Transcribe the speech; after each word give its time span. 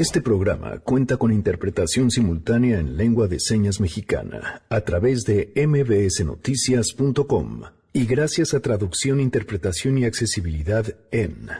Este 0.00 0.20
programa 0.22 0.78
cuenta 0.78 1.18
con 1.18 1.30
interpretación 1.30 2.10
simultánea 2.10 2.78
en 2.78 2.96
lengua 2.96 3.28
de 3.28 3.38
señas 3.38 3.80
mexicana 3.80 4.62
a 4.70 4.80
través 4.80 5.24
de 5.24 5.52
mbsnoticias.com 5.54 7.64
y 7.92 8.06
gracias 8.06 8.54
a 8.54 8.60
traducción, 8.60 9.20
interpretación 9.20 9.98
y 9.98 10.06
accesibilidad 10.06 10.86
en... 11.10 11.50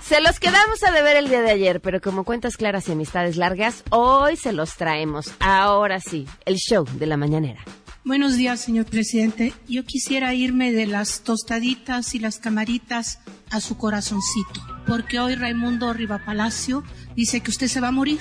Se 0.00 0.22
los 0.22 0.40
quedamos 0.40 0.82
a 0.82 0.92
deber 0.92 1.18
el 1.18 1.28
día 1.28 1.42
de 1.42 1.50
ayer, 1.50 1.82
pero 1.82 2.00
como 2.00 2.24
cuentas 2.24 2.56
claras 2.56 2.88
y 2.88 2.92
amistades 2.92 3.36
largas, 3.36 3.84
hoy 3.90 4.36
se 4.36 4.54
los 4.54 4.78
traemos. 4.78 5.34
Ahora 5.38 6.00
sí, 6.00 6.26
el 6.46 6.56
show 6.56 6.86
de 6.98 7.06
la 7.06 7.18
mañanera. 7.18 7.62
Buenos 8.02 8.34
días, 8.36 8.60
señor 8.60 8.86
presidente. 8.86 9.52
Yo 9.68 9.84
quisiera 9.84 10.32
irme 10.32 10.72
de 10.72 10.86
las 10.86 11.20
tostaditas 11.20 12.14
y 12.14 12.18
las 12.18 12.38
camaritas 12.38 13.20
a 13.50 13.60
su 13.60 13.76
corazoncito, 13.76 14.62
porque 14.86 15.20
hoy 15.20 15.34
Raimundo 15.34 15.94
Palacio 16.24 16.82
dice 17.14 17.42
que 17.42 17.50
usted 17.50 17.66
se 17.66 17.78
va 17.78 17.88
a 17.88 17.92
morir, 17.92 18.20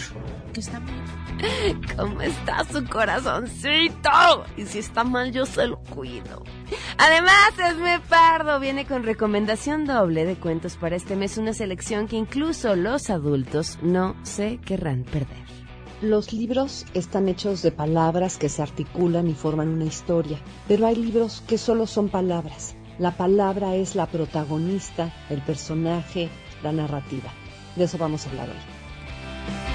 que 0.53 0.59
está 0.59 0.81
¿Cómo 1.95 2.21
está 2.21 2.65
su 2.65 2.83
corazoncito? 2.83 4.45
Y 4.57 4.65
si 4.65 4.79
está 4.79 5.05
mal, 5.05 5.31
yo 5.31 5.45
se 5.45 5.67
lo 5.67 5.77
cuido. 5.77 6.43
Además, 6.97 7.53
Esme 7.57 8.01
Pardo 8.01 8.59
viene 8.59 8.85
con 8.85 9.03
recomendación 9.03 9.85
doble 9.85 10.25
de 10.25 10.35
cuentos 10.35 10.75
para 10.75 10.97
este 10.97 11.15
mes, 11.15 11.37
una 11.37 11.53
selección 11.53 12.09
que 12.09 12.17
incluso 12.17 12.75
los 12.75 13.09
adultos 13.09 13.79
no 13.81 14.17
se 14.23 14.57
querrán 14.57 15.05
perder. 15.05 15.58
Los 16.01 16.31
libros 16.31 16.85
están 16.93 17.27
hechos 17.27 17.61
de 17.61 17.73
palabras 17.73 18.37
que 18.37 18.47
se 18.47 18.61
articulan 18.61 19.27
y 19.27 19.33
forman 19.33 19.67
una 19.67 19.83
historia, 19.83 20.39
pero 20.65 20.87
hay 20.87 20.95
libros 20.95 21.43
que 21.45 21.57
solo 21.57 21.87
son 21.87 22.07
palabras. 22.07 22.75
La 22.99 23.17
palabra 23.17 23.75
es 23.75 23.95
la 23.95 24.05
protagonista, 24.05 25.13
el 25.29 25.41
personaje, 25.41 26.29
la 26.63 26.71
narrativa. 26.71 27.33
De 27.75 27.83
eso 27.83 27.97
vamos 27.97 28.25
a 28.25 28.29
hablar 28.29 28.47
hoy. 28.47 28.55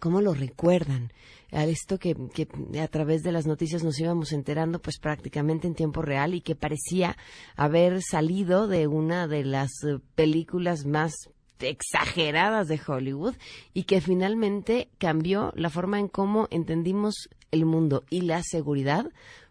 ¿Cómo 0.00 0.20
lo 0.20 0.34
recuerdan? 0.34 1.10
a 1.54 1.64
esto 1.64 1.98
que, 1.98 2.16
que, 2.34 2.48
a 2.80 2.88
través 2.88 3.22
de 3.22 3.30
las 3.30 3.46
noticias 3.46 3.84
nos 3.84 3.98
íbamos 4.00 4.32
enterando 4.32 4.80
pues 4.80 4.98
prácticamente 4.98 5.68
en 5.68 5.74
tiempo 5.74 6.02
real 6.02 6.34
y 6.34 6.40
que 6.40 6.56
parecía 6.56 7.16
haber 7.54 8.02
salido 8.02 8.66
de 8.66 8.88
una 8.88 9.28
de 9.28 9.44
las 9.44 9.70
eh, 9.84 9.98
películas 10.16 10.84
más 10.84 11.12
exageradas 11.60 12.66
de 12.66 12.80
Hollywood 12.84 13.36
y 13.72 13.84
que 13.84 14.00
finalmente 14.00 14.88
cambió 14.98 15.52
la 15.54 15.70
forma 15.70 16.00
en 16.00 16.08
cómo 16.08 16.48
entendimos 16.50 17.28
el 17.52 17.64
mundo 17.64 18.02
y 18.10 18.22
la 18.22 18.42
seguridad 18.42 19.06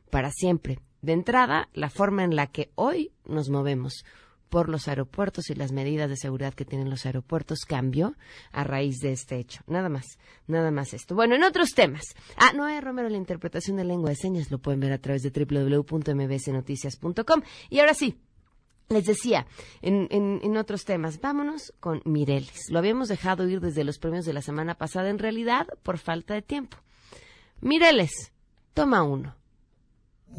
para 0.09 0.29
siempre. 0.31 0.79
De 1.01 1.13
entrada, 1.13 1.69
la 1.73 1.89
forma 1.89 2.23
en 2.23 2.35
la 2.35 2.47
que 2.47 2.69
hoy 2.75 3.11
nos 3.25 3.49
movemos 3.49 4.05
por 4.53 4.69
los 4.69 4.87
aeropuertos 4.87 5.49
y 5.49 5.55
las 5.55 5.71
medidas 5.71 6.11
de 6.11 6.15
seguridad 6.15 6.53
que 6.53 6.63
tienen 6.63 6.91
los 6.91 7.07
aeropuertos 7.07 7.61
cambió 7.67 8.13
a 8.51 8.63
raíz 8.63 8.99
de 8.99 9.11
este 9.11 9.39
hecho. 9.39 9.63
Nada 9.65 9.89
más, 9.89 10.19
nada 10.45 10.69
más 10.69 10.93
esto. 10.93 11.15
Bueno, 11.15 11.33
en 11.33 11.41
otros 11.41 11.71
temas. 11.71 12.03
Ah, 12.37 12.53
Noé 12.53 12.79
Romero, 12.79 13.09
la 13.09 13.17
interpretación 13.17 13.77
de 13.77 13.83
lengua 13.83 14.11
de 14.11 14.15
señas 14.15 14.51
lo 14.51 14.59
pueden 14.59 14.79
ver 14.79 14.93
a 14.93 14.99
través 14.99 15.23
de 15.23 15.31
www.mbsnoticias.com. 15.31 17.41
Y 17.71 17.79
ahora 17.79 17.95
sí, 17.95 18.15
les 18.89 19.05
decía, 19.05 19.47
en, 19.81 20.07
en, 20.11 20.55
otros 20.55 20.85
temas, 20.85 21.19
vámonos 21.19 21.73
con 21.79 22.03
Mireles. 22.05 22.69
Lo 22.69 22.77
habíamos 22.77 23.07
dejado 23.07 23.49
ir 23.49 23.59
desde 23.59 23.83
los 23.83 23.97
premios 23.97 24.23
de 24.23 24.33
la 24.33 24.43
semana 24.43 24.75
pasada, 24.75 25.09
en 25.09 25.17
realidad, 25.17 25.65
por 25.81 25.97
falta 25.97 26.35
de 26.35 26.43
tiempo. 26.43 26.77
Mireles, 27.59 28.31
toma 28.75 29.01
uno. 29.01 29.33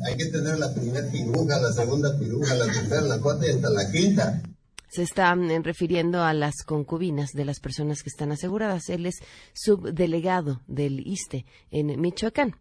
Hay 0.07 0.17
que 0.17 0.27
tener 0.27 0.59
la 0.59 0.73
primera 0.75 1.09
piruja, 1.11 1.61
la 1.61 1.73
segunda 1.73 2.19
piruja, 2.19 2.55
la 2.55 2.67
tercera, 2.67 3.01
la 3.03 3.21
cuarta 3.21 3.47
y 3.47 3.51
hasta 3.51 3.71
la 3.71 3.91
quinta. 3.91 4.43
Se 4.91 5.03
está 5.03 5.35
mm, 5.35 5.63
refiriendo 5.63 6.23
a 6.23 6.33
las 6.35 6.63
concubinas 6.65 7.31
de 7.33 7.45
las 7.45 7.61
personas 7.61 8.03
que 8.03 8.11
están 8.11 8.33
aseguradas. 8.33 8.89
Él 8.89 9.07
es 9.07 9.17
subdelegado 9.53 10.63
del 10.67 11.01
ISTE 11.07 11.47
en 11.71 12.01
Michoacán. 12.01 12.57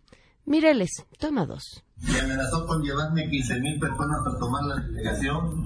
Mireles, 0.45 0.91
toma 1.19 1.45
dos. 1.45 1.83
Me 2.11 2.19
amenazó 2.19 2.65
con 2.67 2.81
llevarme 2.83 3.29
15 3.29 3.59
mil 3.61 3.79
personas 3.79 4.19
a 4.27 4.37
tomar 4.37 4.63
la 4.63 4.75
delegación 4.75 5.63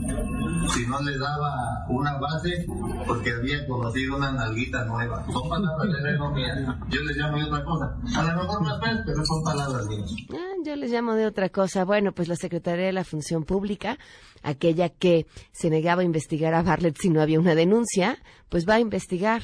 si 0.69 0.85
no 0.85 1.01
le 1.01 1.17
daba 1.17 1.85
una 1.89 2.17
base 2.19 2.65
porque 3.07 3.31
había 3.31 3.65
conocido 3.67 4.17
una 4.17 4.31
nalguita 4.31 4.85
nueva. 4.85 5.25
Son 5.31 5.49
palabras 5.49 6.03
de 6.03 6.17
no 6.17 6.31
mías. 6.31 6.57
Yo 6.89 7.01
les 7.01 7.17
llamo 7.17 7.37
de 7.37 7.43
otra 7.43 7.63
cosa. 7.63 7.97
A 8.15 8.23
lo 8.23 8.43
mejor 8.43 8.61
más 8.61 8.79
ves, 8.79 8.97
pero 9.05 9.25
son 9.25 9.43
palabras 9.43 9.87
mías. 9.87 10.11
Ah, 10.31 10.55
yo 10.63 10.75
les 10.75 10.91
llamo 10.91 11.15
de 11.15 11.25
otra 11.25 11.49
cosa. 11.49 11.85
Bueno, 11.85 12.11
pues 12.11 12.27
la 12.27 12.35
Secretaría 12.35 12.85
de 12.85 12.93
la 12.93 13.03
Función 13.03 13.43
Pública, 13.43 13.97
aquella 14.43 14.89
que 14.89 15.25
se 15.51 15.69
negaba 15.69 16.01
a 16.01 16.05
investigar 16.05 16.53
a 16.53 16.61
Bartlett 16.61 16.97
si 16.99 17.09
no 17.09 17.21
había 17.21 17.39
una 17.39 17.55
denuncia, 17.55 18.19
pues 18.49 18.67
va 18.67 18.75
a 18.75 18.79
investigar 18.79 19.41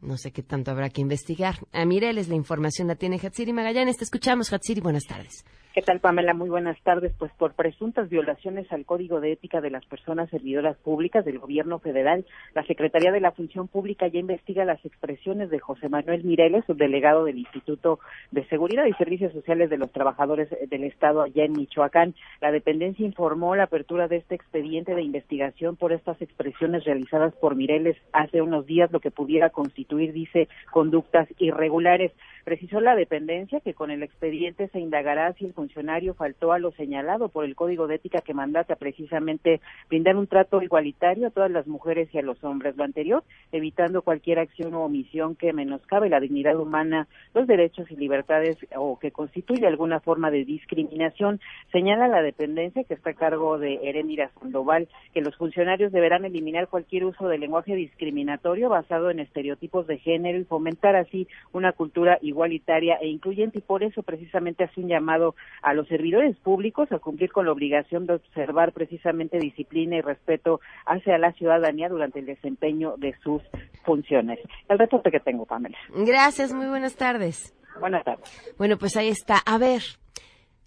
no 0.00 0.16
sé 0.16 0.30
qué 0.30 0.44
tanto 0.44 0.70
habrá 0.70 0.90
que 0.90 1.00
investigar. 1.00 1.58
A 1.72 1.84
Mireles 1.84 2.28
la 2.28 2.36
información 2.36 2.86
la 2.86 2.94
tiene 2.94 3.18
Hatsiri 3.20 3.52
Magallanes. 3.52 3.96
Te 3.96 4.04
escuchamos, 4.04 4.52
Hatsiri. 4.52 4.80
Buenas 4.80 5.02
tardes. 5.04 5.44
¿Qué 5.78 5.82
tal, 5.82 6.00
Pamela? 6.00 6.34
Muy 6.34 6.48
buenas 6.48 6.76
tardes. 6.82 7.12
Pues 7.20 7.30
por 7.38 7.54
presuntas 7.54 8.08
violaciones 8.08 8.66
al 8.72 8.84
Código 8.84 9.20
de 9.20 9.30
Ética 9.30 9.60
de 9.60 9.70
las 9.70 9.86
Personas 9.86 10.28
Servidoras 10.28 10.76
Públicas 10.78 11.24
del 11.24 11.38
Gobierno 11.38 11.78
Federal, 11.78 12.26
la 12.52 12.64
Secretaría 12.64 13.12
de 13.12 13.20
la 13.20 13.30
Función 13.30 13.68
Pública 13.68 14.08
ya 14.08 14.18
investiga 14.18 14.64
las 14.64 14.84
expresiones 14.84 15.50
de 15.50 15.60
José 15.60 15.88
Manuel 15.88 16.24
Mireles, 16.24 16.64
subdelegado 16.66 17.24
del 17.24 17.38
Instituto 17.38 18.00
de 18.32 18.44
Seguridad 18.48 18.86
y 18.86 18.92
Servicios 18.94 19.32
Sociales 19.32 19.70
de 19.70 19.78
los 19.78 19.92
Trabajadores 19.92 20.48
del 20.68 20.82
Estado 20.82 21.22
allá 21.22 21.44
en 21.44 21.52
Michoacán. 21.52 22.16
La 22.40 22.50
dependencia 22.50 23.06
informó 23.06 23.54
la 23.54 23.62
apertura 23.62 24.08
de 24.08 24.16
este 24.16 24.34
expediente 24.34 24.96
de 24.96 25.02
investigación 25.02 25.76
por 25.76 25.92
estas 25.92 26.20
expresiones 26.20 26.86
realizadas 26.86 27.34
por 27.34 27.54
Mireles 27.54 27.96
hace 28.12 28.42
unos 28.42 28.66
días, 28.66 28.90
lo 28.90 28.98
que 28.98 29.12
pudiera 29.12 29.50
constituir, 29.50 30.12
dice, 30.12 30.48
conductas 30.72 31.28
irregulares. 31.38 32.10
Precisó 32.44 32.80
la 32.80 32.96
dependencia 32.96 33.60
que 33.60 33.74
con 33.74 33.92
el 33.92 34.02
expediente 34.02 34.68
se 34.68 34.80
indagará 34.80 35.34
si 35.34 35.44
el 35.44 35.52
funcionario 35.68 36.14
faltó 36.14 36.52
a 36.52 36.58
lo 36.58 36.72
señalado 36.72 37.28
por 37.28 37.44
el 37.44 37.54
Código 37.54 37.86
de 37.86 37.96
Ética 37.96 38.22
que 38.22 38.32
mandata 38.32 38.76
precisamente 38.76 39.60
brindar 39.90 40.16
un 40.16 40.26
trato 40.26 40.62
igualitario 40.62 41.26
a 41.26 41.30
todas 41.30 41.50
las 41.50 41.66
mujeres 41.66 42.08
y 42.12 42.18
a 42.18 42.22
los 42.22 42.42
hombres. 42.42 42.74
Lo 42.76 42.84
anterior, 42.84 43.22
evitando 43.52 44.00
cualquier 44.00 44.38
acción 44.38 44.72
o 44.72 44.84
omisión 44.84 45.36
que 45.36 45.52
menoscabe 45.52 46.08
la 46.08 46.20
dignidad 46.20 46.56
humana, 46.56 47.06
los 47.34 47.46
derechos 47.46 47.90
y 47.90 47.96
libertades 47.96 48.56
o 48.76 48.98
que 48.98 49.10
constituye 49.10 49.66
alguna 49.66 50.00
forma 50.00 50.30
de 50.30 50.46
discriminación. 50.46 51.38
Señala 51.70 52.08
la 52.08 52.22
dependencia 52.22 52.84
que 52.84 52.94
está 52.94 53.10
a 53.10 53.14
cargo 53.14 53.58
de 53.58 53.80
Erendira 53.82 54.30
Sandoval 54.40 54.88
que 55.12 55.20
los 55.20 55.36
funcionarios 55.36 55.92
deberán 55.92 56.24
eliminar 56.24 56.68
cualquier 56.68 57.04
uso 57.04 57.28
de 57.28 57.36
lenguaje 57.36 57.74
discriminatorio 57.74 58.70
basado 58.70 59.10
en 59.10 59.20
estereotipos 59.20 59.86
de 59.86 59.98
género 59.98 60.38
y 60.38 60.44
fomentar 60.44 60.96
así 60.96 61.28
una 61.52 61.72
cultura 61.72 62.18
igualitaria 62.22 62.96
e 63.02 63.08
incluyente 63.08 63.58
y 63.58 63.62
por 63.62 63.82
eso 63.82 64.02
precisamente 64.02 64.64
hace 64.64 64.80
un 64.80 64.88
llamado 64.88 65.34
a 65.62 65.74
los 65.74 65.88
servidores 65.88 66.36
públicos 66.36 66.90
a 66.92 66.98
cumplir 66.98 67.32
con 67.32 67.46
la 67.46 67.52
obligación 67.52 68.06
de 68.06 68.14
observar 68.14 68.72
precisamente 68.72 69.38
disciplina 69.38 69.96
y 69.96 70.00
respeto 70.00 70.60
hacia 70.86 71.18
la 71.18 71.32
ciudadanía 71.32 71.88
durante 71.88 72.20
el 72.20 72.26
desempeño 72.26 72.94
de 72.96 73.14
sus 73.22 73.42
funciones. 73.84 74.38
El 74.68 74.78
reporte 74.78 75.10
que 75.10 75.20
tengo, 75.20 75.46
Pamela. 75.46 75.78
Gracias, 75.94 76.52
muy 76.52 76.66
buenas 76.66 76.96
tardes. 76.96 77.54
Buenas 77.80 78.04
tardes. 78.04 78.54
Bueno, 78.58 78.76
pues 78.78 78.96
ahí 78.96 79.08
está. 79.08 79.38
A 79.38 79.58
ver, 79.58 79.82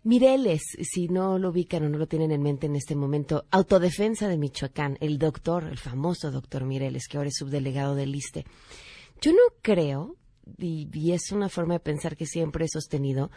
Mireles, 0.03 0.61
si 0.81 1.07
no 1.09 1.37
lo 1.37 1.49
ubican 1.49 1.83
o 1.83 1.89
no 1.89 1.99
lo 1.99 2.07
tienen 2.07 2.31
en 2.31 2.41
mente 2.41 2.65
en 2.65 2.75
este 2.75 2.95
momento, 2.95 3.45
Autodefensa 3.51 4.27
de 4.27 4.37
Michoacán, 4.37 4.97
el 4.99 5.19
doctor, 5.19 5.65
el 5.65 5.77
famoso 5.77 6.31
doctor 6.31 6.65
Mireles, 6.65 7.07
que 7.07 7.17
ahora 7.17 7.29
es 7.29 7.35
subdelegado 7.37 7.93
del 7.93 8.15
ISTE. 8.15 8.45
Yo 9.21 9.31
no 9.31 9.55
creo, 9.61 10.15
y, 10.57 10.89
y 10.91 11.11
es 11.11 11.31
una 11.31 11.49
forma 11.49 11.75
de 11.75 11.81
pensar 11.81 12.17
que 12.17 12.25
siempre 12.25 12.65
he 12.65 12.67
sostenido, 12.67 13.29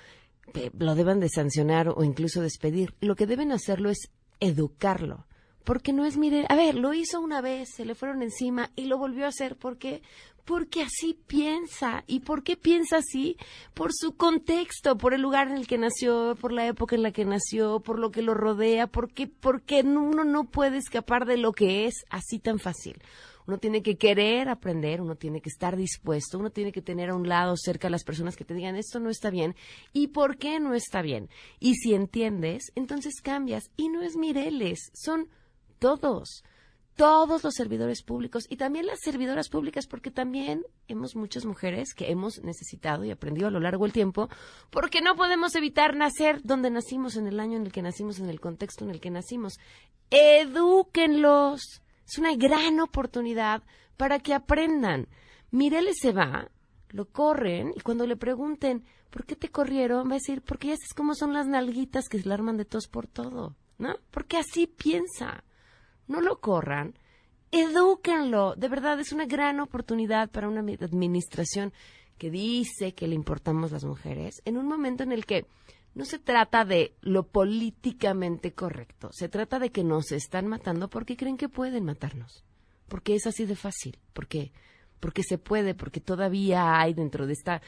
lo 0.78 0.94
deban 0.94 1.20
de 1.20 1.28
sancionar 1.28 1.88
o 1.88 2.04
incluso 2.04 2.40
despedir. 2.40 2.94
Lo 3.00 3.16
que 3.16 3.26
deben 3.26 3.52
hacerlo 3.52 3.90
es 3.90 4.10
educarlo 4.40 5.26
porque 5.64 5.94
no 5.94 6.04
es 6.04 6.18
mire, 6.18 6.44
a 6.48 6.56
ver, 6.56 6.74
lo 6.74 6.92
hizo 6.92 7.20
una 7.20 7.40
vez, 7.40 7.70
se 7.74 7.86
le 7.86 7.94
fueron 7.94 8.22
encima 8.22 8.70
y 8.76 8.84
lo 8.84 8.98
volvió 8.98 9.24
a 9.24 9.28
hacer 9.28 9.56
porque 9.56 10.02
porque 10.44 10.82
así 10.82 11.18
piensa. 11.26 12.04
¿Y 12.06 12.20
por 12.20 12.42
qué 12.42 12.58
piensa 12.58 12.98
así? 12.98 13.38
Por 13.72 13.92
su 13.94 14.14
contexto, 14.14 14.98
por 14.98 15.14
el 15.14 15.22
lugar 15.22 15.48
en 15.48 15.56
el 15.56 15.66
que 15.66 15.78
nació, 15.78 16.36
por 16.38 16.52
la 16.52 16.66
época 16.66 16.94
en 16.96 17.02
la 17.02 17.12
que 17.12 17.24
nació, 17.24 17.80
por 17.80 17.98
lo 17.98 18.10
que 18.10 18.20
lo 18.20 18.34
rodea, 18.34 18.86
porque 18.86 19.26
porque 19.26 19.80
uno 19.80 20.24
no 20.24 20.44
puede 20.44 20.76
escapar 20.76 21.24
de 21.24 21.38
lo 21.38 21.52
que 21.52 21.86
es 21.86 22.04
así 22.10 22.38
tan 22.38 22.58
fácil. 22.58 22.98
Uno 23.46 23.58
tiene 23.58 23.82
que 23.82 23.96
querer 23.96 24.48
aprender, 24.48 25.00
uno 25.00 25.16
tiene 25.16 25.40
que 25.40 25.50
estar 25.50 25.76
dispuesto, 25.76 26.38
uno 26.38 26.50
tiene 26.50 26.72
que 26.72 26.80
tener 26.82 27.10
a 27.10 27.14
un 27.14 27.28
lado 27.28 27.54
cerca 27.56 27.88
a 27.88 27.90
las 27.90 28.04
personas 28.04 28.36
que 28.36 28.44
te 28.44 28.54
digan 28.54 28.76
esto 28.76 29.00
no 29.00 29.10
está 29.10 29.30
bien 29.30 29.54
y 29.92 30.08
por 30.08 30.38
qué 30.38 30.60
no 30.60 30.74
está 30.74 31.02
bien. 31.02 31.28
Y 31.60 31.74
si 31.74 31.94
entiendes, 31.94 32.72
entonces 32.74 33.20
cambias. 33.22 33.70
Y 33.76 33.88
no 33.88 34.02
es 34.02 34.16
Mireles, 34.16 34.90
son 34.94 35.28
todos, 35.78 36.42
todos 36.96 37.44
los 37.44 37.54
servidores 37.54 38.02
públicos 38.02 38.44
y 38.48 38.56
también 38.56 38.86
las 38.86 39.00
servidoras 39.00 39.48
públicas, 39.48 39.86
porque 39.86 40.10
también 40.10 40.64
hemos 40.88 41.16
muchas 41.16 41.44
mujeres 41.44 41.92
que 41.94 42.10
hemos 42.10 42.42
necesitado 42.42 43.04
y 43.04 43.10
aprendido 43.10 43.48
a 43.48 43.50
lo 43.50 43.60
largo 43.60 43.84
del 43.84 43.92
tiempo, 43.92 44.28
porque 44.70 45.00
no 45.00 45.16
podemos 45.16 45.54
evitar 45.54 45.96
nacer 45.96 46.40
donde 46.42 46.70
nacimos, 46.70 47.16
en 47.16 47.26
el 47.26 47.40
año 47.40 47.58
en 47.58 47.66
el 47.66 47.72
que 47.72 47.82
nacimos, 47.82 48.18
en 48.20 48.30
el 48.30 48.40
contexto 48.40 48.84
en 48.84 48.90
el 48.90 49.00
que 49.00 49.10
nacimos. 49.10 49.58
Edúquenlos. 50.10 51.83
Es 52.06 52.18
una 52.18 52.34
gran 52.34 52.80
oportunidad 52.80 53.62
para 53.96 54.18
que 54.18 54.34
aprendan. 54.34 55.08
Mireles 55.50 55.96
se 56.00 56.12
va, 56.12 56.48
lo 56.90 57.06
corren 57.06 57.72
y 57.76 57.80
cuando 57.80 58.06
le 58.06 58.16
pregunten 58.16 58.84
¿por 59.10 59.24
qué 59.26 59.36
te 59.36 59.48
corrieron? 59.48 60.08
va 60.08 60.12
a 60.12 60.14
decir, 60.14 60.42
porque 60.42 60.68
ya 60.68 60.76
sabes 60.76 60.92
cómo 60.92 61.14
son 61.14 61.32
las 61.32 61.46
nalguitas 61.46 62.08
que 62.08 62.18
se 62.18 62.28
la 62.28 62.34
arman 62.34 62.56
de 62.56 62.64
tos 62.64 62.88
por 62.88 63.06
todo, 63.06 63.54
¿no? 63.78 63.94
Porque 64.10 64.38
así 64.38 64.66
piensa 64.66 65.44
no 66.06 66.20
lo 66.20 66.40
corran, 66.40 66.94
edúquenlo. 67.50 68.54
De 68.56 68.68
verdad, 68.68 68.98
es 69.00 69.12
una 69.12 69.26
gran 69.26 69.60
oportunidad 69.60 70.30
para 70.30 70.48
una 70.48 70.60
administración 70.60 71.72
que 72.18 72.30
dice 72.30 72.94
que 72.94 73.08
le 73.08 73.14
importamos 73.14 73.72
las 73.72 73.84
mujeres 73.84 74.42
en 74.44 74.56
un 74.56 74.66
momento 74.66 75.02
en 75.02 75.12
el 75.12 75.26
que 75.26 75.46
no 75.94 76.04
se 76.04 76.18
trata 76.18 76.64
de 76.64 76.94
lo 77.00 77.26
políticamente 77.28 78.52
correcto, 78.52 79.10
se 79.12 79.28
trata 79.28 79.58
de 79.58 79.70
que 79.70 79.84
nos 79.84 80.12
están 80.12 80.46
matando 80.46 80.88
porque 80.88 81.16
creen 81.16 81.36
que 81.36 81.48
pueden 81.48 81.84
matarnos, 81.84 82.44
porque 82.88 83.14
es 83.14 83.26
así 83.26 83.46
de 83.46 83.56
fácil, 83.56 83.98
porque 84.12 84.52
porque 85.04 85.22
se 85.22 85.36
puede, 85.36 85.74
porque 85.74 86.00
todavía 86.00 86.80
hay 86.80 86.94
dentro 86.94 87.26
de 87.26 87.34
esta 87.34 87.60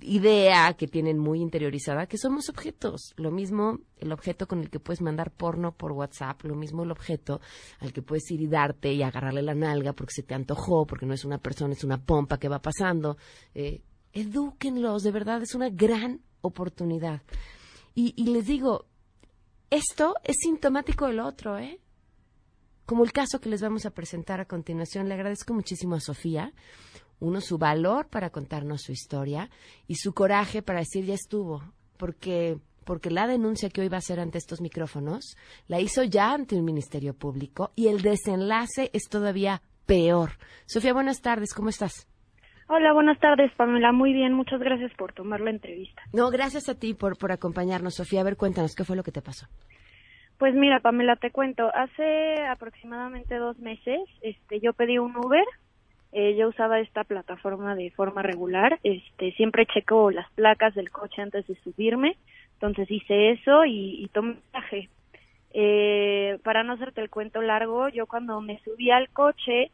idea 0.00 0.72
que 0.72 0.88
tienen 0.88 1.18
muy 1.18 1.42
interiorizada 1.42 2.06
que 2.06 2.16
somos 2.16 2.48
objetos. 2.48 3.12
Lo 3.16 3.30
mismo 3.30 3.80
el 3.98 4.10
objeto 4.10 4.48
con 4.48 4.60
el 4.60 4.70
que 4.70 4.80
puedes 4.80 5.02
mandar 5.02 5.32
porno 5.32 5.72
por 5.72 5.92
WhatsApp, 5.92 6.42
lo 6.44 6.54
mismo 6.56 6.82
el 6.82 6.92
objeto 6.92 7.42
al 7.80 7.92
que 7.92 8.00
puedes 8.00 8.30
ir 8.30 8.40
y 8.40 8.46
darte 8.46 8.90
y 8.90 9.02
agarrarle 9.02 9.42
la 9.42 9.54
nalga 9.54 9.92
porque 9.92 10.14
se 10.14 10.22
te 10.22 10.34
antojó, 10.34 10.86
porque 10.86 11.04
no 11.04 11.12
es 11.12 11.26
una 11.26 11.36
persona, 11.36 11.74
es 11.74 11.84
una 11.84 12.02
pompa 12.02 12.38
que 12.38 12.48
va 12.48 12.62
pasando. 12.62 13.18
Eh, 13.54 13.82
edúquenlos, 14.14 15.02
de 15.02 15.10
verdad, 15.10 15.42
es 15.42 15.54
una 15.54 15.68
gran 15.68 16.22
oportunidad. 16.42 17.22
Y, 17.94 18.14
y 18.16 18.30
les 18.32 18.46
digo, 18.46 18.86
esto 19.70 20.14
es 20.24 20.36
sintomático 20.40 21.06
del 21.06 21.20
otro, 21.20 21.58
¿eh? 21.58 21.80
como 22.90 23.04
el 23.04 23.12
caso 23.12 23.40
que 23.40 23.48
les 23.48 23.62
vamos 23.62 23.86
a 23.86 23.90
presentar 23.90 24.40
a 24.40 24.46
continuación. 24.46 25.08
Le 25.08 25.14
agradezco 25.14 25.54
muchísimo 25.54 25.94
a 25.94 26.00
Sofía, 26.00 26.52
uno, 27.20 27.40
su 27.40 27.56
valor 27.56 28.08
para 28.08 28.30
contarnos 28.30 28.82
su 28.82 28.90
historia 28.90 29.48
y 29.86 29.94
su 29.94 30.12
coraje 30.12 30.60
para 30.60 30.80
decir 30.80 31.04
ya 31.04 31.14
estuvo, 31.14 31.62
porque 31.96 32.58
porque 32.82 33.10
la 33.10 33.28
denuncia 33.28 33.70
que 33.70 33.82
hoy 33.82 33.88
va 33.88 33.98
a 33.98 33.98
hacer 33.98 34.18
ante 34.18 34.38
estos 34.38 34.60
micrófonos 34.60 35.36
la 35.68 35.78
hizo 35.78 36.02
ya 36.02 36.32
ante 36.32 36.56
un 36.56 36.64
ministerio 36.64 37.14
público 37.14 37.70
y 37.76 37.86
el 37.86 38.02
desenlace 38.02 38.90
es 38.92 39.04
todavía 39.08 39.62
peor. 39.86 40.32
Sofía, 40.66 40.92
buenas 40.92 41.20
tardes, 41.20 41.54
¿cómo 41.54 41.68
estás? 41.68 42.09
Hola, 42.72 42.92
buenas 42.92 43.18
tardes, 43.18 43.50
Pamela. 43.56 43.90
Muy 43.90 44.12
bien, 44.12 44.32
muchas 44.32 44.60
gracias 44.60 44.92
por 44.94 45.12
tomar 45.12 45.40
la 45.40 45.50
entrevista. 45.50 46.02
No, 46.12 46.30
gracias 46.30 46.68
a 46.68 46.78
ti 46.78 46.94
por, 46.94 47.18
por 47.18 47.32
acompañarnos, 47.32 47.96
Sofía. 47.96 48.20
A 48.20 48.22
ver, 48.22 48.36
cuéntanos, 48.36 48.76
¿qué 48.76 48.84
fue 48.84 48.94
lo 48.94 49.02
que 49.02 49.10
te 49.10 49.22
pasó? 49.22 49.48
Pues 50.38 50.54
mira, 50.54 50.78
Pamela, 50.78 51.16
te 51.16 51.32
cuento. 51.32 51.68
Hace 51.74 52.36
aproximadamente 52.48 53.34
dos 53.38 53.58
meses, 53.58 53.98
este, 54.22 54.60
yo 54.60 54.72
pedí 54.72 54.98
un 54.98 55.16
Uber. 55.16 55.42
Eh, 56.12 56.36
yo 56.36 56.46
usaba 56.46 56.78
esta 56.78 57.02
plataforma 57.02 57.74
de 57.74 57.90
forma 57.90 58.22
regular. 58.22 58.78
Este, 58.84 59.32
siempre 59.32 59.66
checo 59.66 60.12
las 60.12 60.30
placas 60.34 60.72
del 60.76 60.92
coche 60.92 61.22
antes 61.22 61.48
de 61.48 61.56
subirme. 61.64 62.18
Entonces 62.52 62.88
hice 62.88 63.32
eso 63.32 63.64
y, 63.64 64.04
y 64.04 64.08
tomé 64.10 64.34
un 64.34 64.42
viaje. 64.52 64.88
Eh, 65.54 66.38
para 66.44 66.62
no 66.62 66.74
hacerte 66.74 67.00
el 67.00 67.10
cuento 67.10 67.42
largo, 67.42 67.88
yo 67.88 68.06
cuando 68.06 68.40
me 68.40 68.60
subí 68.60 68.92
al 68.92 69.08
coche 69.08 69.72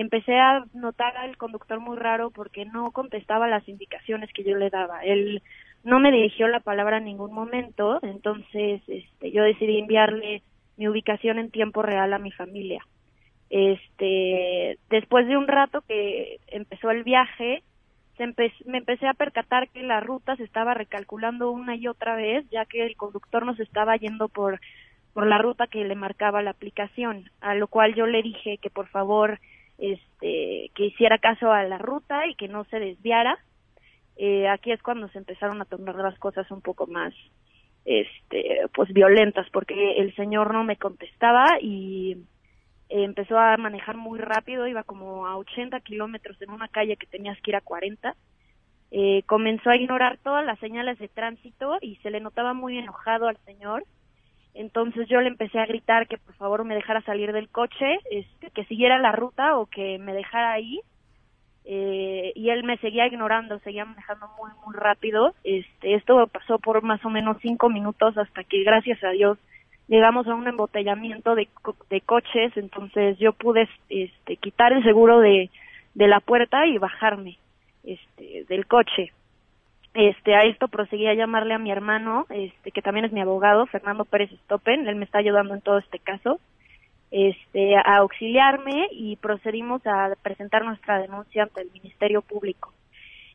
empecé 0.00 0.38
a 0.38 0.64
notar 0.74 1.16
al 1.16 1.36
conductor 1.36 1.80
muy 1.80 1.96
raro 1.96 2.30
porque 2.30 2.64
no 2.64 2.90
contestaba 2.92 3.48
las 3.48 3.66
indicaciones 3.68 4.30
que 4.32 4.44
yo 4.44 4.56
le 4.56 4.70
daba. 4.70 5.00
Él 5.02 5.42
no 5.84 6.00
me 6.00 6.12
dirigió 6.12 6.48
la 6.48 6.60
palabra 6.60 6.98
en 6.98 7.04
ningún 7.04 7.32
momento, 7.32 7.98
entonces 8.02 8.82
este, 8.86 9.30
yo 9.32 9.42
decidí 9.42 9.78
enviarle 9.78 10.42
mi 10.76 10.88
ubicación 10.88 11.38
en 11.38 11.50
tiempo 11.50 11.82
real 11.82 12.12
a 12.12 12.18
mi 12.18 12.30
familia. 12.30 12.84
Este, 13.48 14.78
después 14.90 15.26
de 15.26 15.36
un 15.36 15.46
rato 15.46 15.82
que 15.82 16.40
empezó 16.48 16.90
el 16.90 17.04
viaje, 17.04 17.62
se 18.16 18.26
me 18.66 18.78
empecé 18.78 19.06
a 19.06 19.14
percatar 19.14 19.68
que 19.68 19.82
la 19.82 20.00
ruta 20.00 20.36
se 20.36 20.44
estaba 20.44 20.74
recalculando 20.74 21.50
una 21.50 21.76
y 21.76 21.86
otra 21.86 22.16
vez, 22.16 22.48
ya 22.50 22.64
que 22.64 22.84
el 22.84 22.96
conductor 22.96 23.46
nos 23.46 23.60
estaba 23.60 23.96
yendo 23.96 24.28
por 24.28 24.60
por 25.16 25.26
la 25.26 25.38
ruta 25.38 25.66
que 25.66 25.82
le 25.82 25.94
marcaba 25.94 26.42
la 26.42 26.50
aplicación, 26.50 27.30
a 27.40 27.54
lo 27.54 27.68
cual 27.68 27.94
yo 27.94 28.06
le 28.06 28.22
dije 28.22 28.58
que 28.58 28.68
por 28.68 28.86
favor 28.88 29.40
este 29.78 30.70
que 30.74 30.86
hiciera 30.86 31.18
caso 31.18 31.52
a 31.52 31.64
la 31.64 31.78
ruta 31.78 32.26
y 32.26 32.34
que 32.34 32.48
no 32.48 32.64
se 32.64 32.78
desviara. 32.78 33.38
Eh, 34.16 34.48
aquí 34.48 34.72
es 34.72 34.82
cuando 34.82 35.08
se 35.08 35.18
empezaron 35.18 35.60
a 35.60 35.66
tornar 35.66 35.96
las 35.96 36.18
cosas 36.18 36.50
un 36.50 36.62
poco 36.62 36.86
más 36.86 37.12
este 37.84 38.62
pues 38.74 38.92
violentas 38.92 39.46
porque 39.52 39.98
el 39.98 40.14
señor 40.16 40.52
no 40.52 40.64
me 40.64 40.76
contestaba 40.76 41.44
y 41.60 42.16
empezó 42.88 43.38
a 43.38 43.56
manejar 43.58 43.96
muy 43.96 44.18
rápido 44.18 44.66
iba 44.66 44.82
como 44.82 45.26
a 45.26 45.36
80 45.36 45.80
kilómetros 45.80 46.40
en 46.42 46.50
una 46.50 46.66
calle 46.68 46.96
que 46.96 47.06
tenías 47.06 47.40
que 47.42 47.52
ir 47.52 47.56
a 47.56 47.60
40 47.60 48.16
eh, 48.90 49.22
comenzó 49.26 49.70
a 49.70 49.76
ignorar 49.76 50.18
todas 50.22 50.44
las 50.44 50.58
señales 50.58 50.98
de 50.98 51.08
tránsito 51.08 51.78
y 51.80 51.96
se 51.96 52.10
le 52.10 52.20
notaba 52.20 52.54
muy 52.54 52.78
enojado 52.78 53.28
al 53.28 53.36
señor 53.44 53.84
entonces 54.56 55.08
yo 55.08 55.20
le 55.20 55.28
empecé 55.28 55.58
a 55.58 55.66
gritar 55.66 56.08
que 56.08 56.18
por 56.18 56.34
favor 56.34 56.64
me 56.64 56.74
dejara 56.74 57.02
salir 57.02 57.32
del 57.32 57.48
coche 57.48 57.98
este, 58.10 58.50
que 58.50 58.64
siguiera 58.64 58.98
la 58.98 59.12
ruta 59.12 59.56
o 59.56 59.66
que 59.66 59.98
me 59.98 60.14
dejara 60.14 60.52
ahí 60.52 60.80
eh, 61.68 62.32
y 62.36 62.50
él 62.50 62.62
me 62.62 62.78
seguía 62.78 63.06
ignorando, 63.06 63.58
seguía 63.58 63.84
manejando 63.84 64.28
muy, 64.38 64.50
muy 64.64 64.74
rápido. 64.76 65.34
Este, 65.42 65.94
esto 65.94 66.26
pasó 66.28 66.58
por 66.60 66.82
más 66.82 67.04
o 67.04 67.10
menos 67.10 67.38
cinco 67.42 67.68
minutos 67.68 68.16
hasta 68.16 68.44
que, 68.44 68.62
gracias 68.62 69.02
a 69.02 69.10
Dios, 69.10 69.36
llegamos 69.88 70.28
a 70.28 70.34
un 70.34 70.46
embotellamiento 70.46 71.34
de, 71.34 71.48
de 71.90 72.00
coches, 72.02 72.56
entonces 72.56 73.18
yo 73.18 73.32
pude 73.32 73.68
este, 73.88 74.36
quitar 74.36 74.72
el 74.72 74.84
seguro 74.84 75.18
de, 75.18 75.50
de 75.94 76.08
la 76.08 76.20
puerta 76.20 76.66
y 76.66 76.78
bajarme 76.78 77.36
este, 77.82 78.44
del 78.48 78.66
coche. 78.66 79.12
Este, 79.96 80.34
a 80.34 80.42
esto 80.42 80.68
proseguí 80.68 81.06
a 81.06 81.14
llamarle 81.14 81.54
a 81.54 81.58
mi 81.58 81.70
hermano, 81.70 82.26
este, 82.28 82.70
que 82.70 82.82
también 82.82 83.06
es 83.06 83.12
mi 83.12 83.22
abogado, 83.22 83.64
Fernando 83.64 84.04
Pérez 84.04 84.30
Stoppen, 84.44 84.86
él 84.86 84.94
me 84.96 85.06
está 85.06 85.20
ayudando 85.20 85.54
en 85.54 85.62
todo 85.62 85.78
este 85.78 85.98
caso, 85.98 86.38
este, 87.10 87.76
a 87.76 87.96
auxiliarme 87.96 88.88
y 88.92 89.16
procedimos 89.16 89.80
a 89.86 90.12
presentar 90.22 90.66
nuestra 90.66 90.98
denuncia 91.00 91.44
ante 91.44 91.62
el 91.62 91.70
Ministerio 91.72 92.20
Público. 92.20 92.74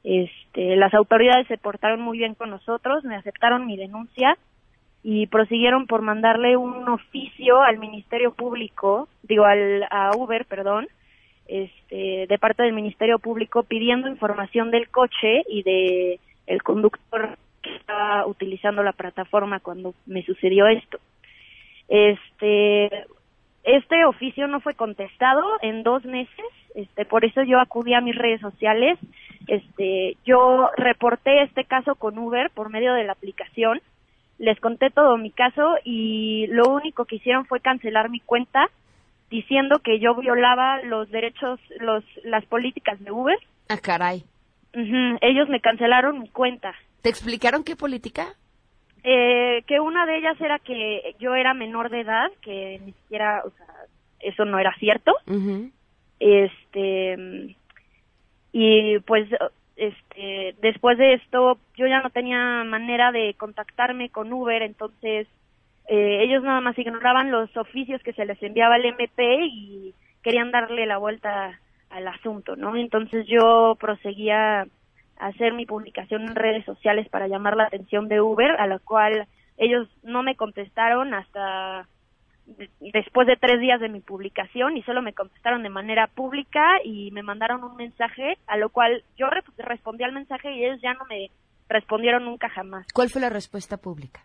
Este, 0.03 0.75
las 0.75 0.94
autoridades 0.94 1.48
se 1.48 1.58
portaron 1.58 2.00
muy 2.00 2.20
bien 2.20 2.36
con 2.36 2.51
nosotros, 2.51 3.03
me 3.06 3.15
aceptaron 3.15 3.65
mi 3.65 3.75
denuncia 3.75 4.38
y 5.01 5.25
prosiguieron 5.25 5.88
por 5.88 6.03
mandarle 6.03 6.58
un 6.58 6.88
oficio 6.88 7.60
al 7.63 7.80
Ministerio 7.80 8.36
Público, 8.36 9.10
digo 9.24 9.46
al 9.46 9.88
a 9.89 10.12
Uber, 10.15 10.46
perdón, 10.46 10.88
este, 11.48 12.27
de 12.27 12.38
parte 12.39 12.62
del 12.62 12.74
Ministerio 12.74 13.18
Público 13.18 13.63
pidiendo 13.63 14.08
información 14.08 14.70
del 14.70 14.89
coche 14.89 15.41
y 15.50 15.63
de 15.63 16.20
el 16.51 16.63
conductor 16.63 17.38
que 17.62 17.75
estaba 17.75 18.25
utilizando 18.25 18.84
la 18.84 18.93
plataforma 18.93 19.60
cuando 19.60 19.93
me 20.05 20.24
sucedió 20.24 20.67
esto. 20.67 21.00
Este, 21.88 23.05
este 23.63 24.05
oficio 24.05 24.48
no 24.48 24.60
fue 24.60 24.74
contestado 24.74 25.43
en 25.62 25.84
dos 25.84 26.03
meses, 26.05 26.46
este, 26.75 27.05
por 27.05 27.25
eso 27.25 27.43
yo 27.43 27.60
acudí 27.60 27.93
a 27.93 28.01
mis 28.01 28.15
redes 28.15 28.41
sociales, 28.41 28.98
este, 29.48 30.17
yo 30.25 30.70
reporté 30.77 31.43
este 31.43 31.65
caso 31.65 31.96
con 31.96 32.17
Uber 32.17 32.50
por 32.51 32.70
medio 32.70 32.93
de 32.93 33.03
la 33.03 33.13
aplicación, 33.13 33.81
les 34.39 34.60
conté 34.60 34.89
todo 34.89 35.17
mi 35.17 35.31
caso 35.31 35.75
y 35.84 36.48
lo 36.48 36.70
único 36.70 37.05
que 37.05 37.17
hicieron 37.17 37.46
fue 37.46 37.60
cancelar 37.60 38.10
mi 38.10 38.20
cuenta 38.20 38.70
diciendo 39.29 39.79
que 39.79 40.00
yo 40.00 40.15
violaba 40.15 40.81
los 40.81 41.10
derechos, 41.12 41.60
los, 41.79 42.03
las 42.24 42.43
políticas 42.46 43.00
de 43.00 43.12
Uber. 43.12 43.38
Ah, 43.70 43.77
caray. 43.77 44.24
Ellos 44.73 45.49
me 45.49 45.59
cancelaron 45.59 46.19
mi 46.19 46.29
cuenta. 46.29 46.73
¿Te 47.01 47.09
explicaron 47.09 47.63
qué 47.63 47.75
política? 47.75 48.27
Eh, 49.03 49.63
que 49.67 49.79
una 49.79 50.05
de 50.05 50.17
ellas 50.17 50.39
era 50.39 50.59
que 50.59 51.15
yo 51.19 51.35
era 51.35 51.53
menor 51.53 51.89
de 51.89 52.01
edad, 52.01 52.31
que 52.41 52.79
ni 52.85 52.93
siquiera, 52.93 53.41
o 53.45 53.49
sea, 53.49 53.65
eso 54.19 54.45
no 54.45 54.59
era 54.59 54.73
cierto. 54.79 55.13
Este, 56.19 57.55
y 58.51 58.99
pues, 58.99 59.27
este, 59.75 60.55
después 60.61 60.97
de 60.97 61.13
esto, 61.13 61.57
yo 61.75 61.87
ya 61.87 62.01
no 62.01 62.11
tenía 62.11 62.63
manera 62.63 63.11
de 63.11 63.33
contactarme 63.33 64.09
con 64.09 64.31
Uber, 64.31 64.61
entonces 64.61 65.27
eh, 65.87 66.23
ellos 66.23 66.43
nada 66.43 66.61
más 66.61 66.77
ignoraban 66.77 67.31
los 67.31 67.55
oficios 67.57 68.03
que 68.03 68.13
se 68.13 68.25
les 68.25 68.41
enviaba 68.43 68.75
al 68.75 68.85
MP 68.85 69.39
y 69.45 69.95
querían 70.21 70.51
darle 70.51 70.85
la 70.85 70.97
vuelta 70.97 71.59
al 71.91 72.07
asunto, 72.07 72.55
¿no? 72.55 72.75
Entonces 72.75 73.25
yo 73.27 73.75
proseguía 73.79 74.65
hacer 75.17 75.53
mi 75.53 75.65
publicación 75.65 76.24
en 76.24 76.36
redes 76.36 76.65
sociales 76.65 77.07
para 77.10 77.27
llamar 77.27 77.55
la 77.55 77.65
atención 77.65 78.07
de 78.07 78.21
Uber, 78.21 78.51
a 78.60 78.67
la 78.67 78.79
cual 78.79 79.27
ellos 79.57 79.88
no 80.03 80.24
me 80.24 80.36
contestaron 80.36 81.13
hasta 81.13 81.88
después 82.79 83.27
de 83.27 83.38
tres 83.38 83.62
días 83.62 83.79
de 83.79 83.89
mi 83.89 84.01
publicación 84.01 84.75
y 84.75 84.83
solo 84.83 85.01
me 85.01 85.13
contestaron 85.13 85.63
de 85.63 85.69
manera 85.69 86.07
pública 86.07 86.63
y 86.83 87.12
me 87.12 87.24
mandaron 87.24 87.63
un 87.63 87.75
mensaje, 87.75 88.38
a 88.48 88.57
lo 88.57 88.69
cual 88.69 89.03
yo 89.17 89.27
respondí 89.57 90.03
al 90.03 90.12
mensaje 90.12 90.51
y 90.51 90.65
ellos 90.65 90.81
ya 90.81 90.93
no 90.93 91.05
me 91.05 91.29
respondieron 91.69 92.25
nunca 92.25 92.50
jamás. 92.50 92.88
¿Cuál 92.93 93.10
fue 93.10 93.21
la 93.21 93.29
respuesta 93.29 93.77
pública? 93.77 94.21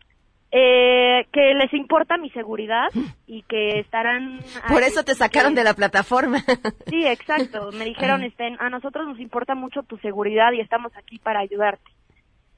Eh, 0.58 1.26
que 1.32 1.52
les 1.52 1.70
importa 1.74 2.16
mi 2.16 2.30
seguridad 2.30 2.88
y 3.26 3.42
que 3.42 3.78
estarán... 3.80 4.40
Por 4.68 4.82
eso 4.82 5.04
te 5.04 5.14
sacaron 5.14 5.54
de 5.54 5.62
la 5.62 5.74
plataforma. 5.74 6.38
Sí, 6.86 7.06
exacto. 7.06 7.72
Me 7.72 7.84
dijeron, 7.84 8.22
este, 8.22 8.56
a 8.58 8.70
nosotros 8.70 9.06
nos 9.06 9.20
importa 9.20 9.54
mucho 9.54 9.82
tu 9.82 9.98
seguridad 9.98 10.52
y 10.52 10.60
estamos 10.60 10.96
aquí 10.96 11.18
para 11.18 11.40
ayudarte. 11.40 11.90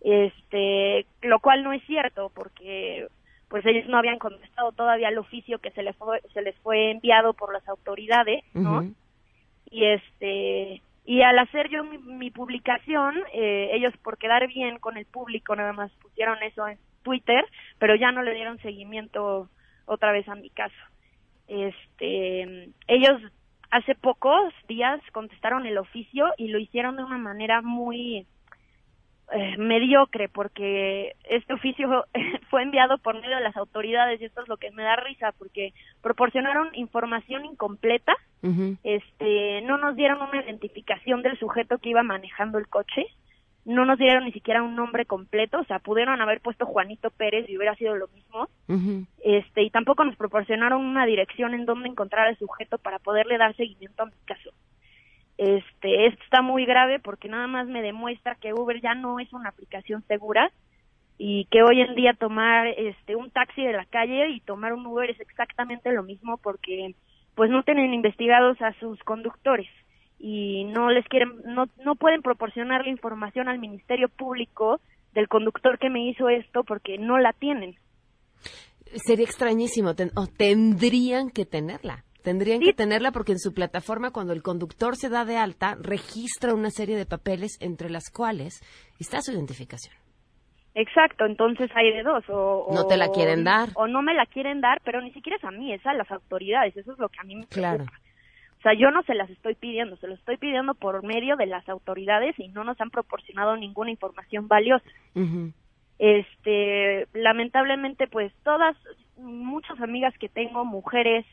Este, 0.01 1.07
lo 1.23 1.41
cual 1.41 1.65
no 1.65 1.73
es 1.73 1.83
cierto 1.87 2.31
porque 2.33 3.09
pues 3.49 3.67
ellos 3.67 3.89
no 3.89 3.99
habían 3.99 4.21
contestado 4.21 4.71
todavía 4.71 5.09
el 5.09 5.19
oficio 5.19 5.59
que 5.59 5.73
se 5.73 5.83
les 5.83 5.97
fue, 5.97 6.23
se 6.33 6.43
les 6.43 6.55
fue 6.59 6.93
enviado 6.93 7.33
por 7.33 7.53
las 7.53 7.67
autoridades, 7.69 8.45
¿no? 8.55 8.85
Y 9.73 9.87
este, 9.87 10.83
y 11.05 11.23
al 11.23 11.37
hacer 11.41 11.69
yo 11.69 11.83
mi, 11.83 12.31
publicación, 12.31 13.17
eh, 13.33 13.71
ellos 13.73 13.93
por 14.05 14.19
quedar 14.19 14.47
bien 14.47 14.79
con 14.79 14.97
el 14.97 15.07
público 15.07 15.57
nada 15.57 15.73
más 15.73 15.91
pusieron 16.01 16.41
eso 16.45 16.69
en 16.69 16.79
Twitter, 17.03 17.45
pero 17.79 17.95
ya 17.95 18.13
no 18.13 18.23
le 18.23 18.35
dieron 18.35 18.59
seguimiento 18.59 19.49
otra 19.87 20.13
vez 20.13 20.29
a 20.29 20.35
mi 20.35 20.51
caso. 20.51 20.77
Este, 21.47 22.71
ellos 22.87 23.21
hace 23.71 23.95
pocos 23.95 24.53
días 24.67 25.01
contestaron 25.13 25.67
el 25.67 25.79
oficio 25.79 26.27
y 26.37 26.49
lo 26.49 26.59
hicieron 26.59 26.97
de 26.97 27.05
una 27.05 27.19
manera 27.19 27.63
muy 27.63 28.27
eh, 29.31 29.57
mediocre 29.59 30.31
porque 30.31 31.15
este 31.25 31.53
oficio 31.53 32.07
fue 32.51 32.63
enviado 32.63 32.97
por 32.97 33.21
medio 33.21 33.37
de 33.37 33.43
las 33.43 33.57
autoridades 33.59 34.21
y 34.21 34.25
esto 34.25 34.41
es 34.41 34.49
lo 34.49 34.57
que 34.57 34.71
me 34.71 34.83
da 34.83 34.97
risa 34.97 35.33
porque 35.39 35.75
proporcionaron 36.01 36.75
información 36.75 37.45
incompleta, 37.45 38.15
este, 38.85 39.61
no 39.63 39.79
nos 39.79 39.97
dieron 39.97 40.23
una 40.23 40.43
identificación 40.43 41.23
del 41.23 41.39
sujeto 41.39 41.79
que 41.79 41.91
iba 41.91 42.03
manejando 42.05 42.57
el 42.57 42.69
coche, 42.69 43.05
no 43.69 43.85
nos 43.85 43.99
dieron 43.99 44.25
ni 44.25 44.33
siquiera 44.33 44.63
un 44.63 44.75
nombre 44.75 45.05
completo, 45.05 45.59
o 45.61 45.65
sea, 45.65 45.79
pudieron 45.79 46.23
haber 46.23 46.41
puesto 46.41 46.65
Juanito 46.65 47.11
Pérez 47.11 47.47
y 47.49 47.59
hubiera 47.59 47.75
sido 47.75 47.95
lo 47.97 48.09
mismo, 48.09 48.49
este, 49.23 49.63
y 49.63 49.69
tampoco 49.69 50.05
nos 50.05 50.17
proporcionaron 50.17 50.83
una 50.83 51.05
dirección 51.05 51.53
en 51.53 51.67
donde 51.67 51.89
encontrar 51.89 52.29
al 52.29 52.39
sujeto 52.39 52.79
para 52.79 52.99
poderle 52.99 53.37
dar 53.37 53.55
seguimiento 53.57 54.03
a 54.03 54.07
mi 54.07 54.13
caso. 54.25 54.53
Este, 55.37 56.07
esto 56.07 56.25
está 56.25 56.41
muy 56.41 56.65
grave 56.65 56.99
porque 56.99 57.29
nada 57.29 57.47
más 57.47 57.67
me 57.69 57.83
demuestra 57.83 58.37
que 58.37 58.55
Uber 58.55 58.81
ya 58.81 58.95
no 58.95 59.21
es 59.21 59.31
una 59.35 59.51
aplicación 59.51 60.03
segura 60.09 60.51
y 61.19 61.45
que 61.51 61.63
hoy 61.63 61.83
en 61.83 61.95
día 61.95 62.15
tomar 62.15 62.69
este 62.69 63.17
un 63.17 63.31
taxi 63.31 63.63
de 63.63 63.75
la 63.75 63.85
calle 63.85 64.31
y 64.31 64.41
tomar 64.41 64.73
un 64.73 64.87
Uber 64.87 65.11
es 65.11 65.21
exactamente 65.21 65.93
lo 65.93 66.03
mismo 66.03 66.39
porque 66.39 66.95
pues 67.35 67.51
no 67.51 67.63
tienen 67.65 67.93
investigados 67.93 68.61
a 68.63 68.73
sus 68.81 68.99
conductores 69.05 69.69
y 70.19 70.65
no 70.65 70.91
les 70.91 71.07
quieren, 71.07 71.41
no, 71.45 71.67
no 71.85 71.95
pueden 71.95 72.23
proporcionar 72.23 72.85
la 72.85 72.91
información 72.91 73.49
al 73.49 73.59
Ministerio 73.59 74.09
Público 74.09 74.81
del 75.15 75.29
conductor 75.29 75.79
que 75.79 75.91
me 75.91 76.09
hizo 76.09 76.29
esto 76.29 76.65
porque 76.65 76.99
no 76.99 77.19
la 77.19 77.33
tienen. 77.33 77.77
Sería 79.07 79.25
extrañísimo, 79.25 79.91
o 79.91 80.27
tendrían 80.27 81.31
que 81.31 81.45
tenerla. 81.45 82.05
Tendrían 82.23 82.61
que 82.61 82.73
tenerla 82.73 83.13
porque 83.13 83.33
en 83.33 83.39
su 83.39 83.55
plataforma, 83.55 84.11
cuando 84.11 84.33
el 84.33 84.43
conductor 84.43 84.97
se 84.97 85.09
da 85.09 85.25
de 85.25 85.37
alta, 85.37 85.77
registra 85.81 86.53
una 86.53 86.71
serie 86.71 86.97
de 86.97 87.07
papeles 87.07 87.57
entre 87.61 87.91
las 87.91 88.11
cuales 88.11 88.61
está 88.99 89.21
su 89.23 89.33
identificación. 89.33 89.95
Exacto, 90.75 91.25
entonces 91.27 91.71
hay 91.75 91.93
de 91.93 92.03
dos. 92.03 92.25
O, 92.29 92.69
no 92.73 92.87
te 92.87 92.97
la 92.97 93.09
quieren 93.09 93.45
dar. 93.45 93.71
O 93.75 93.87
no 93.87 94.03
me 94.03 94.15
la 94.15 94.27
quieren 94.27 94.61
dar, 94.61 94.81
pero 94.85 95.01
ni 95.01 95.13
siquiera 95.13 95.37
es 95.37 95.45
a 95.45 95.51
mí, 95.51 95.73
es 95.73 95.85
a 95.87 95.95
las 95.95 96.11
autoridades. 96.11 96.77
Eso 96.77 96.93
es 96.93 96.99
lo 96.99 97.09
que 97.09 97.19
a 97.21 97.25
mí 97.25 97.37
me 97.37 97.47
preocupa. 97.47 97.93
O 98.59 98.63
sea, 98.63 98.75
yo 98.75 98.91
no 98.91 99.03
se 99.05 99.15
las 99.15 99.31
estoy 99.31 99.55
pidiendo, 99.55 99.97
se 99.99 100.09
lo 100.09 100.15
estoy 100.15 100.37
pidiendo 100.37 100.75
por 100.75 101.05
medio 101.05 101.37
de 101.37 101.47
las 101.47 101.69
autoridades 101.69 102.37
y 102.39 102.49
no 102.49 102.65
nos 102.65 102.81
han 102.81 102.91
proporcionado 102.91 103.57
ninguna 103.57 103.91
información 103.91 104.49
valiosa. 104.49 104.85
Este, 105.99 107.07
lamentablemente, 107.13 108.09
pues 108.09 108.33
todas, 108.43 108.77
muchas 109.17 109.81
amigas 109.81 110.13
que 110.19 110.29
tengo, 110.29 110.65
mujeres, 110.65 111.25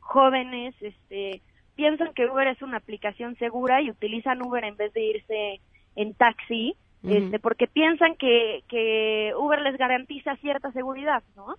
jóvenes, 0.00 0.74
este, 0.80 1.40
piensan 1.76 2.12
que 2.14 2.26
Uber 2.26 2.48
es 2.48 2.60
una 2.62 2.78
aplicación 2.78 3.36
segura 3.36 3.80
y 3.80 3.90
utilizan 3.90 4.42
Uber 4.42 4.64
en 4.64 4.76
vez 4.76 4.92
de 4.92 5.02
irse 5.02 5.60
en 5.94 6.14
taxi, 6.14 6.74
este, 7.04 7.40
porque 7.40 7.66
piensan 7.66 8.14
que, 8.16 8.62
que 8.68 9.32
Uber 9.36 9.60
les 9.62 9.76
garantiza 9.76 10.36
cierta 10.36 10.70
seguridad, 10.72 11.22
¿no? 11.34 11.56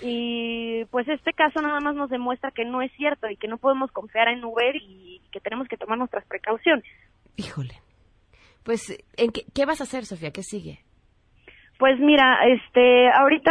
Y 0.00 0.84
pues 0.86 1.08
este 1.08 1.32
caso 1.32 1.62
nada 1.62 1.80
más 1.80 1.94
nos 1.94 2.10
demuestra 2.10 2.50
que 2.50 2.64
no 2.64 2.82
es 2.82 2.92
cierto 2.92 3.28
y 3.28 3.36
que 3.36 3.48
no 3.48 3.58
podemos 3.58 3.92
confiar 3.92 4.28
en 4.28 4.44
Uber 4.44 4.74
y 4.76 5.20
que 5.30 5.40
tenemos 5.40 5.68
que 5.68 5.76
tomar 5.76 5.98
nuestras 5.98 6.24
precauciones. 6.26 6.84
Híjole. 7.36 7.74
Pues, 8.64 8.98
¿en 9.18 9.30
qué, 9.30 9.66
vas 9.66 9.80
a 9.80 9.84
hacer, 9.84 10.06
Sofía? 10.06 10.32
¿Qué 10.32 10.42
sigue? 10.42 10.80
Pues 11.78 12.00
mira, 12.00 12.38
este, 12.46 13.10
ahorita 13.10 13.50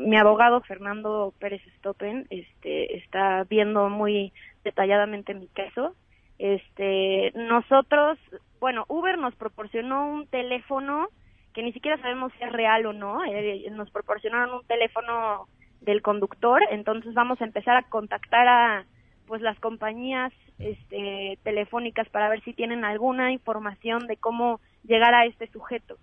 mi 0.00 0.16
abogado 0.16 0.62
Fernando 0.62 1.34
Pérez 1.38 1.60
Stoppen, 1.78 2.26
este, 2.30 2.96
está 2.96 3.44
viendo 3.44 3.90
muy 3.90 4.32
detalladamente 4.64 5.34
mi 5.34 5.48
caso. 5.48 5.94
Este, 6.38 7.30
nosotros, 7.34 8.18
bueno, 8.58 8.86
Uber 8.88 9.18
nos 9.18 9.34
proporcionó 9.34 10.06
un 10.06 10.26
teléfono 10.28 11.08
que 11.52 11.62
ni 11.62 11.72
siquiera 11.72 12.00
sabemos 12.00 12.32
si 12.38 12.44
es 12.44 12.52
real 12.52 12.86
o 12.86 12.92
no. 12.92 13.24
Eh, 13.24 13.68
nos 13.70 13.90
proporcionaron 13.90 14.56
un 14.56 14.66
teléfono 14.66 15.46
del 15.80 16.02
conductor, 16.02 16.62
entonces 16.70 17.12
vamos 17.14 17.40
a 17.40 17.44
empezar 17.44 17.76
a 17.76 17.82
contactar 17.82 18.48
a 18.48 18.86
pues 19.26 19.40
las 19.40 19.58
compañías 19.60 20.32
este, 20.58 21.38
telefónicas 21.42 22.08
para 22.10 22.28
ver 22.28 22.42
si 22.44 22.52
tienen 22.52 22.84
alguna 22.84 23.32
información 23.32 24.06
de 24.06 24.16
cómo 24.16 24.60
llegar 24.84 25.14
a 25.14 25.26
este 25.26 25.46
sujeto. 25.48 25.96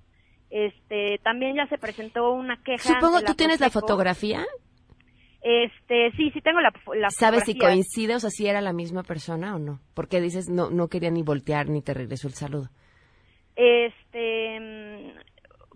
Este, 0.49 1.19
también 1.23 1.55
ya 1.55 1.67
se 1.67 1.77
presentó 1.77 2.31
una 2.31 2.57
queja. 2.63 2.95
Supongo 2.95 3.21
tú 3.21 3.35
tienes 3.35 3.59
la 3.59 3.69
fotografía. 3.69 4.45
Este, 5.41 6.11
sí, 6.17 6.31
sí 6.31 6.41
tengo 6.41 6.59
la, 6.59 6.73
la 6.97 7.09
¿Sabes 7.11 7.45
si 7.45 7.57
coincide 7.57 8.15
o 8.15 8.19
sea, 8.19 8.29
si 8.29 8.47
era 8.47 8.59
la 8.59 8.73
misma 8.73 9.03
persona 9.03 9.55
o 9.55 9.59
no? 9.59 9.79
Porque 9.93 10.19
dices 10.19 10.49
no 10.49 10.69
no 10.69 10.89
quería 10.89 11.11
ni 11.11 11.23
voltear 11.23 11.69
ni 11.69 11.81
te 11.81 11.93
regresó 11.93 12.27
el 12.27 12.33
saludo. 12.33 12.69
Este, 13.55 15.13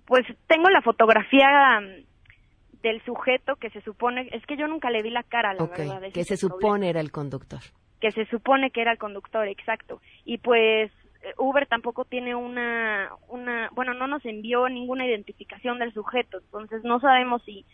pues 0.05 0.25
tengo 0.47 0.69
la 0.69 0.81
fotografía 0.81 1.79
mm, 1.81 2.81
del 2.81 3.01
sujeto 3.05 3.55
que 3.55 3.69
se 3.69 3.81
supone, 3.81 4.27
es 4.31 4.45
que 4.45 4.57
yo 4.57 4.67
nunca 4.67 4.89
le 4.89 5.01
vi 5.01 5.09
la 5.09 5.23
cara, 5.23 5.53
la 5.53 5.63
Ok, 5.63 5.77
verdad. 5.77 6.01
que 6.13 6.23
se 6.23 6.37
supone 6.37 6.89
era 6.89 6.99
el 7.01 7.11
conductor. 7.11 7.61
que 8.01 8.11
se 8.11 8.25
supone 8.25 8.71
que 8.71 8.81
era 8.81 8.91
el 8.91 8.97
conductor, 8.97 9.47
exacto. 9.47 10.01
Y 10.25 10.37
pues 10.39 10.91
Uber 11.37 11.65
tampoco 11.67 12.03
tiene 12.03 12.35
una, 12.35 13.09
una, 13.29 13.69
bueno, 13.71 13.93
no 13.93 14.07
nos 14.07 14.25
envió 14.25 14.67
ninguna 14.67 15.05
identificación 15.07 15.79
del 15.79 15.93
sujeto, 15.93 16.39
entonces 16.39 16.83
no 16.83 16.99
sabemos 16.99 17.41
si, 17.45 17.65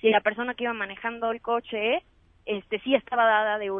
si 0.00 0.10
la 0.10 0.20
persona 0.22 0.54
que 0.54 0.64
iba 0.64 0.72
manejando 0.72 1.30
el 1.30 1.40
coche, 1.40 2.02
este, 2.46 2.80
sí 2.80 2.96
estaba 2.96 3.24
dada 3.24 3.58
de, 3.58 3.70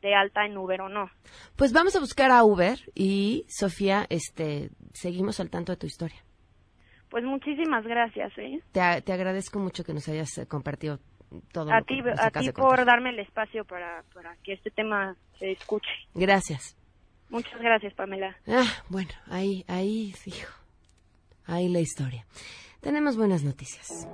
de 0.00 0.14
alta 0.16 0.44
en 0.46 0.56
Uber 0.58 0.80
o 0.80 0.88
no. 0.88 1.08
Pues 1.54 1.72
vamos 1.72 1.94
a 1.94 2.00
buscar 2.00 2.32
a 2.32 2.42
Uber 2.42 2.78
y 2.96 3.44
Sofía, 3.48 4.04
este, 4.10 4.70
seguimos 4.92 5.38
al 5.38 5.50
tanto 5.50 5.70
de 5.70 5.78
tu 5.78 5.86
historia. 5.86 6.18
Pues 7.12 7.24
muchísimas 7.24 7.84
gracias, 7.84 8.32
¿eh? 8.38 8.62
Te, 8.72 9.02
te 9.02 9.12
agradezco 9.12 9.58
mucho 9.58 9.84
que 9.84 9.92
nos 9.92 10.08
hayas 10.08 10.38
eh, 10.38 10.46
compartido 10.46 10.98
todo 11.52 11.70
A 11.70 11.82
ti, 11.82 12.00
a 12.18 12.30
ti 12.30 12.50
por 12.52 12.86
darme 12.86 13.10
el 13.10 13.18
espacio 13.18 13.66
para, 13.66 14.02
para 14.14 14.34
que 14.36 14.54
este 14.54 14.70
tema 14.70 15.14
se 15.38 15.52
escuche. 15.52 15.90
Gracias. 16.14 16.74
Muchas 17.28 17.60
gracias, 17.60 17.92
Pamela. 17.92 18.34
Ah, 18.46 18.64
bueno, 18.88 19.10
ahí, 19.26 19.62
ahí, 19.68 20.14
hijo, 20.24 20.54
ahí 21.44 21.68
la 21.68 21.80
historia. 21.80 22.24
Tenemos 22.80 23.18
buenas 23.18 23.44
noticias. 23.44 24.08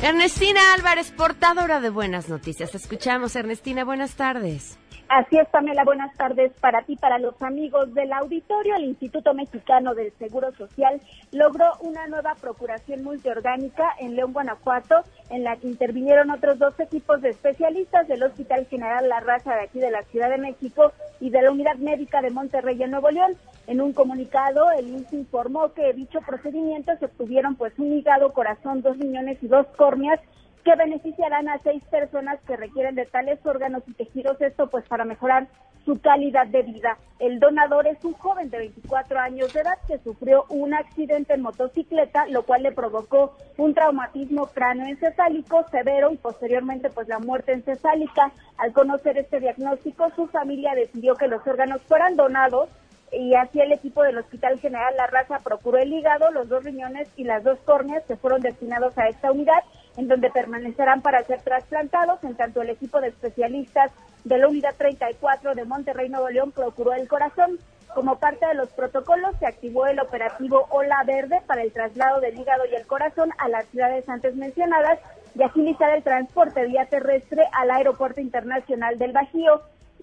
Ernestina 0.00 0.60
Álvarez, 0.74 1.10
portadora 1.10 1.80
de 1.80 1.90
buenas 1.90 2.28
noticias. 2.28 2.70
Te 2.70 2.76
escuchamos, 2.76 3.34
Ernestina, 3.34 3.84
buenas 3.84 4.14
tardes. 4.14 4.78
Así 5.14 5.36
es, 5.36 5.46
Pamela, 5.48 5.84
buenas 5.84 6.16
tardes 6.16 6.52
para 6.58 6.84
ti, 6.84 6.96
para 6.96 7.18
los 7.18 7.34
amigos 7.42 7.92
del 7.92 8.14
auditorio. 8.14 8.76
El 8.76 8.84
Instituto 8.84 9.34
Mexicano 9.34 9.94
del 9.94 10.10
Seguro 10.12 10.52
Social 10.52 11.02
logró 11.32 11.66
una 11.80 12.06
nueva 12.06 12.34
procuración 12.40 13.04
multiorgánica 13.04 13.84
en 13.98 14.16
León, 14.16 14.32
Guanajuato, 14.32 15.02
en 15.28 15.44
la 15.44 15.56
que 15.56 15.68
intervinieron 15.68 16.30
otros 16.30 16.58
dos 16.58 16.80
equipos 16.80 17.20
de 17.20 17.28
especialistas 17.28 18.08
del 18.08 18.22
Hospital 18.22 18.64
General 18.70 19.06
La 19.06 19.20
Raza 19.20 19.54
de 19.54 19.64
aquí 19.64 19.80
de 19.80 19.90
la 19.90 20.02
Ciudad 20.04 20.30
de 20.30 20.38
México 20.38 20.92
y 21.20 21.28
de 21.28 21.42
la 21.42 21.50
Unidad 21.50 21.76
Médica 21.76 22.22
de 22.22 22.30
Monterrey 22.30 22.82
en 22.82 22.92
Nuevo 22.92 23.10
León. 23.10 23.36
En 23.66 23.82
un 23.82 23.92
comunicado, 23.92 24.70
el 24.70 24.88
INSS 24.88 25.12
informó 25.12 25.74
que 25.74 25.92
dicho 25.92 26.20
procedimiento 26.26 26.90
se 26.96 27.04
obtuvieron 27.04 27.56
pues 27.56 27.78
un 27.78 27.92
hígado, 27.92 28.32
corazón, 28.32 28.80
dos 28.80 28.96
riñones 28.96 29.42
y 29.42 29.46
dos 29.46 29.66
córneas 29.76 30.20
que 30.64 30.74
beneficiarán 30.76 31.48
a 31.48 31.58
seis 31.58 31.82
personas 31.90 32.40
que 32.46 32.56
requieren 32.56 32.94
de 32.94 33.06
tales 33.06 33.44
órganos 33.44 33.82
y 33.86 33.94
tejidos, 33.94 34.40
esto 34.40 34.68
pues 34.68 34.84
para 34.86 35.04
mejorar 35.04 35.48
su 35.84 36.00
calidad 36.00 36.46
de 36.46 36.62
vida. 36.62 36.96
El 37.18 37.40
donador 37.40 37.86
es 37.86 38.02
un 38.04 38.12
joven 38.12 38.50
de 38.50 38.58
24 38.58 39.18
años 39.18 39.52
de 39.52 39.60
edad 39.60 39.78
que 39.86 39.98
sufrió 39.98 40.44
un 40.48 40.74
accidente 40.74 41.34
en 41.34 41.42
motocicleta, 41.42 42.26
lo 42.28 42.44
cual 42.44 42.62
le 42.62 42.72
provocó 42.72 43.36
un 43.56 43.74
traumatismo 43.74 44.46
cráneoencefálico 44.46 45.66
severo 45.70 46.12
y 46.12 46.16
posteriormente 46.16 46.90
pues 46.90 47.08
la 47.08 47.18
muerte 47.18 47.52
encefálica. 47.52 48.32
Al 48.58 48.72
conocer 48.72 49.18
este 49.18 49.40
diagnóstico, 49.40 50.10
su 50.14 50.26
familia 50.28 50.74
decidió 50.74 51.16
que 51.16 51.28
los 51.28 51.44
órganos 51.46 51.82
fueran 51.82 52.16
donados 52.16 52.68
y 53.12 53.34
así 53.34 53.60
el 53.60 53.72
equipo 53.72 54.02
del 54.02 54.18
Hospital 54.18 54.58
General 54.58 54.94
La 54.96 55.06
Raza 55.06 55.38
procuró 55.40 55.78
el 55.78 55.92
hígado, 55.92 56.30
los 56.30 56.48
dos 56.48 56.64
riñones 56.64 57.08
y 57.16 57.24
las 57.24 57.44
dos 57.44 57.58
córneas 57.64 58.02
que 58.04 58.16
fueron 58.16 58.40
destinados 58.40 58.96
a 58.96 59.08
esta 59.08 59.30
unidad, 59.30 59.62
en 59.96 60.08
donde 60.08 60.30
permanecerán 60.30 61.02
para 61.02 61.22
ser 61.24 61.42
trasplantados, 61.42 62.22
en 62.24 62.34
tanto 62.34 62.62
el 62.62 62.70
equipo 62.70 63.00
de 63.00 63.08
especialistas 63.08 63.90
de 64.24 64.38
la 64.38 64.48
Unidad 64.48 64.74
34 64.76 65.54
de 65.54 65.64
Monterrey, 65.64 66.08
Nuevo 66.08 66.30
León, 66.30 66.52
procuró 66.52 66.94
el 66.94 67.08
corazón. 67.08 67.58
Como 67.94 68.16
parte 68.16 68.46
de 68.46 68.54
los 68.54 68.70
protocolos, 68.70 69.36
se 69.38 69.46
activó 69.46 69.86
el 69.86 70.00
operativo 70.00 70.66
Ola 70.70 71.02
Verde 71.04 71.42
para 71.46 71.62
el 71.62 71.72
traslado 71.72 72.20
del 72.20 72.38
hígado 72.38 72.64
y 72.70 72.74
el 72.74 72.86
corazón 72.86 73.30
a 73.36 73.48
las 73.48 73.66
ciudades 73.66 74.08
antes 74.08 74.34
mencionadas 74.34 74.98
y 75.34 75.42
agilizar 75.42 75.94
el 75.94 76.02
transporte 76.02 76.66
vía 76.66 76.86
terrestre 76.86 77.42
al 77.52 77.70
Aeropuerto 77.70 78.20
Internacional 78.20 78.98
del 78.98 79.12
Bajío. 79.12 79.60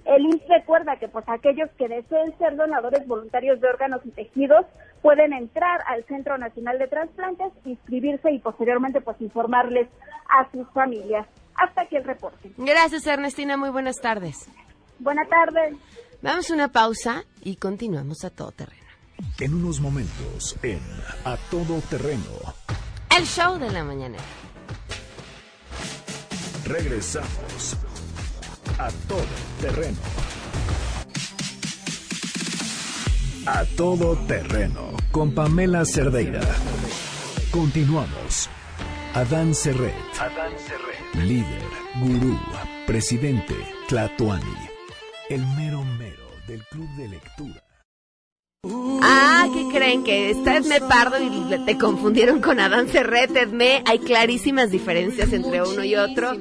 El 0.10 0.25
IMSS 0.25 0.48
recuerda 0.50 0.98
que 0.98 1.08
pues 1.08 1.24
aquellos 1.28 1.70
que 1.78 1.88
deseen 1.88 2.36
ser 2.39 2.56
donadores 2.56 3.05
voluntarios 3.07 3.62
de 3.62 3.68
órganos 3.68 4.01
y 4.05 4.10
tejidos 4.10 4.66
pueden 5.03 5.33
entrar 5.33 5.81
al 5.88 6.03
Centro 6.05 6.38
Nacional 6.38 6.79
de 6.79 6.88
Transplantes, 6.88 7.53
inscribirse 7.64 8.31
y 8.31 8.40
posteriormente 8.40 9.01
pues 9.01 9.22
informarles 9.22 9.88
a 10.29 10.50
sus 10.51 10.68
familias. 10.74 11.27
Hasta 11.55 11.83
aquí 11.83 11.96
el 11.96 12.05
reporte. 12.05 12.51
Gracias, 12.57 13.05
Ernestina, 13.05 13.55
muy 13.55 13.70
buenas 13.70 13.98
tardes. 14.01 14.50
Buena 14.98 15.22
tarde. 15.25 15.77
Vamos 16.24 16.50
a 16.50 16.53
una 16.55 16.70
pausa 16.70 17.24
y 17.44 17.57
continuamos 17.57 18.25
a 18.25 18.31
todo 18.31 18.51
terreno. 18.51 18.79
En 19.40 19.53
unos 19.53 19.79
momentos, 19.79 20.57
en 20.64 20.79
A 21.25 21.38
Todo 21.51 21.81
Terreno, 21.90 22.24
El 23.16 23.25
show 23.25 23.60
de 23.60 23.70
la 23.70 23.83
mañana. 23.83 24.18
regresamos. 26.66 27.77
A 28.79 28.89
Todo 29.09 29.25
Terreno. 29.59 29.98
A 33.46 33.65
Todo 33.75 34.15
Terreno, 34.25 34.96
con 35.11 35.35
Pamela 35.35 35.83
Cerdeira. 35.83 36.39
Continuamos. 37.51 38.50
Adán 39.13 39.53
Serret. 39.53 39.94
Adán 40.18 40.53
Serret. 40.57 41.25
Líder, 41.25 41.61
gurú, 42.01 42.39
presidente, 42.87 43.53
Tlatuani. 43.89 44.46
El 45.29 45.46
mero 45.57 45.83
mero 45.83 46.29
del 46.48 46.63
club 46.68 46.87
de 46.96 47.09
lectura. 47.09 47.69
Ah, 49.01 49.48
¿qué 49.53 49.69
creen? 49.74 50.03
Que 50.03 50.31
está 50.31 50.57
Edme 50.57 50.81
Pardo 50.81 51.15
y 51.24 51.65
te 51.65 51.77
confundieron 51.77 52.41
con 52.41 52.59
Adán 52.59 52.89
Serret, 52.89 53.33
Edme. 53.35 53.81
Hay 53.85 54.00
clarísimas 54.00 54.69
diferencias 54.69 55.31
entre 55.31 55.61
uno 55.63 55.81
y 55.83 55.95
otro. 55.95 56.31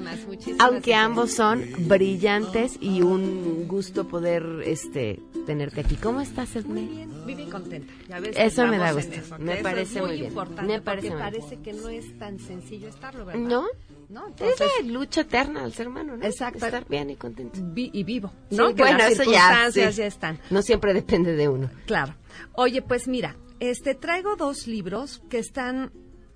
Aunque 0.58 0.94
ambos 0.96 1.32
son 1.32 1.64
brillantes 1.86 2.76
y 2.80 3.02
un 3.02 3.68
gusto 3.68 4.08
poder 4.08 4.44
este 4.64 5.20
tenerte 5.46 5.80
aquí. 5.82 5.94
¿Cómo 5.94 6.20
estás, 6.20 6.56
Edme? 6.56 7.06
vive 7.24 7.48
contenta. 7.50 7.92
Ya 8.08 8.20
ves, 8.20 8.34
Eso 8.38 8.66
me 8.66 8.78
da 8.78 8.92
gusto. 8.92 9.12
eso, 9.14 9.38
Me 9.38 9.56
parece 9.56 10.00
muy, 10.00 10.12
bien. 10.12 10.24
importante 10.28 10.72
Me 10.72 10.80
parece 10.80 11.08
porque 11.10 11.22
muy 11.24 11.30
bien. 11.30 11.42
parece 11.42 11.62
que 11.62 11.72
no 11.74 11.88
es 11.90 12.18
tan 12.18 12.38
sencillo 12.38 12.88
estarlo, 12.88 13.26
¿verdad? 13.26 13.40
¿No? 13.42 13.66
¿No? 14.08 14.26
Es 14.40 14.58
la 14.58 14.90
lucha 14.90 15.20
eterna 15.20 15.62
del 15.62 15.72
ser 15.74 15.88
humano, 15.88 16.16
¿no? 16.16 16.24
Exacto. 16.24 16.64
Estar 16.64 16.88
bien 16.88 17.10
y 17.10 17.16
contento. 17.16 17.58
vi- 17.62 17.90
y 17.92 18.04
vivo, 18.04 18.32
Sí, 18.50 18.56
¿no? 18.56 18.68
Que 18.74 18.82
bueno, 18.82 18.98
las 18.98 19.12
eso 19.12 19.24
ya, 19.24 19.30
circunstancias 19.30 19.94
sí. 19.94 20.00
ya 20.00 20.06
están. 20.06 20.40
No 20.50 20.62
siempre 20.62 20.94
depende 20.94 21.34
de 21.36 21.48
uno. 21.48 21.70
Claro. 21.86 22.14
Oye, 22.54 22.80
pues 22.80 23.06
mira, 23.06 23.36
este 23.60 23.94
traigo 23.94 24.36
dos 24.36 24.66
libros 24.66 25.20
que 25.28 25.38
están 25.38 25.92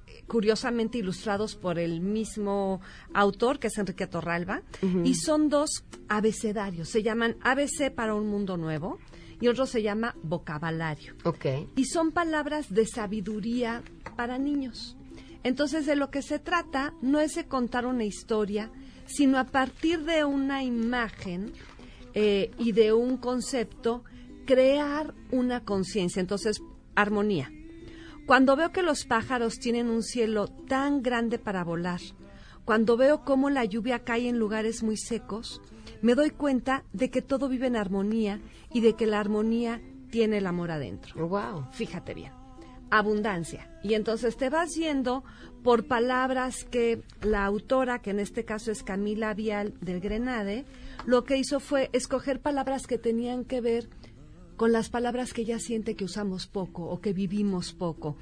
eh, 0.07 0.23
curiosamente 0.27 0.99
ilustrados 0.99 1.57
por 1.57 1.79
el 1.79 2.01
mismo 2.01 2.81
autor, 3.15 3.59
que 3.59 3.69
es 3.69 3.79
Enrique 3.79 4.07
Torralba, 4.07 4.61
y 5.05 5.15
son 5.15 5.49
dos 5.49 5.85
abecedarios. 6.09 6.89
Se 6.91 7.03
llaman 7.03 7.37
ABC 7.43 7.91
para 7.95 8.15
un 8.15 8.27
mundo 8.29 8.57
nuevo 8.59 8.99
y 9.41 9.49
otro 9.49 9.65
se 9.67 9.83
llama 9.83 10.15
vocabulario. 10.23 11.15
Ok. 11.25 11.47
y 11.75 11.87
son 11.87 12.13
palabras 12.13 12.67
de 12.73 12.87
sabiduría 12.87 13.83
para 14.17 14.37
niños. 14.39 14.97
Entonces, 15.45 15.87
de 15.87 15.97
lo 15.97 16.11
que 16.11 16.23
se 16.23 16.39
trata 16.39 16.95
no 17.03 17.21
es 17.21 17.35
de 17.35 17.47
contar 17.47 17.87
una 17.87 18.05
historia, 18.05 18.71
sino 19.07 19.39
a 19.39 19.45
partir 19.45 20.05
de 20.05 20.25
una 20.25 20.63
imagen 20.63 21.53
eh, 22.15 22.51
y 22.59 22.73
de 22.73 22.93
un 22.93 23.17
concepto, 23.17 24.05
crear 24.47 25.15
una 25.31 25.65
conciencia. 25.65 26.21
Entonces, 26.21 26.63
armonía. 26.95 27.51
Cuando 28.27 28.55
veo 28.55 28.71
que 28.71 28.83
los 28.83 29.05
pájaros 29.05 29.59
tienen 29.59 29.89
un 29.89 30.03
cielo 30.03 30.47
tan 30.47 31.03
grande 31.03 31.39
para 31.39 31.65
volar, 31.65 32.01
cuando 32.65 32.97
veo 32.97 33.25
cómo 33.25 33.51
la 33.51 33.65
lluvia 33.65 34.05
cae 34.05 34.29
en 34.29 34.39
lugares 34.39 34.85
muy 34.85 34.97
secos, 34.97 35.61
me 36.01 36.15
doy 36.15 36.31
cuenta 36.31 36.85
de 36.93 37.11
que 37.11 37.23
todo 37.23 37.49
vive 37.49 37.67
en 37.67 37.77
armonía 37.77 38.41
y 38.73 38.81
de 38.81 38.95
que 38.95 39.07
la 39.07 39.19
armonía 39.19 39.81
tiene 40.11 40.39
el 40.39 40.47
amor 40.47 40.71
adentro. 40.71 41.27
Wow. 41.27 41.67
Fíjate 41.73 42.15
bien. 42.15 42.42
Abundancia. 42.95 43.71
Y 43.83 43.95
entonces 43.95 44.37
te 44.37 44.51
vas 44.51 44.75
yendo 44.75 45.25
por 45.65 45.87
palabras 45.87 46.65
que 46.65 47.01
la 47.23 47.47
autora, 47.47 48.03
que 48.03 48.11
en 48.11 48.21
este 48.21 48.45
caso 48.45 48.71
es 48.71 48.83
Camila 48.83 49.33
Vial 49.33 49.73
del 49.81 50.01
Grenade, 50.01 50.67
lo 51.07 51.25
que 51.25 51.39
hizo 51.39 51.59
fue 51.59 51.89
escoger 51.95 52.41
palabras 52.41 52.87
que 52.87 52.99
tenían 52.99 53.47
que 53.47 53.63
ver 53.63 53.89
con 54.57 54.73
las 54.73 54.91
palabras 54.91 55.33
que 55.33 55.41
ella 55.41 55.59
siente 55.59 55.97
que 55.97 56.05
usamos 56.05 56.47
poco 56.47 56.85
o 56.85 57.01
que 57.01 57.15
vivimos 57.15 57.73
poco. 57.73 58.19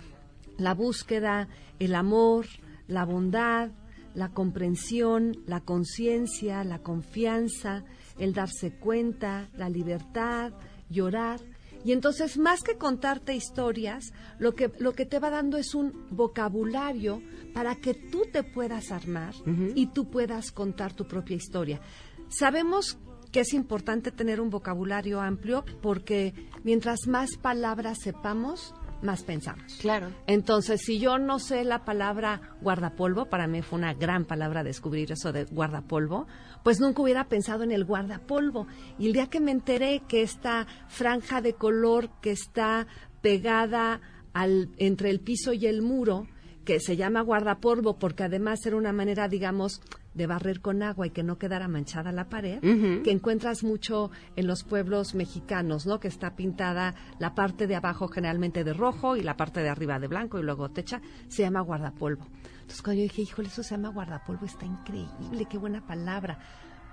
La 0.57 0.73
búsqueda, 0.75 1.49
el 1.81 1.97
amor, 1.97 2.47
la 2.87 3.05
bondad, 3.05 3.71
la 4.15 4.29
comprensión, 4.29 5.37
la 5.47 5.63
conciencia, 5.63 6.63
la 6.63 6.79
confianza, 6.79 7.83
el 8.19 8.35
darse 8.35 8.71
cuenta, 8.71 9.49
la 9.57 9.69
libertad, 9.69 10.53
llorar. 10.89 11.41
Y 11.85 11.93
entonces, 11.93 12.37
más 12.39 12.63
que 12.63 12.77
contarte 12.77 13.35
historias, 13.35 14.13
lo 14.39 14.55
que, 14.55 14.71
lo 14.79 14.93
que 14.93 15.07
te 15.07 15.19
va 15.19 15.31
dando 15.31 15.57
es 15.57 15.75
un 15.75 16.07
vocabulario 16.11 17.23
para 17.55 17.77
que 17.77 17.95
tú 17.95 18.25
te 18.31 18.43
puedas 18.43 18.91
armar 18.93 19.35
y 19.75 19.87
tú 19.87 20.11
puedas 20.11 20.53
contar 20.53 20.93
tu 20.93 21.07
propia 21.07 21.37
historia. 21.37 21.81
Sabemos 22.29 22.99
que 23.33 23.41
es 23.41 23.55
importante 23.55 24.11
tener 24.11 24.41
un 24.41 24.51
vocabulario 24.51 25.21
amplio 25.21 25.65
porque 25.81 26.35
mientras 26.65 27.07
más 27.07 27.37
palabras 27.41 27.99
sepamos, 28.03 28.75
más 29.03 29.23
pensamos. 29.23 29.75
Claro. 29.81 30.11
Entonces, 30.27 30.81
si 30.83 30.99
yo 30.99 31.19
no 31.19 31.39
sé 31.39 31.65
la 31.65 31.85
palabra 31.85 32.41
guardapolvo, 32.61 33.27
para 33.27 33.47
mí 33.47 33.63
fue 33.63 33.79
una 33.79 33.95
gran 33.95 34.25
palabra 34.25 34.63
descubrir 34.63 35.13
eso 35.13 35.33
de 35.33 35.45
guardapolvo, 35.45 36.27
pues 36.63 36.81
nunca 36.81 37.03
hubiera 37.03 37.29
pensado 37.29 37.65
en 37.65 37.73
el 37.73 37.85
guardapolvo. 37.85 38.67
Y 38.99 39.07
el 39.07 39.13
día 39.13 39.29
que 39.29 39.41
me 39.41 39.53
enteré 39.53 40.03
que 40.09 40.23
esta 40.23 40.67
franja 40.89 41.41
de 41.41 41.55
color 41.55 42.11
que 42.21 42.31
está 42.31 42.87
pegada 43.21 44.01
al, 44.33 44.71
entre 44.77 45.11
el 45.11 45.21
piso 45.21 45.53
y 45.53 45.67
el 45.67 45.83
muro, 45.83 46.27
que 46.65 46.79
se 46.79 46.97
llama 46.97 47.23
guardapolvo 47.23 47.99
porque 47.99 48.25
además 48.25 48.65
era 48.65 48.77
una 48.77 48.93
manera, 48.93 49.29
digamos, 49.29 49.81
de 50.15 50.27
barrer 50.27 50.61
con 50.61 50.83
agua 50.83 51.07
y 51.07 51.11
que 51.11 51.23
no 51.23 51.39
quedara 51.39 51.69
manchada 51.69 52.13
la 52.13 52.29
pared, 52.29 52.61
que 52.61 53.11
encuentras 53.11 53.63
mucho 53.63 54.11
en 54.37 54.47
los 54.47 54.65
pueblos 54.65 55.15
mexicanos, 55.15 55.87
¿no? 55.87 56.01
Que 56.01 56.09
está 56.09 56.35
pintada 56.35 56.95
la 57.19 57.35
parte 57.35 57.67
de 57.67 57.77
abajo 57.77 58.09
generalmente 58.09 58.65
de 58.65 58.73
rojo 58.73 59.17
y 59.17 59.23
la 59.23 59.37
parte 59.37 59.63
de 59.63 59.69
arriba 59.69 59.99
de 59.99 60.09
blanco 60.09 60.39
y 60.39 60.43
luego 60.43 60.71
techa, 60.71 61.01
se 61.29 61.43
llama 61.43 61.61
guardapolvo. 61.61 62.27
Entonces 62.61 62.83
cuando 62.83 63.03
yo 63.03 63.09
dije, 63.09 63.23
híjole, 63.23 63.49
eso 63.49 63.63
se 63.63 63.77
llama 63.77 63.91
guardapolvo, 63.91 64.47
está 64.47 64.67
increíble, 64.67 65.47
qué 65.49 65.59
buena 65.59 65.87
palabra. 65.87 66.39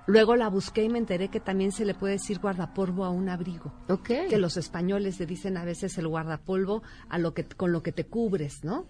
Luego 0.08 0.38
la 0.38 0.48
busqué 0.48 0.84
y 0.84 0.90
me 0.90 1.00
enteré 1.00 1.28
que 1.28 1.42
también 1.42 1.74
se 1.74 1.84
le 1.84 1.94
puede 1.94 2.14
decir 2.14 2.40
guardapolvo 2.40 3.04
a 3.04 3.10
un 3.10 3.28
abrigo. 3.28 3.74
Ok. 3.90 4.10
Que 4.30 4.38
los 4.38 4.56
españoles 4.56 5.20
le 5.20 5.26
dicen 5.26 5.58
a 5.58 5.66
veces 5.66 5.98
el 5.98 6.08
guardapolvo 6.08 6.82
a 7.10 7.18
lo 7.18 7.34
que, 7.34 7.46
con 7.46 7.74
lo 7.74 7.84
que 7.84 7.92
te 7.92 8.06
cubres, 8.06 8.64
¿no? 8.64 8.88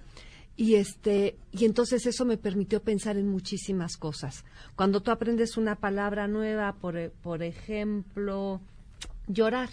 Y 0.60 0.76
este, 0.76 1.38
y 1.52 1.66
entonces 1.66 2.08
eso 2.08 2.26
me 2.26 2.38
permitió 2.38 2.82
pensar 2.82 3.16
en 3.16 3.30
muchísimas 3.30 3.96
cosas. 3.96 4.44
Cuando 4.76 5.02
tú 5.02 5.12
aprendes 5.12 5.56
una 5.56 5.76
palabra 5.76 6.28
nueva, 6.28 6.74
por, 6.74 6.98
e- 6.98 7.12
por 7.12 7.44
ejemplo, 7.44 8.60
llorar, 9.28 9.70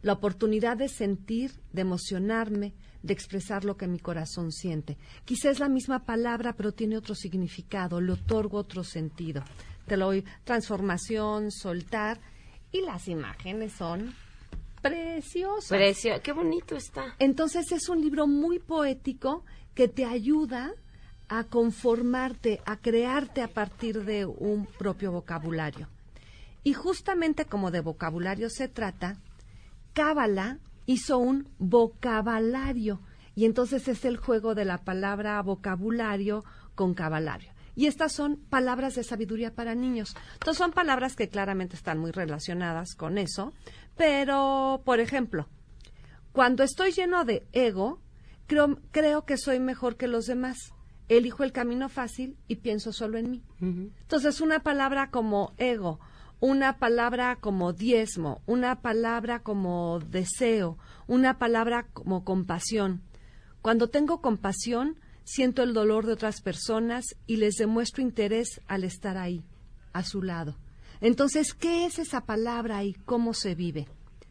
la 0.00 0.12
oportunidad 0.12 0.76
de 0.76 0.88
sentir, 0.88 1.50
de 1.72 1.82
emocionarme, 1.82 2.72
de 3.02 3.12
expresar 3.12 3.64
lo 3.64 3.76
que 3.76 3.88
mi 3.88 3.98
corazón 3.98 4.52
siente. 4.52 4.96
Quizá 5.24 5.50
es 5.50 5.58
la 5.58 5.68
misma 5.68 6.04
palabra, 6.04 6.52
pero 6.52 6.72
tiene 6.72 6.96
otro 6.96 7.16
significado, 7.16 8.00
le 8.00 8.12
otorgo 8.12 8.58
otro 8.58 8.84
sentido. 8.84 9.42
Te 9.88 9.96
lo 9.96 10.06
doy 10.06 10.24
transformación, 10.44 11.50
soltar, 11.50 12.20
y 12.70 12.82
las 12.82 13.08
imágenes 13.08 13.72
son 13.72 14.14
preciosas. 14.82 15.68
Precio, 15.68 16.20
qué 16.22 16.32
bonito 16.32 16.76
está. 16.76 17.16
Entonces 17.18 17.72
es 17.72 17.88
un 17.88 18.00
libro 18.00 18.26
muy 18.26 18.58
poético 18.58 19.44
que 19.78 19.86
te 19.86 20.04
ayuda 20.04 20.72
a 21.28 21.44
conformarte, 21.44 22.60
a 22.66 22.78
crearte 22.78 23.42
a 23.42 23.46
partir 23.46 24.04
de 24.04 24.26
un 24.26 24.66
propio 24.66 25.12
vocabulario. 25.12 25.86
Y 26.64 26.72
justamente 26.72 27.44
como 27.44 27.70
de 27.70 27.80
vocabulario 27.80 28.50
se 28.50 28.66
trata, 28.66 29.18
Cábala 29.92 30.58
hizo 30.86 31.18
un 31.18 31.48
vocabulario. 31.60 32.98
Y 33.36 33.44
entonces 33.44 33.86
es 33.86 34.04
el 34.04 34.16
juego 34.16 34.56
de 34.56 34.64
la 34.64 34.78
palabra 34.78 35.40
vocabulario 35.42 36.42
con 36.74 36.92
cabalario. 36.92 37.52
Y 37.76 37.86
estas 37.86 38.12
son 38.12 38.34
palabras 38.50 38.96
de 38.96 39.04
sabiduría 39.04 39.54
para 39.54 39.76
niños. 39.76 40.16
Entonces 40.32 40.58
son 40.58 40.72
palabras 40.72 41.14
que 41.14 41.28
claramente 41.28 41.76
están 41.76 42.00
muy 42.00 42.10
relacionadas 42.10 42.96
con 42.96 43.16
eso. 43.16 43.52
Pero, 43.96 44.82
por 44.84 44.98
ejemplo, 44.98 45.46
cuando 46.32 46.64
estoy 46.64 46.90
lleno 46.90 47.24
de 47.24 47.46
ego, 47.52 48.00
creo, 48.48 48.80
creo 48.90 49.24
que 49.24 49.36
soy 49.36 49.60
mejor 49.60 49.96
que 49.96 50.08
los 50.08 50.26
demás. 50.26 50.56
Elijo 51.08 51.44
el 51.44 51.52
camino 51.52 51.88
fácil 51.88 52.36
y 52.48 52.56
pienso 52.56 52.92
solo 52.92 53.16
en 53.16 53.30
mí. 53.30 53.42
Entonces, 53.60 54.40
una 54.40 54.60
palabra 54.60 55.10
como 55.10 55.54
ego, 55.56 56.00
una 56.40 56.78
palabra 56.78 57.36
como 57.36 57.72
diezmo, 57.72 58.42
una 58.46 58.82
palabra 58.82 59.40
como 59.40 60.00
deseo, 60.00 60.76
una 61.06 61.38
palabra 61.38 61.86
como 61.92 62.24
compasión. 62.24 63.02
Cuando 63.62 63.88
tengo 63.88 64.20
compasión, 64.20 64.96
siento 65.24 65.62
el 65.62 65.72
dolor 65.72 66.06
de 66.06 66.12
otras 66.12 66.40
personas 66.40 67.04
y 67.26 67.36
les 67.36 67.54
demuestro 67.54 68.02
interés 68.02 68.60
al 68.66 68.84
estar 68.84 69.16
ahí, 69.16 69.44
a 69.92 70.02
su 70.02 70.22
lado. 70.22 70.56
Entonces, 71.00 71.54
¿qué 71.54 71.86
es 71.86 71.98
esa 71.98 72.22
palabra 72.22 72.84
y 72.84 72.92
cómo 72.92 73.34
se 73.34 73.54
vive? 73.54 73.88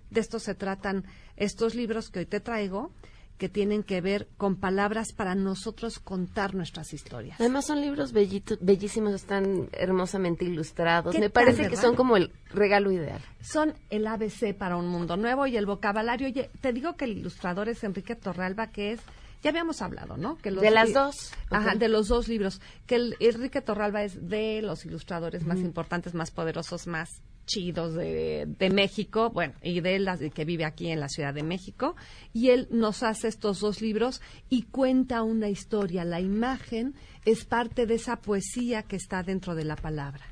De 0.09 0.19
esto 0.21 0.39
se 0.39 0.55
tratan 0.55 1.05
estos 1.35 1.75
libros 1.75 2.09
que 2.09 2.19
hoy 2.19 2.25
te 2.25 2.39
traigo, 2.39 2.91
que 3.37 3.49
tienen 3.49 3.83
que 3.83 4.01
ver 4.01 4.27
con 4.37 4.55
palabras 4.55 5.13
para 5.13 5.35
nosotros 5.35 5.99
contar 5.99 6.55
nuestras 6.55 6.93
historias. 6.93 7.39
Además 7.39 7.65
son 7.65 7.81
libros 7.81 8.11
bellitos, 8.11 8.57
bellísimos, 8.61 9.13
están 9.13 9.69
hermosamente 9.73 10.45
ilustrados. 10.45 11.13
¿Qué 11.13 11.19
Me 11.19 11.29
parece 11.29 11.69
que 11.69 11.75
son 11.75 11.95
como 11.95 12.17
el 12.17 12.31
regalo 12.49 12.91
ideal. 12.91 13.21
Son 13.41 13.73
el 13.89 14.07
ABC 14.07 14.55
para 14.57 14.77
un 14.77 14.87
mundo 14.87 15.17
nuevo 15.17 15.45
y 15.45 15.55
el 15.55 15.65
vocabulario. 15.65 16.27
Oye, 16.27 16.49
te 16.61 16.73
digo 16.73 16.95
que 16.95 17.05
el 17.05 17.17
ilustrador 17.17 17.69
es 17.69 17.83
Enrique 17.83 18.15
Torralba, 18.15 18.71
que 18.71 18.93
es, 18.93 19.01
ya 19.43 19.51
habíamos 19.51 19.81
hablado, 19.81 20.17
¿no? 20.17 20.37
Que 20.37 20.49
los 20.49 20.63
De 20.63 20.71
las 20.71 20.93
dos. 20.93 21.31
Ajá, 21.51 21.75
de 21.75 21.87
los 21.89 22.07
dos 22.07 22.27
libros. 22.27 22.59
Que 22.87 22.95
el, 22.95 23.15
Enrique 23.19 23.61
Torralba 23.61 24.03
es 24.03 24.27
de 24.27 24.61
los 24.63 24.85
ilustradores 24.85 25.45
más 25.45 25.59
importantes, 25.59 26.15
más 26.15 26.31
poderosos, 26.31 26.87
más 26.87 27.21
chidos 27.47 27.95
de, 27.95 28.45
de 28.45 28.69
México, 28.69 29.31
bueno, 29.31 29.55
y 29.63 29.79
de 29.81 29.95
él 29.95 30.05
las- 30.05 30.19
que 30.19 30.45
vive 30.45 30.65
aquí 30.65 30.89
en 30.91 30.99
la 30.99 31.09
Ciudad 31.09 31.33
de 31.33 31.41
México. 31.41 31.95
Y 32.33 32.49
él 32.51 32.67
nos 32.69 33.01
hace 33.01 33.27
estos 33.27 33.59
dos 33.61 33.81
libros 33.81 34.21
y 34.49 34.61
cuenta 34.63 35.23
una 35.23 35.49
historia. 35.49 36.05
La 36.05 36.21
imagen 36.21 36.93
es 37.25 37.45
parte 37.45 37.87
de 37.87 37.95
esa 37.95 38.17
poesía 38.17 38.83
que 38.83 38.97
está 38.97 39.23
dentro 39.23 39.55
de 39.55 39.63
la 39.65 39.75
palabra. 39.75 40.23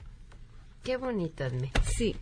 Qué 0.83 0.97
bonito, 0.97 1.43
Edme. 1.45 1.71
Sí. 1.97 2.15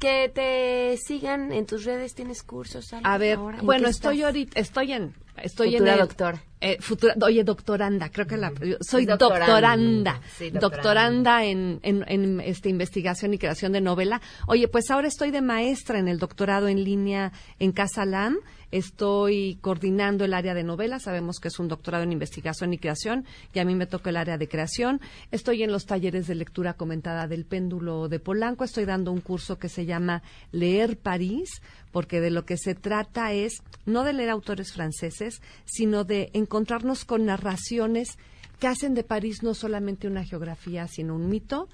Que 0.00 0.30
te 0.34 0.96
sigan 0.96 1.52
en 1.52 1.66
tus 1.66 1.84
redes, 1.84 2.14
tienes 2.14 2.42
cursos. 2.42 2.92
algo 2.92 3.06
A 3.06 3.18
ver, 3.18 3.38
bueno, 3.62 3.86
estoy 3.86 4.22
ahorita, 4.22 4.58
estoy 4.58 4.92
en, 4.92 5.14
estoy 5.42 5.72
Futura 5.72 5.92
en 5.94 6.00
el- 6.00 6.06
doctora. 6.06 6.42
eh, 6.60 6.76
futura, 6.80 7.14
oye, 7.22 7.42
doctoranda, 7.44 8.10
creo 8.10 8.26
que 8.26 8.36
la, 8.36 8.52
soy 8.80 9.06
doctoranda. 9.06 9.46
doctoranda, 9.46 10.20
Sí, 10.38 10.50
doctoranda, 10.50 10.60
doctoranda. 10.60 11.44
en, 11.44 11.80
en, 11.82 12.04
en, 12.08 12.40
este, 12.40 12.68
investigación 12.68 13.32
y 13.34 13.38
creación 13.38 13.72
de 13.72 13.80
novela. 13.80 14.20
Oye, 14.46 14.68
pues 14.68 14.90
ahora 14.90 15.08
estoy 15.08 15.30
de 15.30 15.40
maestra 15.42 15.98
en 15.98 16.08
el 16.08 16.18
doctorado 16.18 16.68
en 16.68 16.84
línea 16.84 17.32
en 17.58 17.72
Casa 17.72 18.04
LAM. 18.04 18.36
Estoy 18.70 19.58
coordinando 19.60 20.24
el 20.24 20.34
área 20.34 20.54
de 20.54 20.62
novela. 20.62 20.98
Sabemos 20.98 21.40
que 21.40 21.48
es 21.48 21.58
un 21.58 21.68
doctorado 21.68 22.04
en 22.04 22.12
investigación 22.12 22.72
y 22.72 22.78
creación 22.78 23.24
y 23.52 23.58
a 23.58 23.64
mí 23.64 23.74
me 23.74 23.86
toca 23.86 24.10
el 24.10 24.16
área 24.16 24.38
de 24.38 24.48
creación. 24.48 25.00
Estoy 25.30 25.62
en 25.62 25.72
los 25.72 25.86
talleres 25.86 26.26
de 26.26 26.34
lectura 26.34 26.74
comentada 26.74 27.26
del 27.26 27.44
péndulo 27.44 28.08
de 28.08 28.20
Polanco. 28.20 28.64
Estoy 28.64 28.84
dando 28.84 29.12
un 29.12 29.20
curso 29.20 29.58
que 29.58 29.68
se 29.68 29.86
llama 29.86 30.22
Leer 30.52 30.96
París, 30.96 31.62
porque 31.90 32.20
de 32.20 32.30
lo 32.30 32.44
que 32.44 32.56
se 32.56 32.74
trata 32.74 33.32
es 33.32 33.62
no 33.86 34.04
de 34.04 34.12
leer 34.12 34.30
autores 34.30 34.72
franceses, 34.72 35.42
sino 35.64 36.04
de 36.04 36.30
encontrarnos 36.32 37.04
con 37.04 37.26
narraciones 37.26 38.18
que 38.60 38.68
hacen 38.68 38.94
de 38.94 39.02
París 39.02 39.42
no 39.42 39.54
solamente 39.54 40.06
una 40.06 40.24
geografía, 40.24 40.86
sino 40.86 41.16
un 41.16 41.28
mito. 41.28 41.68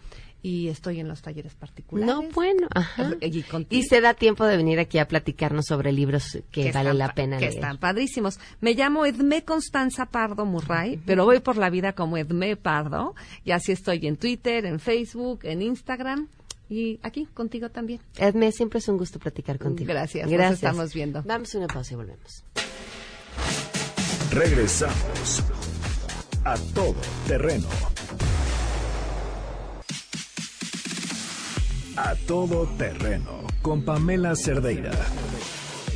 Y 0.46 0.68
estoy 0.68 1.00
en 1.00 1.08
los 1.08 1.22
talleres 1.22 1.56
particulares. 1.56 2.14
No, 2.14 2.22
bueno, 2.32 2.68
ajá. 2.72 3.16
Y 3.68 3.82
se 3.82 4.00
da 4.00 4.14
tiempo 4.14 4.46
de 4.46 4.56
venir 4.56 4.78
aquí 4.78 4.98
a 4.98 5.08
platicarnos 5.08 5.66
sobre 5.66 5.90
libros 5.90 6.38
que, 6.52 6.70
vale 6.70 6.90
están 6.90 6.98
la 6.98 7.14
pena 7.14 7.36
que 7.38 7.46
leer. 7.46 7.54
están 7.54 7.78
padrísimos. 7.78 8.38
Me 8.60 8.74
llamo 8.74 9.06
Edmé 9.06 9.42
Constanza 9.42 10.06
Pardo 10.06 10.46
Murray, 10.46 11.02
pero 11.04 11.24
voy 11.24 11.40
por 11.40 11.56
la 11.56 11.68
vida 11.68 11.94
como 11.94 12.16
Edmé 12.16 12.54
Pardo 12.54 13.16
y 13.44 13.50
así 13.50 13.72
estoy 13.72 14.06
en 14.06 14.18
Twitter, 14.18 14.66
en 14.66 14.78
Facebook, 14.78 15.40
en 15.42 15.62
Instagram 15.62 16.28
y 16.68 17.00
aquí 17.02 17.26
contigo 17.26 17.70
también. 17.70 18.00
Edme, 18.16 18.52
siempre 18.52 18.78
es 18.78 18.86
un 18.86 18.98
gusto 18.98 19.18
platicar 19.18 19.58
contigo. 19.58 19.88
Gracias, 19.88 20.26
nos 20.26 20.32
Gracias. 20.32 20.62
estamos 20.62 20.94
viendo. 20.94 21.24
Vamos 21.24 21.52
a 21.56 21.58
una 21.58 21.66
pausa 21.66 21.94
y 21.94 21.96
volvemos. 21.96 22.44
Regresamos 24.30 25.42
a 26.44 26.56
todo 26.72 26.94
terreno. 27.26 27.66
A 31.96 32.14
todo 32.26 32.66
terreno 32.76 33.40
con 33.62 33.82
Pamela 33.82 34.36
Cerdeira. 34.36 34.90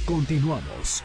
Continuamos. 0.07 1.05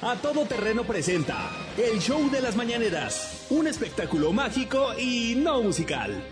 A 0.00 0.14
Todo 0.16 0.46
Terreno 0.46 0.84
presenta 0.84 1.50
El 1.76 2.00
Show 2.00 2.30
de 2.30 2.40
las 2.40 2.54
Mañaneras. 2.54 3.46
Un 3.50 3.66
espectáculo 3.66 4.32
mágico 4.32 4.92
y 4.96 5.34
no 5.36 5.60
musical. 5.60 6.10
Buenos 6.12 6.28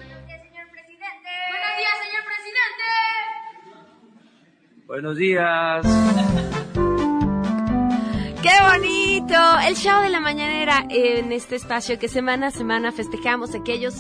días, 1.79 1.95
señor 2.05 2.25
presidente. 2.31 2.87
Buenos 4.87 5.17
días. 5.17 5.87
¡Qué 8.41 8.57
bonito! 8.73 9.59
El 9.67 9.75
show 9.75 10.01
de 10.03 10.11
la 10.11 10.21
mañanera 10.21 10.85
en 10.89 11.33
este 11.33 11.57
espacio 11.57 11.99
que 11.99 12.09
semana 12.09 12.47
a 12.49 12.51
semana 12.53 12.93
festejamos 12.93 13.55
aquellos 13.55 13.97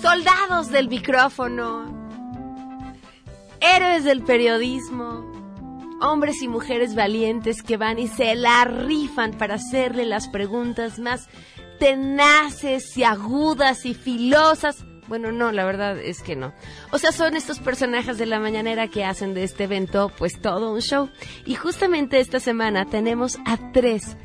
soldados 0.00 0.70
del 0.70 0.88
micrófono, 0.88 1.84
héroes 3.60 4.04
del 4.04 4.22
periodismo, 4.22 5.32
hombres 6.00 6.42
y 6.42 6.48
mujeres 6.48 6.94
valientes 6.94 7.62
que 7.62 7.76
van 7.76 7.98
y 7.98 8.08
se 8.08 8.34
la 8.34 8.64
rifan 8.64 9.32
para 9.32 9.54
hacerle 9.54 10.04
las 10.04 10.28
preguntas 10.28 10.98
más 10.98 11.28
tenaces 11.78 12.96
y 12.96 13.04
agudas 13.04 13.84
y 13.84 13.94
filosas 13.94 14.84
Bueno, 15.08 15.30
no, 15.30 15.52
la 15.52 15.64
verdad 15.64 15.98
es 15.98 16.20
que 16.20 16.34
no. 16.34 16.52
O 16.90 16.98
sea, 16.98 17.12
son 17.12 17.36
estos 17.36 17.60
personajes 17.60 18.18
de 18.18 18.26
la 18.26 18.40
mañanera 18.40 18.88
que 18.88 19.04
hacen 19.04 19.34
de 19.34 19.44
este 19.44 19.64
evento 19.64 20.10
pues 20.18 20.40
todo 20.40 20.72
un 20.72 20.80
show. 20.80 21.08
Y 21.44 21.54
justamente 21.54 22.18
esta 22.18 22.40
semana 22.40 22.86
tenemos 22.86 23.38
a 23.46 23.56
tres, 23.72 24.16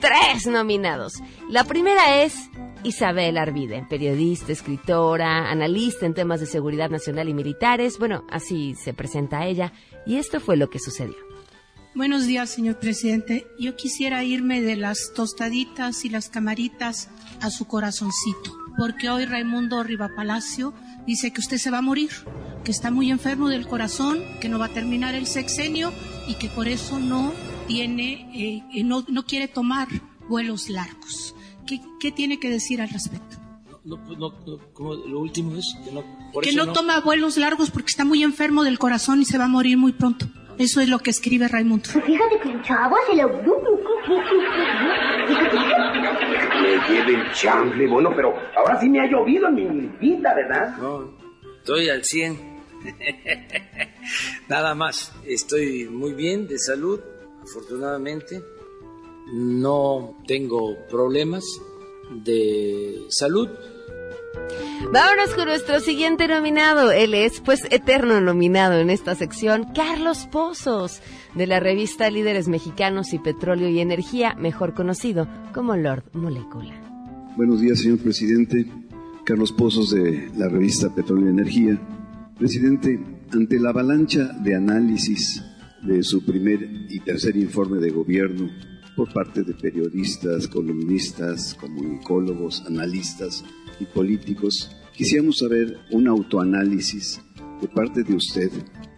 tres 0.00 0.46
nominados. 0.48 1.14
La 1.48 1.62
primera 1.62 2.22
es 2.22 2.50
Isabel 2.84 3.38
Arvide, 3.38 3.86
periodista, 3.88 4.52
escritora, 4.52 5.50
analista 5.50 6.04
en 6.04 6.14
temas 6.14 6.40
de 6.40 6.46
seguridad 6.46 6.90
nacional 6.90 7.28
y 7.28 7.34
militares. 7.34 7.98
Bueno, 7.98 8.24
así 8.30 8.74
se 8.74 8.92
presenta 8.92 9.46
ella. 9.46 9.72
Y 10.06 10.16
esto 10.16 10.38
fue 10.38 10.56
lo 10.56 10.68
que 10.68 10.78
sucedió. 10.78 11.16
Buenos 11.94 12.26
días, 12.26 12.50
señor 12.50 12.78
presidente. 12.78 13.46
Yo 13.58 13.76
quisiera 13.76 14.22
irme 14.24 14.60
de 14.60 14.76
las 14.76 15.12
tostaditas 15.14 16.04
y 16.04 16.10
las 16.10 16.28
camaritas 16.28 17.08
a 17.40 17.50
su 17.50 17.66
corazoncito, 17.66 18.52
porque 18.76 19.08
hoy 19.08 19.24
Raimundo 19.24 19.84
Palacio 20.16 20.74
dice 21.06 21.32
que 21.32 21.40
usted 21.40 21.58
se 21.58 21.70
va 21.70 21.78
a 21.78 21.82
morir, 21.82 22.10
que 22.64 22.72
está 22.72 22.90
muy 22.90 23.10
enfermo 23.10 23.48
del 23.48 23.68
corazón, 23.68 24.18
que 24.40 24.48
no 24.48 24.58
va 24.58 24.66
a 24.66 24.74
terminar 24.74 25.14
el 25.14 25.26
sexenio 25.26 25.92
y 26.26 26.34
que 26.34 26.48
por 26.48 26.66
eso 26.66 26.98
no 26.98 27.32
tiene, 27.68 28.28
eh, 28.34 28.82
no, 28.82 29.04
no, 29.08 29.24
quiere 29.24 29.46
tomar 29.46 29.86
vuelos 30.28 30.68
largos. 30.68 31.34
¿Qué, 31.66 31.80
¿Qué, 32.00 32.12
tiene 32.12 32.38
que 32.38 32.50
decir 32.50 32.80
al 32.80 32.88
respecto? 32.88 33.36
No, 33.84 34.02
pues 34.04 34.18
no, 34.18 34.32
como 34.72 34.94
lo 34.94 35.20
último 35.20 35.56
es 35.56 35.76
que 35.84 35.92
no, 35.92 36.02
que 36.40 36.52
no 36.52 36.72
toma 36.72 37.00
vuelos 37.00 37.36
largos 37.36 37.70
porque 37.70 37.90
está 37.90 38.04
muy 38.04 38.22
enfermo 38.22 38.64
del 38.64 38.78
corazón 38.78 39.20
y 39.20 39.26
se 39.26 39.36
va 39.36 39.44
a 39.44 39.48
morir 39.48 39.76
muy 39.76 39.92
pronto. 39.92 40.26
Eso 40.58 40.80
es 40.80 40.88
lo 40.88 41.00
que 41.00 41.10
escribe 41.10 41.48
Raimundo. 41.48 41.88
Pues 41.92 42.04
fíjate 42.04 42.38
que 42.40 42.50
el 42.50 42.62
chavo 42.62 42.96
se 43.10 43.16
lo... 43.16 43.28
Me 46.62 46.88
lleve 46.88 47.14
el 47.14 47.32
chamble, 47.32 47.86
bueno, 47.88 48.12
pero 48.14 48.34
ahora 48.56 48.80
sí 48.80 48.88
me 48.88 49.00
ha 49.00 49.10
llovido 49.10 49.48
en 49.48 49.54
mi 49.54 49.86
vida, 50.00 50.34
¿verdad? 50.34 50.76
No, 50.78 51.18
estoy 51.58 51.88
al 51.88 52.04
100. 52.04 52.54
Nada 54.48 54.74
más, 54.74 55.12
estoy 55.26 55.88
muy 55.88 56.14
bien 56.14 56.46
de 56.46 56.58
salud, 56.58 57.00
afortunadamente. 57.42 58.42
No 59.32 60.16
tengo 60.26 60.76
problemas 60.88 61.44
de 62.24 63.06
salud 63.08 63.48
Vámonos 64.92 65.34
con 65.34 65.46
nuestro 65.46 65.80
siguiente 65.80 66.28
nominado. 66.28 66.92
Él 66.92 67.14
es, 67.14 67.40
pues, 67.40 67.60
eterno 67.70 68.20
nominado 68.20 68.78
en 68.78 68.90
esta 68.90 69.14
sección, 69.14 69.66
Carlos 69.74 70.28
Pozos, 70.30 71.00
de 71.34 71.46
la 71.46 71.58
revista 71.58 72.10
Líderes 72.10 72.48
Mexicanos 72.48 73.12
y 73.12 73.18
Petróleo 73.18 73.68
y 73.68 73.80
Energía, 73.80 74.34
mejor 74.38 74.74
conocido 74.74 75.26
como 75.52 75.76
Lord 75.76 76.04
Molecula. 76.12 76.74
Buenos 77.36 77.60
días, 77.60 77.80
señor 77.80 77.98
presidente. 77.98 78.66
Carlos 79.24 79.52
Pozos, 79.52 79.90
de 79.90 80.30
la 80.36 80.48
revista 80.48 80.94
Petróleo 80.94 81.26
y 81.26 81.30
Energía. 81.30 81.80
Presidente, 82.38 83.00
ante 83.32 83.58
la 83.58 83.70
avalancha 83.70 84.32
de 84.44 84.54
análisis 84.54 85.42
de 85.82 86.02
su 86.02 86.24
primer 86.24 86.62
y 86.90 87.00
tercer 87.00 87.36
informe 87.36 87.78
de 87.78 87.90
gobierno 87.90 88.50
por 88.96 89.12
parte 89.12 89.42
de 89.42 89.54
periodistas, 89.54 90.48
columnistas, 90.48 91.54
comunicólogos, 91.54 92.64
analistas, 92.66 93.44
y 93.80 93.86
políticos, 93.86 94.70
quisiéramos 94.92 95.38
saber 95.38 95.78
un 95.90 96.08
autoanálisis 96.08 97.20
de 97.60 97.68
parte 97.68 98.02
de 98.02 98.14
usted 98.14 98.50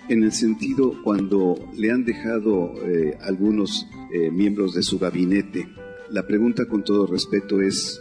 en 0.08 0.22
el 0.22 0.32
sentido 0.32 0.94
cuando 1.02 1.56
le 1.76 1.90
han 1.90 2.04
dejado 2.04 2.74
eh, 2.84 3.18
algunos 3.22 3.86
eh, 4.12 4.30
miembros 4.30 4.74
de 4.74 4.82
su 4.82 4.98
gabinete. 4.98 5.68
La 6.10 6.26
pregunta 6.26 6.66
con 6.66 6.84
todo 6.84 7.06
respeto 7.06 7.60
es, 7.60 8.00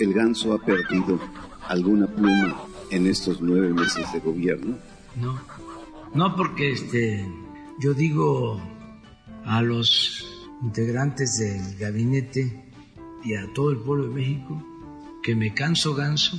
¿el 0.00 0.12
ganso 0.12 0.52
ha 0.52 0.64
perdido 0.64 1.20
alguna 1.68 2.06
pluma 2.06 2.66
en 2.90 3.06
estos 3.06 3.40
nueve 3.40 3.72
meses 3.72 4.12
de 4.12 4.20
gobierno? 4.20 4.76
No, 5.20 5.40
no 6.14 6.34
porque 6.34 6.72
este, 6.72 7.24
yo 7.80 7.94
digo 7.94 8.60
a 9.44 9.62
los 9.62 10.33
integrantes 10.64 11.36
del 11.38 11.78
gabinete 11.78 12.64
y 13.22 13.34
a 13.34 13.52
todo 13.54 13.70
el 13.70 13.78
pueblo 13.78 14.08
de 14.08 14.14
México 14.14 14.62
que 15.22 15.36
me 15.36 15.52
canso 15.52 15.94
ganso 15.94 16.36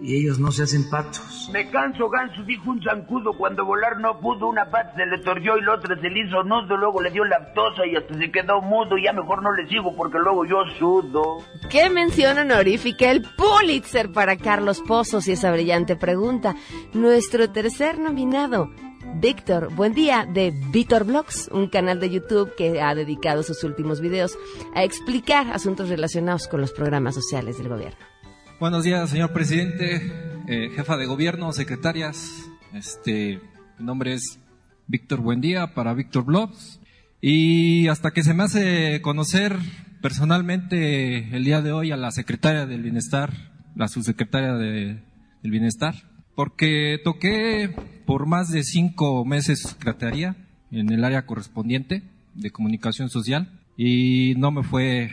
y 0.00 0.16
ellos 0.16 0.40
no 0.40 0.50
se 0.50 0.64
hacen 0.64 0.90
patos. 0.90 1.48
Me 1.52 1.70
canso 1.70 2.08
ganso, 2.08 2.42
dijo 2.42 2.70
un 2.70 2.82
zancudo, 2.82 3.32
cuando 3.34 3.64
volar 3.64 4.00
no 4.00 4.18
pudo, 4.18 4.48
una 4.48 4.64
pata 4.64 4.94
se 4.96 5.06
le 5.06 5.18
torció 5.18 5.56
y 5.56 5.62
la 5.62 5.74
otra 5.74 5.94
se 6.00 6.10
le 6.10 6.26
hizo 6.26 6.42
nudo, 6.42 6.76
luego 6.76 7.00
le 7.00 7.10
dio 7.10 7.24
lactosa 7.24 7.86
y 7.86 7.94
hasta 7.94 8.14
se 8.14 8.32
quedó 8.32 8.60
mudo 8.60 8.98
y 8.98 9.04
ya 9.04 9.12
mejor 9.12 9.42
no 9.42 9.52
le 9.52 9.68
sigo 9.68 9.94
porque 9.94 10.18
luego 10.18 10.44
yo 10.44 10.56
sudo. 10.76 11.38
¿Qué 11.70 11.88
mención 11.88 12.38
honorífica? 12.38 13.12
El 13.12 13.22
Pulitzer 13.22 14.10
para 14.10 14.36
Carlos 14.36 14.80
Pozos 14.80 15.28
y 15.28 15.32
esa 15.32 15.52
brillante 15.52 15.94
pregunta. 15.94 16.56
Nuestro 16.94 17.52
tercer 17.52 18.00
nominado, 18.00 18.70
Víctor, 19.14 19.74
buen 19.74 19.94
día, 19.94 20.26
de 20.26 20.52
Víctor 20.72 21.04
Blogs, 21.04 21.48
un 21.52 21.68
canal 21.68 22.00
de 22.00 22.10
YouTube 22.10 22.54
que 22.56 22.80
ha 22.80 22.94
dedicado 22.94 23.42
sus 23.42 23.62
últimos 23.62 24.00
videos 24.00 24.38
a 24.74 24.84
explicar 24.84 25.50
asuntos 25.52 25.88
relacionados 25.88 26.48
con 26.48 26.60
los 26.60 26.72
programas 26.72 27.14
sociales 27.14 27.58
del 27.58 27.68
gobierno. 27.68 27.98
Buenos 28.58 28.84
días, 28.84 29.10
señor 29.10 29.32
presidente, 29.32 30.12
eh, 30.48 30.70
jefa 30.74 30.96
de 30.96 31.06
gobierno, 31.06 31.52
secretarias. 31.52 32.50
Este, 32.72 33.40
mi 33.78 33.84
nombre 33.84 34.14
es 34.14 34.38
Víctor 34.86 35.20
Buendía 35.20 35.74
para 35.74 35.94
Víctor 35.94 36.24
Blogs. 36.24 36.80
Y 37.20 37.88
hasta 37.88 38.10
que 38.12 38.24
se 38.24 38.34
me 38.34 38.44
hace 38.44 39.00
conocer 39.02 39.56
personalmente 40.00 41.36
el 41.36 41.44
día 41.44 41.60
de 41.60 41.72
hoy 41.72 41.92
a 41.92 41.96
la 41.96 42.10
secretaria 42.10 42.66
del 42.66 42.82
Bienestar, 42.82 43.52
la 43.76 43.88
subsecretaria 43.88 44.54
de, 44.54 45.02
del 45.42 45.50
Bienestar, 45.50 45.94
porque 46.34 47.00
toqué 47.02 47.74
por 48.06 48.26
más 48.26 48.50
de 48.50 48.64
cinco 48.64 49.24
meses 49.24 49.62
secretaría 49.62 50.36
en 50.70 50.92
el 50.92 51.04
área 51.04 51.26
correspondiente 51.26 52.02
de 52.34 52.50
comunicación 52.50 53.10
social 53.10 53.60
y 53.76 54.34
no 54.36 54.50
me 54.50 54.62
fue, 54.62 55.10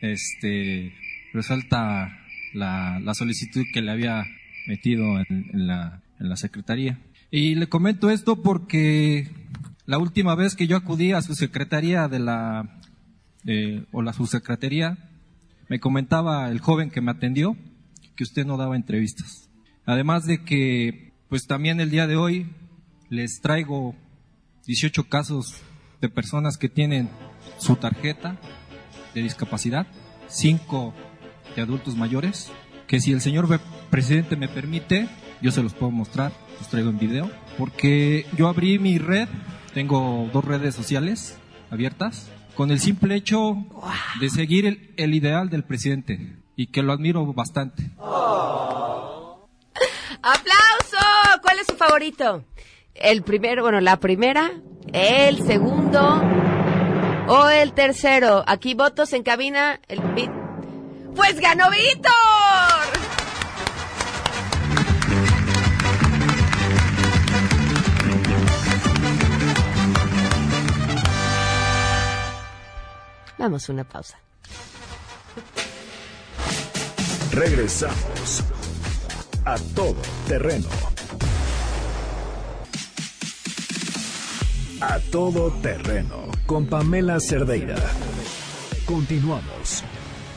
este, 0.00 0.92
resalta 1.32 2.18
la, 2.54 3.00
la 3.00 3.14
solicitud 3.14 3.64
que 3.72 3.82
le 3.82 3.90
había 3.90 4.24
metido 4.66 5.18
en, 5.28 5.66
la, 5.66 6.02
en 6.20 6.28
la 6.28 6.36
secretaría. 6.36 7.00
Y 7.30 7.54
le 7.54 7.68
comento 7.68 8.10
esto 8.10 8.42
porque 8.42 9.30
la 9.86 9.98
última 9.98 10.34
vez 10.34 10.54
que 10.54 10.66
yo 10.66 10.76
acudí 10.76 11.12
a 11.12 11.22
su 11.22 11.34
secretaría 11.34 12.08
de 12.08 12.18
la, 12.18 12.78
o 13.92 14.02
la 14.02 14.12
subsecretaría, 14.12 14.98
me 15.68 15.80
comentaba 15.80 16.50
el 16.50 16.60
joven 16.60 16.90
que 16.90 17.00
me 17.00 17.10
atendió 17.10 17.56
que 18.16 18.24
usted 18.24 18.44
no 18.44 18.56
daba 18.56 18.76
entrevistas. 18.76 19.48
Además 19.84 20.26
de 20.26 20.44
que, 20.44 21.12
pues 21.28 21.46
también 21.46 21.80
el 21.80 21.90
día 21.90 22.06
de 22.06 22.16
hoy 22.16 22.46
les 23.08 23.40
traigo 23.40 23.94
18 24.66 25.04
casos 25.08 25.56
de 26.00 26.08
personas 26.08 26.56
que 26.56 26.68
tienen 26.68 27.08
su 27.58 27.76
tarjeta 27.76 28.38
de 29.14 29.22
discapacidad, 29.22 29.86
5 30.28 30.94
de 31.56 31.62
adultos 31.62 31.96
mayores, 31.96 32.50
que 32.86 33.00
si 33.00 33.12
el 33.12 33.20
señor 33.20 33.60
presidente 33.90 34.36
me 34.36 34.48
permite, 34.48 35.08
yo 35.40 35.50
se 35.50 35.62
los 35.62 35.74
puedo 35.74 35.90
mostrar, 35.90 36.32
los 36.58 36.68
traigo 36.68 36.90
en 36.90 36.98
video, 36.98 37.30
porque 37.58 38.26
yo 38.36 38.48
abrí 38.48 38.78
mi 38.78 38.98
red, 38.98 39.28
tengo 39.74 40.28
dos 40.32 40.44
redes 40.44 40.74
sociales 40.74 41.38
abiertas, 41.70 42.30
con 42.54 42.70
el 42.70 42.80
simple 42.80 43.14
hecho 43.16 43.64
de 44.20 44.30
seguir 44.30 44.92
el, 44.96 45.14
ideal 45.14 45.48
del 45.48 45.64
presidente 45.64 46.36
y 46.54 46.66
que 46.66 46.82
lo 46.82 46.92
admiro 46.92 47.32
bastante. 47.32 47.90
¡Aplauso! 47.98 48.61
¿Cuál 51.42 51.58
es 51.58 51.66
su 51.66 51.76
favorito? 51.76 52.44
El 52.94 53.22
primero, 53.22 53.62
bueno, 53.62 53.80
la 53.80 53.98
primera, 53.98 54.52
el 54.92 55.44
segundo 55.44 56.22
o 57.28 57.48
el 57.48 57.72
tercero. 57.72 58.44
Aquí 58.46 58.74
votos 58.74 59.12
en 59.12 59.22
cabina. 59.22 59.80
El 59.88 60.00
pues 61.14 61.38
ganó 61.40 61.70
Víctor. 61.70 62.12
Vamos 73.38 73.68
a 73.68 73.72
una 73.72 73.84
pausa. 73.84 74.18
Regresamos 77.32 78.44
a 79.44 79.56
todo 79.74 79.96
terreno. 80.28 80.68
A 84.82 84.98
todo 85.12 85.52
terreno 85.62 86.26
con 86.44 86.66
Pamela 86.66 87.20
Cerdeira. 87.20 87.76
Continuamos. 88.84 89.84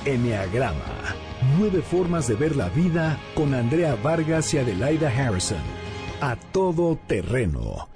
Enneagrama. 0.06 1.16
Nueve 1.58 1.82
formas 1.82 2.28
de 2.28 2.36
ver 2.36 2.56
la 2.56 2.70
vida 2.70 3.18
con 3.34 3.56
Andrea 3.56 3.96
Vargas 3.96 4.54
y 4.54 4.60
Adelaida 4.60 5.10
Harrison. 5.10 5.58
A 6.22 6.36
todo 6.36 6.96
terreno. 7.08 7.88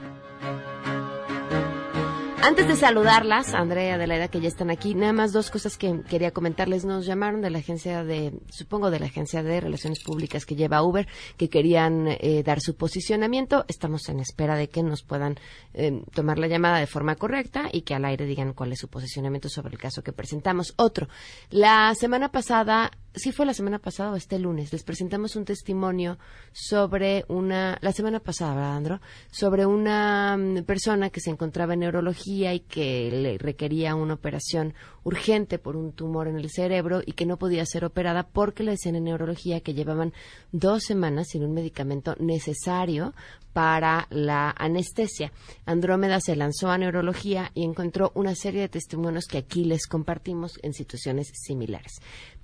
Antes 2.42 2.70
de 2.70 2.76
saludarlas, 2.78 3.54
Andrea, 3.54 3.98
de 3.98 4.08
la 4.08 4.16
edad 4.16 4.30
que 4.30 4.40
ya 4.40 4.48
están 4.48 4.70
aquí, 4.70 4.96
nada 4.96 5.12
más 5.12 5.34
dos 5.34 5.52
cosas 5.52 5.78
que 5.78 6.02
quería 6.10 6.32
comentarles. 6.32 6.86
Nos 6.86 7.06
llamaron 7.06 7.42
de 7.42 7.50
la 7.50 7.60
agencia 7.60 8.04
de, 8.06 8.34
supongo 8.50 8.90
de 8.92 9.00
la 9.00 9.08
agencia 9.08 9.44
de 9.44 9.60
relaciones 9.60 10.02
públicas 10.02 10.46
que 10.46 10.56
lleva 10.56 10.82
Uber, 10.82 11.08
que 11.36 11.50
querían 11.50 12.08
eh, 12.08 12.42
dar 12.44 12.62
su 12.62 12.76
posicionamiento. 12.76 13.66
Estamos 13.68 14.08
en 14.08 14.22
espera 14.22 14.56
de 14.56 14.70
que 14.70 14.84
nos 14.84 15.04
puedan 15.04 15.38
eh, 15.74 16.02
tomar 16.14 16.40
la 16.40 16.48
llamada 16.48 16.80
de 16.80 16.88
forma 16.88 17.16
correcta 17.16 17.70
y 17.72 17.82
que 17.82 17.94
al 17.94 18.06
aire 18.06 18.26
digan 18.26 18.54
cuál 18.54 18.72
es 18.72 18.80
su 18.80 18.88
posicionamiento 18.88 19.50
sobre 19.50 19.74
el 19.74 19.78
caso 19.78 20.02
que 20.02 20.14
presentamos. 20.14 20.74
Otro, 20.78 21.10
la 21.50 21.94
semana 21.94 22.32
pasada 22.32 22.90
sí 23.14 23.32
fue 23.32 23.46
la 23.46 23.54
semana 23.54 23.80
pasada 23.80 24.12
o 24.12 24.16
este 24.16 24.40
lunes, 24.40 24.72
les 24.72 24.84
presentamos 24.84 25.36
un 25.36 25.46
testimonio 25.46 26.18
sobre 26.52 27.26
una, 27.28 27.78
la 27.82 27.92
semana 27.92 28.20
pasada, 28.20 28.56
¿verdad, 28.56 28.78
Andro? 28.78 29.02
Sobre 29.32 29.66
una 29.66 30.38
mm, 30.38 30.64
persona 30.64 31.10
que 31.10 31.20
se 31.20 31.30
encontraba 31.30 31.74
en 31.74 31.82
neurología 31.82 32.54
y 32.54 32.62
que 32.62 33.10
le 33.12 33.38
requería 33.38 33.96
una 33.96 34.14
operación 34.14 34.74
urgente 35.04 35.60
por 35.60 35.76
un 35.76 35.94
tumor 35.94 36.28
en 36.28 36.38
el 36.38 36.50
cerebro 36.50 37.02
y 37.06 37.14
que 37.14 37.26
no 37.26 37.38
podía 37.38 37.66
ser 37.66 37.86
operada 37.86 38.24
porque 38.24 38.64
le 38.64 38.72
decían 38.72 38.96
en 38.96 39.06
neurología 39.06 39.62
que 39.62 39.74
llevaban 39.74 40.14
dos 40.52 40.84
semanas 40.84 41.30
sin 41.30 41.44
un 41.44 41.54
medicamento 41.54 42.16
necesario 42.20 43.14
para 43.54 44.08
la 44.10 44.54
anestesia. 44.58 45.32
Andrómeda 45.66 46.20
se 46.22 46.36
lanzó 46.36 46.70
a 46.70 46.78
neurología 46.78 47.52
y 47.56 47.64
encontró 47.64 48.12
una 48.16 48.36
serie 48.36 48.62
de 48.62 48.70
testimonios 48.70 49.26
que 49.26 49.40
aquí 49.40 49.66
les 49.66 49.88
compartimos 49.88 50.60
en 50.62 50.74
situaciones 50.74 51.32
similares. 51.34 51.94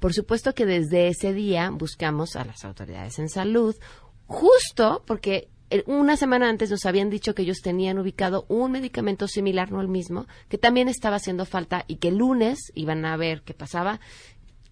Por 0.05 0.13
supuesto 0.13 0.53
que 0.53 0.67
desde 0.67 1.07
ese 1.07 1.33
día 1.33 1.71
buscamos 1.71 2.35
a 2.35 2.45
las 2.45 2.63
autoridades 2.63 3.17
en 3.17 3.27
salud, 3.27 3.75
justo 4.27 5.01
porque 5.07 5.49
una 5.87 6.15
semana 6.15 6.47
antes 6.47 6.69
nos 6.69 6.85
habían 6.85 7.09
dicho 7.09 7.33
que 7.33 7.41
ellos 7.41 7.61
tenían 7.63 7.97
ubicado 7.97 8.45
un 8.47 8.73
medicamento 8.73 9.27
similar, 9.27 9.71
no 9.71 9.81
el 9.81 9.87
mismo, 9.87 10.27
que 10.47 10.59
también 10.59 10.89
estaba 10.89 11.15
haciendo 11.15 11.47
falta 11.47 11.85
y 11.87 11.95
que 11.95 12.09
el 12.09 12.17
lunes 12.17 12.71
iban 12.75 13.03
a 13.03 13.17
ver 13.17 13.41
qué 13.41 13.55
pasaba 13.55 13.99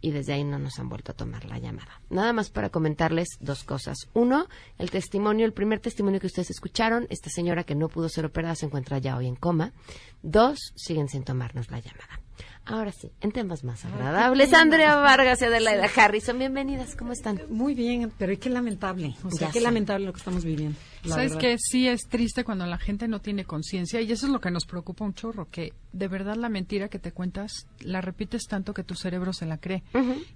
y 0.01 0.11
desde 0.11 0.33
ahí 0.33 0.43
no 0.43 0.59
nos 0.59 0.77
han 0.77 0.87
vuelto 0.87 1.13
a 1.13 1.15
tomar 1.15 1.45
la 1.45 1.57
llamada. 1.57 1.99
Nada 2.11 2.31
más 2.31 2.51
para 2.51 2.69
comentarles 2.69 3.29
dos 3.39 3.63
cosas. 3.63 3.97
Uno, 4.13 4.45
el 4.77 4.91
testimonio, 4.91 5.47
el 5.47 5.53
primer 5.53 5.79
testimonio 5.79 6.19
que 6.19 6.27
ustedes 6.27 6.51
escucharon, 6.51 7.07
esta 7.09 7.31
señora 7.31 7.63
que 7.63 7.73
no 7.73 7.89
pudo 7.89 8.07
ser 8.07 8.27
operada 8.27 8.53
se 8.53 8.67
encuentra 8.67 8.99
ya 8.99 9.17
hoy 9.17 9.25
en 9.25 9.35
coma. 9.35 9.73
Dos, 10.21 10.59
siguen 10.75 11.09
sin 11.09 11.23
tomarnos 11.23 11.71
la 11.71 11.79
llamada. 11.79 12.22
Ahora 12.65 12.93
sí, 12.93 13.11
en 13.19 13.33
temas 13.33 13.65
más 13.65 13.83
agradables. 13.83 14.53
Andrea 14.53 14.95
Vargas 14.95 15.41
y 15.41 15.45
Adelaida 15.45 15.89
Harrison, 15.93 16.39
bienvenidas, 16.39 16.95
¿cómo 16.95 17.11
están? 17.11 17.41
Muy 17.49 17.73
bien, 17.73 18.09
pero 18.17 18.33
qué 18.39 18.49
lamentable, 18.49 19.15
o 19.25 19.31
sea, 19.31 19.51
qué 19.51 19.59
lamentable 19.59 20.05
lo 20.05 20.13
que 20.13 20.19
estamos 20.19 20.45
viviendo. 20.45 20.79
Sabes 21.05 21.35
que 21.35 21.57
sí 21.57 21.89
es 21.89 22.07
triste 22.07 22.45
cuando 22.45 22.65
la 22.65 22.77
gente 22.77 23.09
no 23.09 23.19
tiene 23.19 23.43
conciencia 23.43 23.99
y 23.99 24.09
eso 24.09 24.27
es 24.27 24.31
lo 24.31 24.39
que 24.39 24.49
nos 24.49 24.65
preocupa 24.65 25.03
un 25.03 25.13
chorro, 25.13 25.49
que 25.51 25.73
de 25.91 26.07
verdad 26.07 26.37
la 26.37 26.47
mentira 26.47 26.87
que 26.87 26.99
te 26.99 27.11
cuentas 27.11 27.67
la 27.81 27.99
repites 27.99 28.43
tanto 28.47 28.73
que 28.73 28.85
tu 28.85 28.95
cerebro 28.95 29.33
se 29.33 29.45
la 29.45 29.57
cree. 29.57 29.83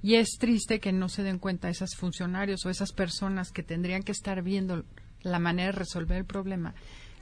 Y 0.03 0.15
es 0.15 0.37
triste 0.37 0.81
que 0.81 0.91
no 0.91 1.07
se 1.07 1.23
den 1.23 1.39
cuenta 1.39 1.69
esos 1.69 1.95
funcionarios 1.95 2.65
o 2.65 2.69
esas 2.69 2.91
personas 2.91 3.51
que 3.53 3.63
tendrían 3.63 4.03
que 4.03 4.11
estar 4.11 4.41
viendo 4.41 4.83
la 5.21 5.39
manera 5.39 5.71
de 5.71 5.79
resolver 5.79 6.17
el 6.17 6.25
problema, 6.25 6.75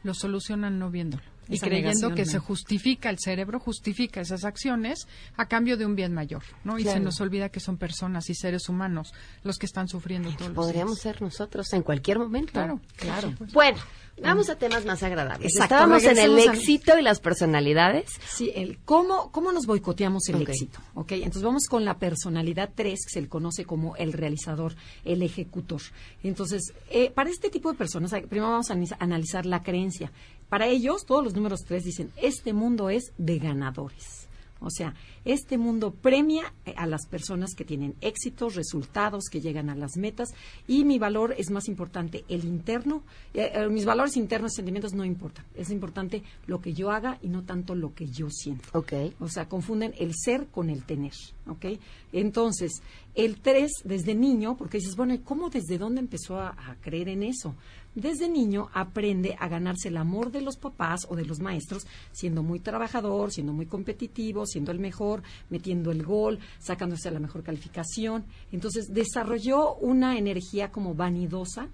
lo 0.03 0.15
solucionan 0.15 0.79
no 0.79 0.89
viéndolo 0.89 1.34
y 1.47 1.59
creyendo 1.59 2.13
que 2.13 2.25
se 2.25 2.39
justifica, 2.39 3.09
el 3.09 3.19
cerebro 3.19 3.59
justifica 3.59 4.21
esas 4.21 4.45
acciones 4.45 5.07
a 5.37 5.47
cambio 5.47 5.77
de 5.77 5.85
un 5.85 5.95
bien 5.95 6.13
mayor, 6.13 6.43
¿no? 6.63 6.79
Y 6.79 6.83
se 6.83 6.99
nos 6.99 7.21
olvida 7.21 7.49
que 7.49 7.59
son 7.59 7.77
personas 7.77 8.29
y 8.29 8.35
seres 8.35 8.69
humanos 8.69 9.13
los 9.43 9.57
que 9.57 9.65
están 9.65 9.87
sufriendo 9.87 10.31
todo 10.35 10.53
Podríamos 10.53 10.99
ser 10.99 11.21
nosotros 11.21 11.71
en 11.73 11.83
cualquier 11.83 12.19
momento. 12.19 12.53
Claro, 12.53 12.79
claro. 12.95 13.33
Bueno, 13.53 13.79
vamos 14.21 14.49
a 14.49 14.55
temas 14.55 14.85
más 14.85 15.03
agradables. 15.03 15.55
Estábamos 15.55 16.03
en 16.03 16.17
el 16.17 16.37
éxito 16.39 16.97
y 16.97 17.01
las 17.01 17.19
personalidades. 17.19 18.09
Sí, 18.27 18.51
el 18.55 18.77
cómo, 18.79 19.31
cómo 19.31 19.51
nos 19.51 19.65
boicoteamos 19.65 20.27
el 20.29 20.41
éxito, 20.41 20.79
¿ok? 20.93 21.11
Entonces 21.13 21.43
vamos 21.43 21.67
con 21.67 21.85
la 21.85 21.97
personalidad 21.97 22.69
3, 22.73 23.05
que 23.05 23.13
se 23.13 23.21
le 23.21 23.29
conoce 23.29 23.65
como 23.65 23.95
el 23.97 24.13
realizador, 24.13 24.75
el 25.03 25.21
ejecutor. 25.21 25.81
Entonces, 26.23 26.73
eh, 26.89 27.11
para 27.11 27.29
este 27.29 27.49
tipo 27.49 27.71
de 27.71 27.77
personas, 27.77 28.11
primero 28.11 28.49
vamos 28.49 28.71
a 28.71 28.75
analizar 28.99 29.45
la 29.45 29.63
creencia. 29.63 30.11
Para 30.49 30.67
ellos, 30.67 31.05
todos 31.05 31.23
los 31.23 31.33
números 31.33 31.61
tres 31.65 31.83
dicen, 31.83 32.11
este 32.15 32.53
mundo 32.53 32.89
es 32.89 33.11
de 33.17 33.39
ganadores. 33.39 34.25
O 34.65 34.69
sea, 34.69 34.95
este 35.25 35.57
mundo 35.57 35.91
premia 35.91 36.53
eh, 36.65 36.73
a 36.77 36.87
las 36.87 37.07
personas 37.07 37.53
que 37.55 37.65
tienen 37.65 37.95
éxitos, 38.01 38.55
resultados, 38.55 39.25
que 39.29 39.41
llegan 39.41 39.69
a 39.69 39.75
las 39.75 39.97
metas 39.97 40.29
y 40.67 40.85
mi 40.85 40.97
valor 40.97 41.35
es 41.37 41.51
más 41.51 41.67
importante 41.67 42.23
el 42.29 42.45
interno. 42.45 43.03
Eh, 43.33 43.51
eh, 43.53 43.67
mis 43.69 43.85
valores 43.85 44.17
internos 44.17 44.53
y 44.53 44.55
sentimientos 44.55 44.93
no 44.93 45.03
importan. 45.03 45.45
Es 45.55 45.69
importante 45.69 46.23
lo 46.47 46.61
que 46.61 46.73
yo 46.73 46.89
haga 46.89 47.19
y 47.21 47.27
no 47.27 47.43
tanto 47.43 47.75
lo 47.75 47.93
que 47.93 48.07
yo 48.07 48.29
siento. 48.29 48.67
Okay. 48.73 49.13
O 49.19 49.27
sea, 49.27 49.47
confunden 49.47 49.93
el 49.99 50.13
ser 50.15 50.47
con 50.47 50.69
el 50.69 50.83
tener. 50.83 51.13
¿ok? 51.47 51.65
Entonces, 52.13 52.81
el 53.13 53.39
tres, 53.41 53.71
desde 53.83 54.15
niño, 54.15 54.55
porque 54.57 54.77
dices, 54.79 54.95
bueno, 54.95 55.15
¿cómo 55.23 55.49
desde 55.49 55.77
dónde 55.77 55.99
empezó 55.99 56.39
a 56.39 56.77
creer 56.81 57.09
en 57.09 57.23
eso? 57.23 57.55
Desde 57.95 58.29
niño 58.29 58.69
aprende 58.73 59.35
a 59.39 59.47
ganarse 59.47 59.87
el 59.87 59.97
amor 59.97 60.31
de 60.31 60.41
los 60.41 60.57
papás 60.57 61.07
o 61.09 61.15
de 61.15 61.25
los 61.25 61.39
maestros, 61.39 61.87
siendo 62.11 62.43
muy 62.43 62.59
trabajador, 62.59 63.31
siendo 63.31 63.53
muy 63.53 63.65
competitivo, 63.65 64.45
siendo 64.45 64.71
el 64.71 64.79
mejor, 64.79 65.23
metiendo 65.49 65.91
el 65.91 66.03
gol, 66.03 66.39
sacándose 66.59 67.09
la 67.09 67.19
mejor 67.19 67.43
calificación. 67.43 68.25
Entonces 68.51 68.93
desarrolló 68.93 69.75
una 69.75 70.17
energía 70.17 70.71
como 70.71 70.93
vanidosa 70.93 71.69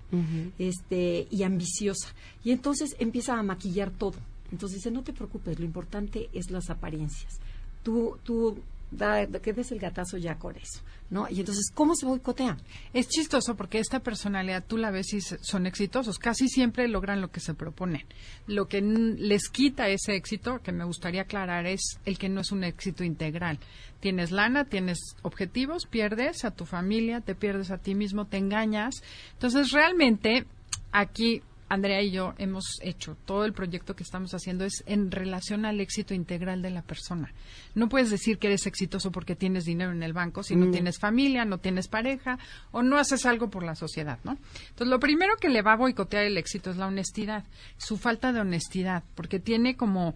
este, 0.57 1.27
y 1.29 1.43
ambiciosa. 1.43 2.13
Y 2.43 2.51
entonces 2.51 2.95
empieza 2.99 3.37
a 3.37 3.43
maquillar 3.43 3.91
todo. 3.91 4.17
Entonces 4.51 4.77
dice, 4.77 4.91
no 4.91 5.03
te 5.03 5.13
preocupes, 5.13 5.59
lo 5.59 5.65
importante 5.65 6.29
es 6.33 6.51
las 6.51 6.69
apariencias. 6.69 7.39
Tú, 7.83 8.17
tú 8.23 8.57
da, 8.91 9.25
que 9.25 9.53
des 9.53 9.71
el 9.71 9.79
gatazo 9.79 10.17
ya 10.17 10.37
con 10.37 10.55
eso, 10.55 10.81
¿no? 11.09 11.27
Y 11.29 11.39
entonces, 11.39 11.71
¿cómo 11.73 11.95
se 11.95 12.05
boicotea? 12.05 12.57
Es 12.93 13.07
chistoso 13.07 13.55
porque 13.55 13.79
esta 13.79 14.01
personalidad 14.01 14.63
tú 14.67 14.77
la 14.77 14.91
ves 14.91 15.13
y 15.13 15.21
son 15.21 15.65
exitosos, 15.65 16.19
casi 16.19 16.47
siempre 16.47 16.87
logran 16.87 17.21
lo 17.21 17.31
que 17.31 17.39
se 17.39 17.53
proponen. 17.53 18.05
Lo 18.47 18.67
que 18.67 18.81
les 18.81 19.49
quita 19.49 19.87
ese 19.87 20.15
éxito, 20.15 20.59
que 20.61 20.71
me 20.73 20.83
gustaría 20.83 21.21
aclarar, 21.21 21.65
es 21.65 21.99
el 22.05 22.17
que 22.17 22.29
no 22.29 22.41
es 22.41 22.51
un 22.51 22.63
éxito 22.63 23.03
integral. 23.03 23.59
Tienes 24.01 24.31
lana, 24.31 24.65
tienes 24.65 24.99
objetivos, 25.21 25.85
pierdes 25.85 26.43
a 26.43 26.51
tu 26.51 26.65
familia, 26.65 27.21
te 27.21 27.35
pierdes 27.35 27.71
a 27.71 27.77
ti 27.77 27.95
mismo, 27.95 28.25
te 28.25 28.37
engañas. 28.37 29.03
Entonces, 29.33 29.71
realmente, 29.71 30.45
aquí 30.91 31.41
Andrea 31.71 32.01
y 32.01 32.11
yo 32.11 32.33
hemos 32.37 32.79
hecho, 32.81 33.15
todo 33.23 33.45
el 33.45 33.53
proyecto 33.53 33.95
que 33.95 34.03
estamos 34.03 34.33
haciendo 34.33 34.65
es 34.65 34.83
en 34.87 35.09
relación 35.09 35.65
al 35.65 35.79
éxito 35.79 36.13
integral 36.13 36.61
de 36.61 36.69
la 36.69 36.81
persona. 36.81 37.33
No 37.75 37.87
puedes 37.87 38.09
decir 38.09 38.39
que 38.39 38.47
eres 38.47 38.67
exitoso 38.67 39.09
porque 39.09 39.37
tienes 39.37 39.63
dinero 39.63 39.93
en 39.93 40.03
el 40.03 40.11
banco 40.11 40.43
si 40.43 40.57
no 40.57 40.65
mm. 40.65 40.71
tienes 40.71 40.99
familia, 40.99 41.45
no 41.45 41.59
tienes 41.59 41.87
pareja 41.87 42.37
o 42.71 42.83
no 42.83 42.97
haces 42.97 43.25
algo 43.25 43.49
por 43.49 43.63
la 43.63 43.75
sociedad, 43.75 44.19
¿no? 44.25 44.37
Entonces, 44.69 44.87
lo 44.89 44.99
primero 44.99 45.37
que 45.39 45.47
le 45.47 45.61
va 45.61 45.71
a 45.71 45.77
boicotear 45.77 46.25
el 46.25 46.37
éxito 46.37 46.71
es 46.71 46.75
la 46.75 46.87
honestidad, 46.87 47.45
su 47.77 47.95
falta 47.95 48.33
de 48.33 48.41
honestidad, 48.41 49.03
porque 49.15 49.39
tiene 49.39 49.77
como 49.77 50.13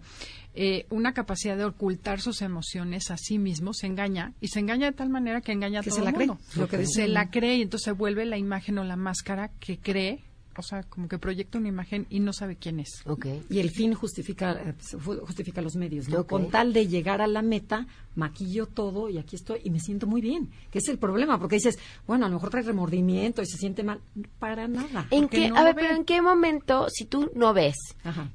eh, 0.52 0.84
una 0.90 1.14
capacidad 1.14 1.56
de 1.56 1.64
ocultar 1.64 2.20
sus 2.20 2.42
emociones 2.42 3.10
a 3.10 3.16
sí 3.16 3.38
mismo, 3.38 3.72
se 3.72 3.86
engaña 3.86 4.34
y 4.42 4.48
se 4.48 4.60
engaña 4.60 4.90
de 4.90 4.92
tal 4.92 5.08
manera 5.08 5.40
que 5.40 5.52
engaña 5.52 5.80
a 5.80 5.82
todo 5.82 5.94
se 5.94 6.02
la 6.02 6.12
Cree, 6.12 6.28
lo 6.56 6.68
que 6.68 6.86
se 6.86 7.08
la 7.08 7.30
cree 7.30 7.56
y 7.56 7.62
entonces 7.62 7.86
se 7.86 7.92
vuelve 7.92 8.26
la 8.26 8.36
imagen 8.36 8.76
o 8.76 8.84
la 8.84 8.96
máscara 8.96 9.50
que 9.58 9.78
cree 9.78 10.22
o 10.60 10.62
sea, 10.62 10.82
como 10.84 11.08
que 11.08 11.18
proyecta 11.18 11.58
una 11.58 11.68
imagen 11.68 12.06
y 12.10 12.20
no 12.20 12.32
sabe 12.32 12.56
quién 12.56 12.80
es. 12.80 13.02
Okay. 13.04 13.44
Y 13.50 13.60
el 13.60 13.70
fin 13.70 13.94
justifica, 13.94 14.52
eh, 14.52 14.74
justifica 15.20 15.60
los 15.60 15.76
medios, 15.76 16.08
¿no? 16.08 16.26
Con 16.26 16.50
tal 16.50 16.72
de 16.72 16.86
llegar 16.86 17.20
a 17.20 17.26
la 17.26 17.42
meta, 17.42 17.86
maquillo 18.14 18.66
todo 18.66 19.08
y 19.08 19.18
aquí 19.18 19.36
estoy 19.36 19.60
y 19.64 19.70
me 19.70 19.80
siento 19.80 20.06
muy 20.06 20.20
bien. 20.20 20.50
Que 20.70 20.78
es 20.78 20.88
el 20.88 20.98
problema, 20.98 21.38
porque 21.38 21.56
dices, 21.56 21.78
bueno, 22.06 22.26
a 22.26 22.28
lo 22.28 22.34
mejor 22.34 22.50
trae 22.50 22.62
remordimiento 22.62 23.42
y 23.42 23.46
se 23.46 23.56
siente 23.56 23.82
mal. 23.82 24.00
Para 24.38 24.68
nada. 24.68 25.06
¿En 25.10 25.28
qué, 25.28 25.50
a 25.54 25.64
ver, 25.64 25.74
pero 25.74 25.94
¿en 25.94 26.04
qué 26.04 26.22
momento, 26.22 26.88
si 26.90 27.04
tú 27.04 27.30
no 27.34 27.52
ves 27.52 27.76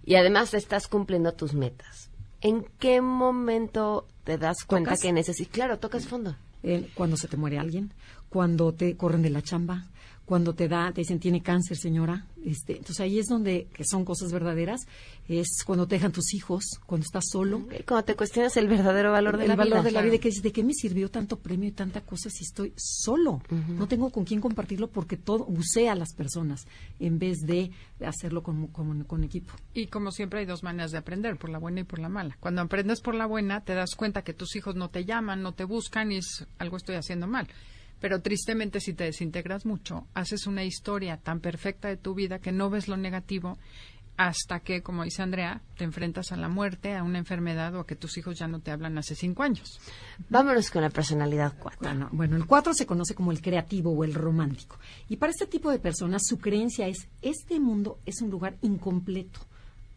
y 0.06 0.16
además 0.16 0.54
estás 0.54 0.88
cumpliendo 0.88 1.34
tus 1.34 1.54
metas, 1.54 2.10
¿en 2.42 2.66
qué 2.80 3.02
momento 3.02 4.08
te 4.24 4.38
das 4.38 4.64
cuenta 4.66 4.96
que 4.98 5.12
necesitas? 5.12 5.54
Claro, 5.54 5.80
tocas 5.80 6.08
fondo. 6.08 6.36
cuando 6.96 7.18
se 7.18 7.28
te 7.28 7.38
muere 7.38 7.60
alguien, 7.60 7.94
cuando 8.30 8.74
te 8.74 8.96
corren 8.96 9.22
de 9.22 9.30
la 9.30 9.42
chamba, 9.42 9.88
cuando 10.32 10.56
te 10.56 10.70
da, 10.70 10.94
te 10.94 11.02
dicen 11.02 11.20
tiene 11.20 11.44
cáncer, 11.44 11.76
señora. 11.76 12.26
Este, 12.46 12.78
entonces 12.78 13.02
ahí 13.02 13.20
es 13.20 13.28
donde, 13.28 13.68
que 13.74 13.84
son 13.84 14.06
cosas 14.06 14.32
verdaderas, 14.32 14.88
es 15.28 15.62
cuando 15.66 15.90
te 15.90 15.96
dejan 15.96 16.14
tus 16.14 16.34
hijos, 16.34 16.64
cuando 16.86 17.04
estás 17.04 17.26
solo. 17.30 17.68
Cuando 17.86 18.06
te 18.06 18.16
cuestionas 18.16 18.56
el 18.56 18.70
verdadero 18.70 19.12
valor 19.12 19.36
de 19.36 19.44
el 19.44 19.50
la 19.50 19.56
valor 19.58 19.80
vida. 19.80 19.84
de 19.84 19.92
la 19.92 20.02
vida, 20.02 20.20
que 20.20 20.30
dices, 20.30 20.42
¿de 20.42 20.54
qué 20.54 20.64
me 20.64 20.74
sirvió 20.74 21.12
tanto 21.12 21.40
premio 21.40 21.68
y 21.68 21.74
tanta 21.74 22.00
cosa 22.00 22.30
si 22.30 22.46
estoy 22.46 22.72
solo? 22.78 23.42
No 23.78 23.90
tengo 23.90 24.10
con 24.10 24.24
quién 24.24 24.40
compartirlo 24.40 24.90
porque 24.90 25.18
todo 25.18 25.46
use 25.50 25.90
a 25.90 25.96
las 25.96 26.14
personas 26.14 26.66
en 27.02 27.20
vez 27.20 27.40
de 27.42 27.72
hacerlo 28.00 28.42
con, 28.42 28.68
con, 28.68 29.04
con 29.04 29.26
equipo. 29.26 29.52
Y 29.74 29.88
como 29.88 30.12
siempre 30.12 30.40
hay 30.40 30.46
dos 30.46 30.64
maneras 30.64 30.92
de 30.92 30.98
aprender, 31.00 31.36
por 31.36 31.50
la 31.50 31.60
buena 31.60 31.82
y 31.82 31.84
por 31.84 32.00
la 32.00 32.08
mala. 32.08 32.38
Cuando 32.40 32.62
aprendes 32.62 33.02
por 33.02 33.16
la 33.16 33.26
buena, 33.26 33.66
te 33.66 33.76
das 33.76 33.96
cuenta 33.96 34.22
que 34.22 34.32
tus 34.32 34.56
hijos 34.56 34.76
no 34.76 34.90
te 34.90 35.04
llaman, 35.04 35.42
no 35.42 35.56
te 35.56 35.66
buscan 35.66 36.14
y 36.14 36.20
es 36.20 36.48
algo 36.58 36.78
estoy 36.78 36.96
haciendo 36.96 37.28
mal 37.28 37.50
pero 38.02 38.22
tristemente 38.22 38.82
si 38.82 38.94
te 38.94 39.06
desintegras 39.06 39.66
mucho, 39.66 40.08
haces 40.14 40.48
una 40.48 40.66
historia 40.66 41.18
tan 41.18 41.40
perfecta 41.40 41.88
de 41.88 41.96
tu 41.96 42.14
vida 42.16 42.40
que 42.40 42.52
no 42.52 42.70
ves 42.70 42.90
lo 42.90 42.98
negativo 42.98 43.58
hasta 44.18 44.60
que, 44.60 44.84
como 44.84 45.04
dice 45.04 45.22
Andrea, 45.24 45.62
te 45.78 45.84
enfrentas 45.84 46.32
a 46.32 46.36
la 46.36 46.50
muerte, 46.50 46.96
a 46.96 47.04
una 47.04 47.18
enfermedad 47.18 47.74
o 47.76 47.80
a 47.80 47.88
que 47.88 47.96
tus 47.96 48.18
hijos 48.18 48.38
ya 48.38 48.48
no 48.48 48.60
te 48.60 48.72
hablan 48.72 48.98
hace 48.98 49.16
cinco 49.16 49.44
años. 49.44 49.80
Vámonos 50.30 50.70
con 50.70 50.82
la 50.82 50.90
personalidad 50.90 51.54
4. 51.58 51.80
Bueno, 51.82 52.10
bueno, 52.12 52.36
el 52.36 52.46
4 52.46 52.74
se 52.74 52.86
conoce 52.86 53.16
como 53.16 53.32
el 53.32 53.42
creativo 53.42 53.92
o 53.92 54.04
el 54.04 54.14
romántico. 54.14 54.78
Y 55.08 55.18
para 55.18 55.32
este 55.32 55.48
tipo 55.48 55.72
de 55.72 55.80
personas 55.80 56.24
su 56.28 56.40
creencia 56.40 56.88
es, 56.88 57.08
este 57.22 57.60
mundo 57.60 58.00
es 58.06 58.22
un 58.22 58.30
lugar 58.30 58.58
incompleto. 58.62 59.40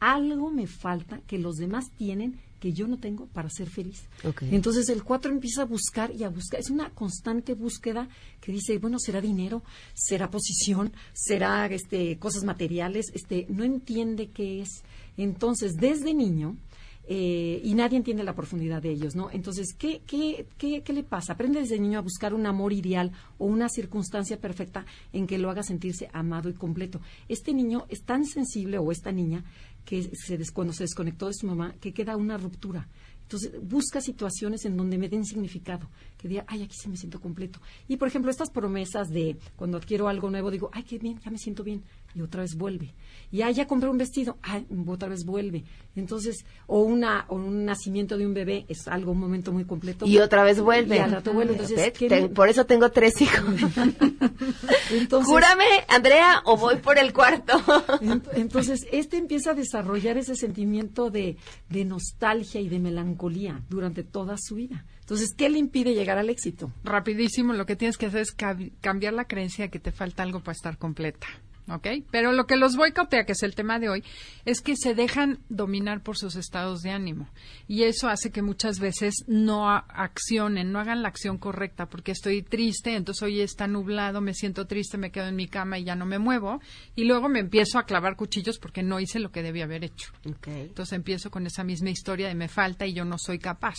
Algo 0.05 0.51
me 0.51 0.67
falta 0.67 1.23
que 1.27 1.39
los 1.39 1.57
demás 1.57 1.87
tienen 1.97 2.39
que 2.61 2.75
yo 2.75 2.87
no 2.87 2.99
tengo 2.99 3.27
para 3.27 3.49
ser 3.49 3.71
feliz. 3.71 4.03
Entonces 4.51 4.91
el 4.91 5.03
4 5.03 5.33
empieza 5.33 5.63
a 5.63 5.65
buscar 5.65 6.15
y 6.15 6.25
a 6.25 6.29
buscar. 6.29 6.61
Es 6.61 6.69
una 6.69 6.91
constante 6.91 7.55
búsqueda 7.55 8.07
que 8.43 8.53
dice, 8.53 8.77
bueno, 8.77 8.99
será 8.99 9.23
dinero, 9.23 9.63
será 9.95 10.31
posición, 10.31 10.93
será 11.15 11.65
este, 11.69 12.19
cosas 12.19 12.45
materiales. 12.45 13.07
Este, 13.15 13.47
no 13.49 13.65
entiende 13.65 14.29
qué 14.29 14.61
es. 14.61 14.83
Entonces, 15.17 15.73
desde 15.77 16.13
niño, 16.13 16.59
eh, 17.07 17.61
y 17.63 17.75
nadie 17.75 17.97
entiende 17.99 18.25
la 18.25 18.35
profundidad 18.35 18.81
de 18.83 18.91
ellos, 18.91 19.15
¿no? 19.15 19.31
Entonces, 19.31 19.75
¿qué, 19.79 20.03
qué, 20.07 20.47
qué, 20.57 20.83
qué 20.83 20.93
le 20.93 21.03
pasa? 21.05 21.35
Aprende 21.35 21.61
desde 21.61 21.79
niño 21.79 21.99
a 21.99 22.03
buscar 22.03 22.33
un 22.35 22.47
amor 22.47 22.73
ideal 22.73 23.13
o 23.39 23.47
una 23.47 23.69
circunstancia 23.69 24.39
perfecta 24.41 24.87
en 25.13 25.27
que 25.27 25.39
lo 25.39 25.51
haga 25.51 25.63
sentirse 25.63 26.09
amado 26.13 26.49
y 26.49 26.55
completo. 26.55 27.01
Este 27.29 27.53
niño 27.53 27.85
es 27.89 28.03
tan 28.05 28.25
sensible 28.25 28.79
o 28.79 28.91
esta 28.91 29.13
niña 29.13 29.45
que 29.85 30.03
se 30.15 30.39
des- 30.39 30.51
cuando 30.51 30.73
se 30.73 30.85
desconectó 30.85 31.27
de 31.27 31.35
su 31.35 31.47
mamá, 31.47 31.75
que 31.81 31.93
queda 31.93 32.17
una 32.17 32.39
ruptura. 32.39 32.89
Entonces, 33.23 33.53
busca 33.63 34.01
situaciones 34.03 34.65
en 34.67 34.77
donde 34.77 34.99
me 34.99 35.09
den 35.09 35.25
significado, 35.25 35.89
que 36.19 36.29
diga, 36.29 36.45
ay, 36.47 36.63
aquí 36.63 36.77
sí 36.79 36.89
me 36.91 36.97
siento 36.97 37.21
completo. 37.21 37.59
Y, 37.89 37.97
por 37.97 38.07
ejemplo, 38.09 38.31
estas 38.31 38.51
promesas 38.51 39.09
de 39.09 39.37
cuando 39.57 39.79
adquiero 39.79 40.09
algo 40.09 40.31
nuevo, 40.31 40.51
digo, 40.51 40.69
ay, 40.73 40.83
qué 40.83 40.99
bien, 40.99 41.19
ya 41.25 41.31
me 41.31 41.39
siento 41.39 41.65
bien, 41.65 41.83
y 42.15 42.21
otra 42.23 42.43
vez 42.43 42.55
vuelve. 42.57 42.95
Y, 43.31 43.43
ay, 43.43 43.55
ya 43.55 43.67
compré 43.67 43.89
un 43.89 43.99
vestido, 43.99 44.39
ay, 44.43 44.65
otra 44.87 45.09
vez 45.09 45.25
vuelve. 45.25 45.65
Entonces, 45.97 46.45
o, 46.67 46.81
una, 46.83 47.25
o 47.29 47.35
un 47.37 47.65
nacimiento 47.65 48.17
de 48.17 48.27
un 48.27 48.35
bebé 48.35 48.65
es 48.69 48.87
algo, 48.87 49.13
un 49.13 49.19
momento 49.19 49.53
muy 49.53 49.65
completo. 49.65 50.07
Y 50.07 50.19
otra 50.19 50.45
vez 50.45 50.61
vuelve. 50.61 50.97
Y 50.97 50.99
al 51.01 51.11
rato 51.11 51.33
vuelve. 51.33 51.53
Entonces, 51.53 51.77
Ve, 51.77 51.93
¿qué 51.93 52.09
te- 52.09 52.23
me- 52.23 52.29
por 52.29 52.49
eso 52.49 52.65
tengo 52.67 52.91
tres 52.91 53.21
hijos. 53.23 53.45
Entonces- 54.91 55.29
Júrame, 55.29 55.65
Andrea, 55.89 56.43
o 56.45 56.57
voy 56.57 56.77
por 56.77 56.99
el 56.99 57.13
cuarto. 57.13 57.55
Ent- 58.03 58.29
Entonces, 58.35 58.87
este 58.93 59.17
empieza 59.17 59.51
a 59.51 59.55
desarrollar 59.55 60.17
ese 60.17 60.37
sentimiento 60.37 61.11
de, 61.11 61.37
de 61.69 61.85
nostalgia 61.85 62.61
y 62.61 62.69
de 62.69 62.79
melancolía 62.79 63.63
durante 63.69 64.03
toda 64.05 64.37
su 64.39 64.57
vida. 64.57 64.85
Entonces, 65.01 65.35
¿qué 65.37 65.49
le 65.49 65.59
impide 65.59 65.95
llegar 65.95 66.19
al 66.19 66.31
éxito? 66.31 66.73
Rapidísimo, 66.85 67.53
lo 67.53 67.67
que 67.67 67.77
tienes 67.77 67.99
que 67.99 68.07
hacer 68.07 68.23
es 68.23 68.35
cambiar 68.81 69.13
la 69.13 69.27
creencia 69.27 69.65
de 69.67 69.71
que 69.71 69.81
te 69.81 69.93
falta 69.93 70.23
algo 70.23 70.41
para 70.41 70.53
estar 70.57 70.79
completa. 70.79 71.27
¿Ok? 71.69 71.87
Pero 72.11 72.33
lo 72.33 72.47
que 72.47 72.57
los 72.57 72.77
boicotea, 72.77 73.25
que 73.25 73.33
es 73.33 73.43
el 73.43 73.55
tema 73.55 73.79
de 73.79 73.89
hoy, 73.89 74.05
es 74.45 74.61
que 74.61 74.77
se 74.77 74.95
dejan 74.95 75.39
dominar 75.49 76.03
por 76.03 76.19
sus 76.19 76.37
estados 76.37 76.83
de 76.83 76.91
ánimo. 76.91 77.29
Y 77.67 77.85
eso 77.85 78.09
hace 78.09 78.31
que 78.31 78.43
muchas 78.43 78.79
veces 78.81 79.25
no 79.27 79.69
accionen, 79.71 80.73
no 80.73 80.79
hagan 80.79 81.03
la 81.03 81.09
acción 81.09 81.39
correcta, 81.39 81.87
porque 81.87 82.13
estoy 82.13 82.43
triste, 82.43 82.95
entonces 82.95 83.23
hoy 83.23 83.41
está 83.41 83.67
nublado, 83.67 84.21
me 84.21 84.35
siento 84.35 84.67
triste, 84.67 84.99
me 84.99 85.11
quedo 85.11 85.29
en 85.29 85.37
mi 85.37 85.49
cama 85.49 85.79
y 85.79 85.85
ya 85.85 85.97
no 85.97 86.05
me 86.05 86.19
muevo. 86.19 86.61
Y 86.97 87.05
luego 87.05 87.31
me 87.31 87.41
empiezo 87.41 87.79
a 87.79 87.85
clavar 87.85 88.17
cuchillos 88.17 88.59
porque 88.59 88.83
no 88.83 89.01
hice 89.01 89.19
lo 89.19 89.31
que 89.31 89.43
debía 89.43 89.65
haber 89.65 89.85
hecho. 89.85 90.13
Entonces 90.47 90.93
empiezo 90.93 91.31
con 91.31 91.47
esa 91.47 91.65
misma 91.65 91.91
historia 91.91 92.29
de 92.29 92.35
me 92.35 92.49
falta 92.49 92.87
y 92.87 92.93
yo 92.93 93.07
no 93.07 93.17
soy 93.19 93.39
capaz. 93.39 93.77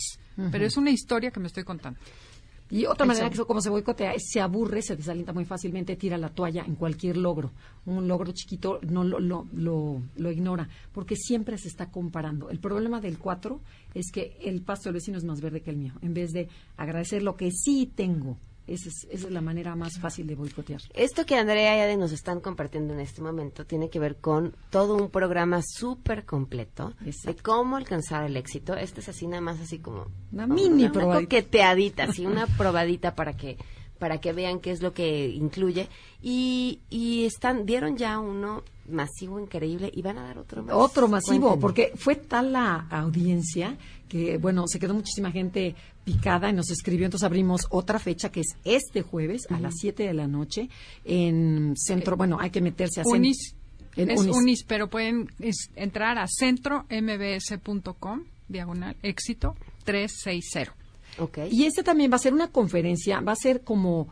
Pero 0.50 0.66
es 0.66 0.76
una 0.76 0.90
historia 0.90 1.30
que 1.30 1.40
me 1.40 1.46
estoy 1.46 1.64
contando. 1.64 1.98
Y 2.70 2.86
otra 2.86 3.06
manera 3.06 3.30
que 3.30 3.38
como 3.44 3.60
se 3.60 3.70
boicotea 3.70 4.12
es 4.12 4.30
se 4.30 4.40
aburre, 4.40 4.82
se 4.82 4.96
desalienta 4.96 5.32
muy 5.32 5.44
fácilmente, 5.44 5.94
tira 5.96 6.18
la 6.18 6.30
toalla 6.30 6.64
en 6.66 6.74
cualquier 6.74 7.16
logro. 7.16 7.52
Un 7.84 8.08
logro 8.08 8.32
chiquito 8.32 8.80
no 8.88 9.04
lo, 9.04 9.20
lo, 9.20 9.46
lo, 9.52 10.02
lo 10.16 10.30
ignora, 10.32 10.68
porque 10.92 11.14
siempre 11.14 11.58
se 11.58 11.68
está 11.68 11.90
comparando. 11.90 12.50
El 12.50 12.58
problema 12.58 13.00
del 13.00 13.18
4 13.18 13.60
es 13.94 14.10
que 14.10 14.36
el 14.42 14.62
pasto 14.62 14.88
del 14.88 14.94
vecino 14.94 15.16
es 15.16 15.24
más 15.24 15.40
verde 15.40 15.62
que 15.62 15.70
el 15.70 15.76
mío. 15.76 15.94
En 16.02 16.12
vez 16.12 16.32
de 16.32 16.48
agradecer 16.76 17.22
lo 17.22 17.36
que 17.36 17.52
sí 17.52 17.90
tengo, 17.94 18.36
esa 18.66 18.88
es, 18.88 19.06
esa 19.10 19.26
es 19.28 19.32
la 19.32 19.40
manera 19.40 19.76
más 19.76 19.98
fácil 19.98 20.26
de 20.26 20.34
boicotear. 20.34 20.80
Esto 20.94 21.24
que 21.24 21.36
Andrea 21.36 21.76
y 21.76 21.80
Ade 21.80 21.96
nos 21.96 22.12
están 22.12 22.40
compartiendo 22.40 22.94
en 22.94 23.00
este 23.00 23.22
momento 23.22 23.64
tiene 23.64 23.88
que 23.90 23.98
ver 23.98 24.16
con 24.16 24.54
todo 24.70 24.96
un 24.96 25.10
programa 25.10 25.60
súper 25.62 26.24
completo 26.24 26.92
de 27.00 27.36
cómo 27.36 27.76
alcanzar 27.76 28.24
el 28.24 28.36
éxito. 28.36 28.74
Este 28.74 29.00
es 29.00 29.08
así 29.08 29.26
nada 29.26 29.40
más 29.40 29.60
así 29.60 29.78
como 29.78 30.06
Una 30.32 30.46
mini 30.46 30.84
una 30.84 30.92
probadita. 30.92 31.22
coqueteadita, 31.22 32.04
así 32.04 32.26
una 32.26 32.46
probadita 32.58 33.14
para 33.14 33.36
que 33.36 33.56
para 33.98 34.18
que 34.20 34.34
vean 34.34 34.60
qué 34.60 34.72
es 34.72 34.82
lo 34.82 34.92
que 34.92 35.28
incluye 35.28 35.88
y, 36.20 36.80
y 36.90 37.24
están 37.24 37.64
dieron 37.64 37.96
ya 37.96 38.18
uno 38.18 38.62
masivo 38.88 39.40
increíble 39.40 39.90
y 39.92 40.02
van 40.02 40.18
a 40.18 40.22
dar 40.22 40.38
otro 40.38 40.62
más. 40.62 40.74
Otro 40.76 41.08
masivo, 41.08 41.58
porque 41.58 41.92
fue 41.96 42.14
tal 42.16 42.52
la 42.52 42.86
audiencia 42.90 43.76
que, 44.08 44.38
bueno, 44.38 44.66
se 44.68 44.78
quedó 44.78 44.94
muchísima 44.94 45.32
gente 45.32 45.74
picada 46.06 46.48
y 46.48 46.52
nos 46.54 46.70
escribió. 46.70 47.04
Entonces 47.04 47.26
abrimos 47.26 47.66
otra 47.68 47.98
fecha 47.98 48.30
que 48.30 48.40
es 48.40 48.56
este 48.64 49.02
jueves 49.02 49.42
a 49.50 49.58
las 49.60 49.74
7 49.76 50.04
de 50.04 50.14
la 50.14 50.28
noche 50.28 50.70
en 51.04 51.74
centro. 51.76 52.16
Bueno, 52.16 52.38
hay 52.40 52.50
que 52.50 52.60
meterse 52.62 53.00
a 53.00 53.04
Unis, 53.04 53.54
en 53.96 54.10
es 54.12 54.20
Unis. 54.20 54.36
Unis, 54.36 54.64
pero 54.64 54.88
pueden 54.88 55.28
es- 55.40 55.68
entrar 55.74 56.16
a 56.18 56.26
centrombs.com, 56.28 58.22
diagonal, 58.48 58.96
éxito 59.02 59.56
360. 59.84 60.74
Y 61.50 61.64
este 61.64 61.82
también 61.82 62.10
va 62.12 62.16
a 62.16 62.20
ser 62.20 62.32
una 62.34 62.48
conferencia, 62.48 63.20
va 63.20 63.32
a 63.32 63.36
ser 63.36 63.62
como 63.62 64.08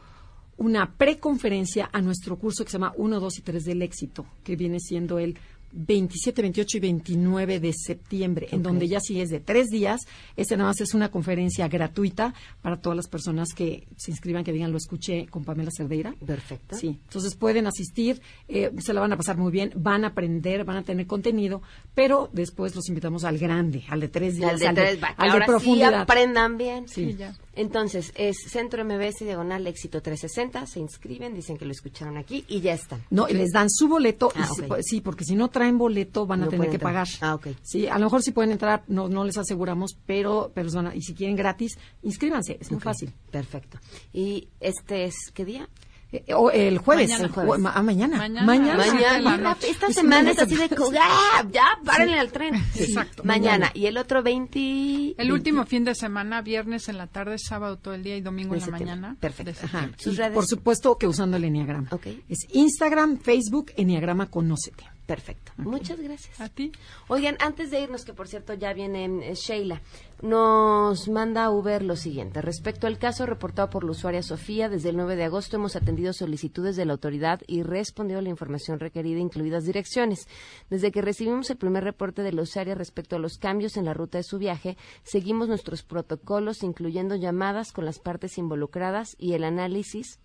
una 0.56 0.94
preconferencia 0.96 1.90
a 1.92 2.00
nuestro 2.00 2.36
curso 2.38 2.64
que 2.64 2.70
se 2.70 2.78
llama 2.78 2.92
1, 2.96 3.20
2 3.20 3.38
y 3.38 3.42
3 3.42 3.64
del 3.64 3.82
éxito, 3.82 4.24
que 4.42 4.56
viene 4.56 4.78
siendo 4.80 5.18
el 5.18 5.36
27, 5.74 6.40
28 6.42 6.76
y 6.76 6.80
29 6.80 7.60
de 7.60 7.72
septiembre, 7.72 8.48
en 8.52 8.62
donde 8.62 8.88
ya 8.88 9.00
sí 9.00 9.20
es 9.20 9.28
de 9.30 9.40
tres 9.40 9.68
días. 9.68 10.00
Este 10.36 10.56
nada 10.56 10.70
más 10.70 10.80
es 10.80 10.94
una 10.94 11.10
conferencia 11.10 11.66
gratuita 11.68 12.32
para 12.62 12.80
todas 12.80 12.96
las 12.96 13.08
personas 13.08 13.48
que 13.54 13.86
se 13.96 14.10
inscriban, 14.12 14.44
que 14.44 14.52
digan 14.52 14.70
lo 14.70 14.78
escuché 14.78 15.26
con 15.26 15.44
Pamela 15.44 15.70
Cerdeira. 15.76 16.14
Perfecto. 16.24 16.76
Sí, 16.76 16.98
entonces 17.04 17.34
pueden 17.34 17.66
asistir, 17.66 18.20
eh, 18.48 18.70
se 18.78 18.92
la 18.94 19.00
van 19.00 19.12
a 19.12 19.16
pasar 19.16 19.36
muy 19.36 19.50
bien, 19.50 19.72
van 19.76 20.04
a 20.04 20.08
aprender, 20.08 20.64
van 20.64 20.76
a 20.76 20.82
tener 20.82 21.06
contenido, 21.06 21.60
pero 21.94 22.30
después 22.32 22.74
los 22.74 22.88
invitamos 22.88 23.24
al 23.24 23.38
grande, 23.38 23.84
al 23.88 24.00
de 24.00 24.08
tres 24.08 24.36
días, 24.36 24.52
Al 24.52 24.58
de 24.58 24.72
tres, 24.72 24.98
al 25.16 25.32
de 25.32 25.38
sí 25.38 25.44
profundidad. 25.46 25.94
aprendan 26.02 26.56
bien. 26.56 26.88
Sí. 26.88 27.06
Sí, 27.12 27.16
ya. 27.16 27.34
Entonces, 27.56 28.12
es 28.16 28.36
Centro 28.48 28.84
MBS 28.84 29.20
Diagonal 29.24 29.66
Éxito 29.66 30.02
360, 30.02 30.66
se 30.66 30.80
inscriben, 30.80 31.34
dicen 31.34 31.56
que 31.56 31.64
lo 31.64 31.72
escucharon 31.72 32.16
aquí 32.16 32.44
y 32.48 32.60
ya 32.60 32.74
están. 32.74 33.02
No, 33.10 33.28
y 33.28 33.34
les 33.34 33.50
dan 33.52 33.70
su 33.70 33.88
boleto. 33.88 34.32
y 34.34 34.38
Ah, 34.40 34.48
sí, 34.82 35.00
porque 35.00 35.24
si 35.24 35.34
no 35.36 35.48
traen 35.50 35.78
boleto 35.78 36.26
van 36.26 36.42
a 36.42 36.48
tener 36.48 36.68
que 36.68 36.74
entrar. 36.76 36.92
pagar. 36.92 37.08
Ah, 37.20 37.34
ok. 37.34 37.48
Sí, 37.62 37.86
a 37.86 37.98
lo 37.98 38.06
mejor 38.06 38.22
sí 38.22 38.32
pueden 38.32 38.52
entrar, 38.52 38.82
no, 38.88 39.08
no 39.08 39.24
les 39.24 39.38
aseguramos, 39.38 39.96
pero, 40.06 40.50
pero 40.54 40.70
van 40.72 40.88
a- 40.88 40.94
y 40.96 41.02
si 41.02 41.14
quieren 41.14 41.36
gratis, 41.36 41.78
inscríbanse, 42.02 42.58
es 42.60 42.70
muy 42.70 42.80
fácil. 42.80 43.12
Perfecto. 43.30 43.78
¿Y 44.12 44.48
este 44.60 45.04
es 45.04 45.14
qué 45.32 45.44
día? 45.44 45.68
Eh, 46.14 46.32
o 46.32 46.48
el 46.50 46.78
jueves. 46.78 47.10
Mañana. 47.10 47.24
el 47.54 47.60
ma- 47.60 47.72
ah, 47.74 47.82
mañana. 47.82 48.16
Mañana. 48.18 48.46
Mañana. 48.46 49.20
Mañana. 49.20 49.56
Esta 49.66 49.88
Es 49.88 49.94
semana 49.96 50.30
es 50.30 50.38
así 50.38 50.54
de... 50.54 50.70
¡Ah! 51.00 51.44
Ya, 51.50 51.78
párenle 51.84 52.20
al 52.20 52.30
tren. 52.30 52.54
Exacto. 52.76 53.24
Mañana. 53.24 53.72
Y 53.74 53.86
el 53.86 53.96
otro 53.96 54.22
20... 54.22 55.16
El 55.18 55.32
último 55.32 55.66
fin 55.66 55.82
de 55.84 55.94
semana, 55.96 56.40
viernes 56.40 56.88
en 56.88 56.98
la 56.98 57.08
tarde, 57.08 57.36
sábado 57.38 57.78
todo 57.78 57.94
el 57.94 58.04
día 58.04 58.16
y 58.16 58.20
domingo 58.20 58.54
De 58.54 58.60
en 58.60 58.66
la 58.70 58.78
mañana. 58.78 59.16
Perfecto. 59.18 59.52
Ajá. 59.64 59.90
Sus 59.96 60.16
redes. 60.16 60.34
por 60.34 60.46
supuesto 60.46 60.96
que 60.98 61.08
usando 61.08 61.36
el 61.36 61.44
Enneagrama. 61.44 61.90
Es 62.28 62.46
Instagram, 62.52 63.18
Facebook, 63.18 63.72
Enneagrama 63.76 64.30
Conócete. 64.30 64.84
Perfecto. 65.06 65.52
Muchas 65.58 66.00
gracias. 66.00 66.40
A 66.40 66.48
ti. 66.48 66.72
Oigan, 67.08 67.36
antes 67.40 67.70
de 67.70 67.82
irnos, 67.82 68.06
que 68.06 68.14
por 68.14 68.26
cierto 68.26 68.54
ya 68.54 68.72
viene 68.72 69.04
eh, 69.04 69.34
Sheila, 69.34 69.82
nos 70.22 71.08
manda 71.08 71.50
Uber 71.50 71.82
lo 71.82 71.94
siguiente. 71.94 72.40
Respecto 72.40 72.86
al 72.86 72.98
caso 72.98 73.26
reportado 73.26 73.68
por 73.68 73.84
la 73.84 73.90
usuaria 73.90 74.22
Sofía, 74.22 74.70
desde 74.70 74.88
el 74.88 74.96
9 74.96 75.16
de 75.16 75.24
agosto 75.24 75.56
hemos 75.56 75.76
atendido 75.76 76.14
solicitudes 76.14 76.76
de 76.76 76.86
la 76.86 76.94
autoridad 76.94 77.42
y 77.46 77.62
respondido 77.62 78.22
la 78.22 78.30
información 78.30 78.80
requerida, 78.80 79.20
incluidas 79.20 79.64
direcciones. 79.64 80.26
Desde 80.70 80.90
que 80.90 81.02
recibimos 81.02 81.50
el 81.50 81.58
primer 81.58 81.84
reporte 81.84 82.22
de 82.22 82.32
la 82.32 82.40
usuaria 82.40 82.74
respecto 82.74 83.16
a 83.16 83.18
los 83.18 83.36
cambios 83.36 83.76
en 83.76 83.84
la 83.84 83.92
ruta 83.92 84.16
de 84.16 84.24
su 84.24 84.38
viaje, 84.38 84.78
seguimos 85.02 85.48
nuestros 85.48 85.82
protocolos, 85.82 86.62
incluyendo 86.62 87.14
llamadas 87.14 87.72
con 87.72 87.84
las 87.84 87.98
partes 87.98 88.38
involucradas 88.38 89.16
y 89.18 89.34
el 89.34 89.44
análisis 89.44 90.18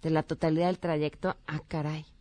de 0.00 0.08
la 0.08 0.22
totalidad 0.22 0.68
del 0.68 0.78
trayecto. 0.78 1.36
Ah, 1.46 1.60
caray. 1.68 2.13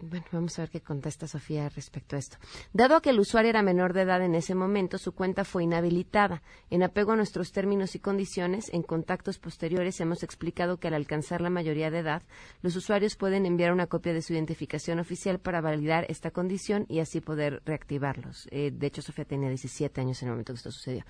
Bueno, 0.00 0.24
vamos 0.30 0.56
a 0.56 0.62
ver 0.62 0.70
qué 0.70 0.80
contesta 0.80 1.26
Sofía 1.26 1.68
respecto 1.70 2.14
a 2.14 2.20
esto. 2.20 2.36
Dado 2.72 3.02
que 3.02 3.10
el 3.10 3.18
usuario 3.18 3.50
era 3.50 3.62
menor 3.62 3.94
de 3.94 4.02
edad 4.02 4.22
en 4.22 4.36
ese 4.36 4.54
momento, 4.54 4.96
su 4.96 5.10
cuenta 5.10 5.44
fue 5.44 5.64
inhabilitada. 5.64 6.40
En 6.70 6.84
apego 6.84 7.12
a 7.12 7.16
nuestros 7.16 7.50
términos 7.50 7.96
y 7.96 7.98
condiciones, 7.98 8.72
en 8.72 8.84
contactos 8.84 9.40
posteriores 9.40 10.00
hemos 10.00 10.22
explicado 10.22 10.76
que 10.76 10.86
al 10.86 10.94
alcanzar 10.94 11.40
la 11.40 11.50
mayoría 11.50 11.90
de 11.90 11.98
edad, 11.98 12.22
los 12.62 12.76
usuarios 12.76 13.16
pueden 13.16 13.44
enviar 13.44 13.72
una 13.72 13.88
copia 13.88 14.12
de 14.12 14.22
su 14.22 14.34
identificación 14.34 15.00
oficial 15.00 15.40
para 15.40 15.60
validar 15.60 16.06
esta 16.08 16.30
condición 16.30 16.86
y 16.88 17.00
así 17.00 17.20
poder 17.20 17.60
reactivarlos. 17.64 18.46
Eh, 18.52 18.70
de 18.72 18.86
hecho, 18.86 19.02
Sofía 19.02 19.24
tenía 19.24 19.48
17 19.48 20.00
años 20.00 20.22
en 20.22 20.28
el 20.28 20.34
momento 20.34 20.52
que 20.52 20.58
esto 20.58 20.70
sucedió. 20.70 21.04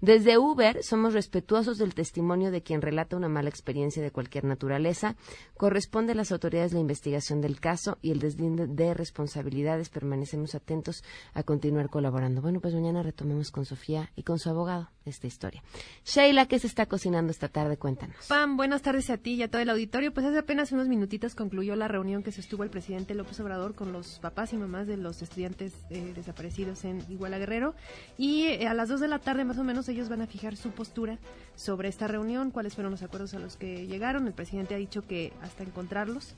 Desde 0.00 0.38
Uber 0.38 0.84
somos 0.84 1.12
respetuosos 1.12 1.76
del 1.76 1.92
testimonio 1.92 2.52
de 2.52 2.62
quien 2.62 2.82
relata 2.82 3.16
una 3.16 3.28
mala 3.28 3.48
experiencia 3.48 4.00
de 4.00 4.12
cualquier 4.12 4.44
naturaleza. 4.44 5.16
Corresponde 5.56 6.12
a 6.12 6.14
las 6.14 6.30
autoridades 6.30 6.72
la 6.72 6.78
investigación 6.78 7.40
del 7.40 7.58
caso 7.58 7.98
y 8.00 8.12
el 8.12 8.27
deslinde 8.28 8.66
de 8.66 8.94
responsabilidades. 8.94 9.88
Permanecemos 9.88 10.54
atentos 10.54 11.04
a 11.34 11.42
continuar 11.42 11.90
colaborando. 11.90 12.42
Bueno, 12.42 12.60
pues 12.60 12.74
mañana 12.74 13.02
retomemos 13.02 13.50
con 13.50 13.64
Sofía 13.64 14.10
y 14.16 14.22
con 14.22 14.38
su 14.38 14.50
abogado 14.50 14.90
esta 15.04 15.26
historia. 15.26 15.62
Sheila, 16.04 16.46
¿qué 16.46 16.58
se 16.58 16.66
está 16.66 16.86
cocinando 16.86 17.30
esta 17.30 17.48
tarde? 17.48 17.76
Cuéntanos. 17.76 18.26
Pam, 18.28 18.56
buenas 18.56 18.82
tardes 18.82 19.10
a 19.10 19.16
ti 19.16 19.34
y 19.34 19.42
a 19.42 19.50
todo 19.50 19.62
el 19.62 19.70
auditorio. 19.70 20.12
Pues 20.12 20.26
hace 20.26 20.38
apenas 20.38 20.72
unos 20.72 20.88
minutitos 20.88 21.34
concluyó 21.34 21.76
la 21.76 21.88
reunión 21.88 22.22
que 22.22 22.32
sostuvo 22.32 22.62
el 22.62 22.70
presidente 22.70 23.14
López 23.14 23.40
Obrador 23.40 23.74
con 23.74 23.92
los 23.92 24.18
papás 24.18 24.52
y 24.52 24.56
mamás 24.56 24.86
de 24.86 24.96
los 24.96 25.22
estudiantes 25.22 25.72
eh, 25.90 26.12
desaparecidos 26.14 26.84
en 26.84 27.04
Iguala 27.08 27.38
Guerrero. 27.38 27.74
Y 28.16 28.46
eh, 28.46 28.68
a 28.68 28.74
las 28.74 28.88
dos 28.88 29.00
de 29.00 29.08
la 29.08 29.18
tarde 29.18 29.44
más 29.44 29.58
o 29.58 29.64
menos 29.64 29.88
ellos 29.88 30.08
van 30.08 30.22
a 30.22 30.26
fijar 30.26 30.56
su 30.56 30.70
postura 30.70 31.18
sobre 31.56 31.88
esta 31.88 32.06
reunión, 32.06 32.50
cuáles 32.50 32.74
fueron 32.74 32.92
los 32.92 33.02
acuerdos 33.02 33.34
a 33.34 33.38
los 33.38 33.56
que 33.56 33.86
llegaron. 33.86 34.26
El 34.26 34.34
presidente 34.34 34.74
ha 34.74 34.78
dicho 34.78 35.02
que 35.02 35.32
hasta 35.42 35.62
encontrarlos 35.62 36.34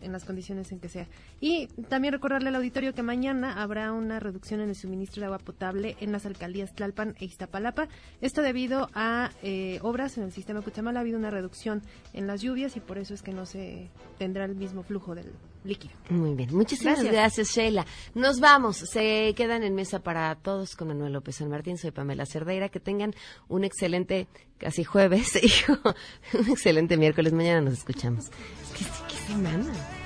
en 0.00 0.12
las 0.12 0.24
condiciones 0.24 0.72
en 0.72 0.80
que 0.80 0.88
sea. 0.88 1.06
Y 1.40 1.68
también 1.88 2.12
recordarle 2.12 2.48
al 2.48 2.56
auditorio 2.56 2.94
que 2.94 3.02
mañana 3.02 3.62
habrá 3.62 3.92
una 3.92 4.20
reducción 4.20 4.60
en 4.60 4.68
el 4.68 4.74
suministro 4.74 5.20
de 5.20 5.26
agua 5.26 5.38
potable 5.38 5.96
en 6.00 6.12
las 6.12 6.26
alcaldías 6.26 6.74
Tlalpan 6.74 7.14
e 7.18 7.24
Iztapalapa. 7.24 7.88
Esto 8.20 8.42
debido 8.42 8.90
a 8.94 9.30
eh, 9.42 9.78
obras 9.82 10.18
en 10.18 10.24
el 10.24 10.32
sistema 10.32 10.62
Cuchamal. 10.62 10.96
Ha 10.96 11.00
habido 11.00 11.18
una 11.18 11.30
reducción 11.30 11.82
en 12.12 12.26
las 12.26 12.42
lluvias 12.42 12.76
y 12.76 12.80
por 12.80 12.98
eso 12.98 13.14
es 13.14 13.22
que 13.22 13.32
no 13.32 13.46
se 13.46 13.90
tendrá 14.18 14.44
el 14.44 14.54
mismo 14.54 14.82
flujo 14.82 15.14
del 15.14 15.32
líquido. 15.66 15.94
Muy 16.08 16.34
bien, 16.34 16.54
muchísimas 16.54 17.02
gracias. 17.02 17.48
Sheila. 17.48 17.84
Nos 18.14 18.40
vamos, 18.40 18.76
se 18.76 19.34
quedan 19.36 19.62
en 19.62 19.74
mesa 19.74 20.00
para 20.00 20.34
todos 20.36 20.76
con 20.76 20.88
Manuel 20.88 21.12
López 21.12 21.36
San 21.36 21.48
Martín. 21.48 21.78
Soy 21.78 21.90
Pamela 21.90 22.26
Cerdeira. 22.26 22.68
Que 22.68 22.80
tengan 22.80 23.14
un 23.48 23.64
excelente, 23.64 24.26
casi 24.58 24.84
jueves, 24.84 25.36
hijo, 25.42 25.76
un 26.38 26.50
excelente 26.50 26.96
miércoles. 26.96 27.32
Mañana 27.32 27.60
nos 27.60 27.74
escuchamos. 27.74 28.30
¿Qué, 28.76 28.84
qué 29.08 29.32
semana? 29.32 30.05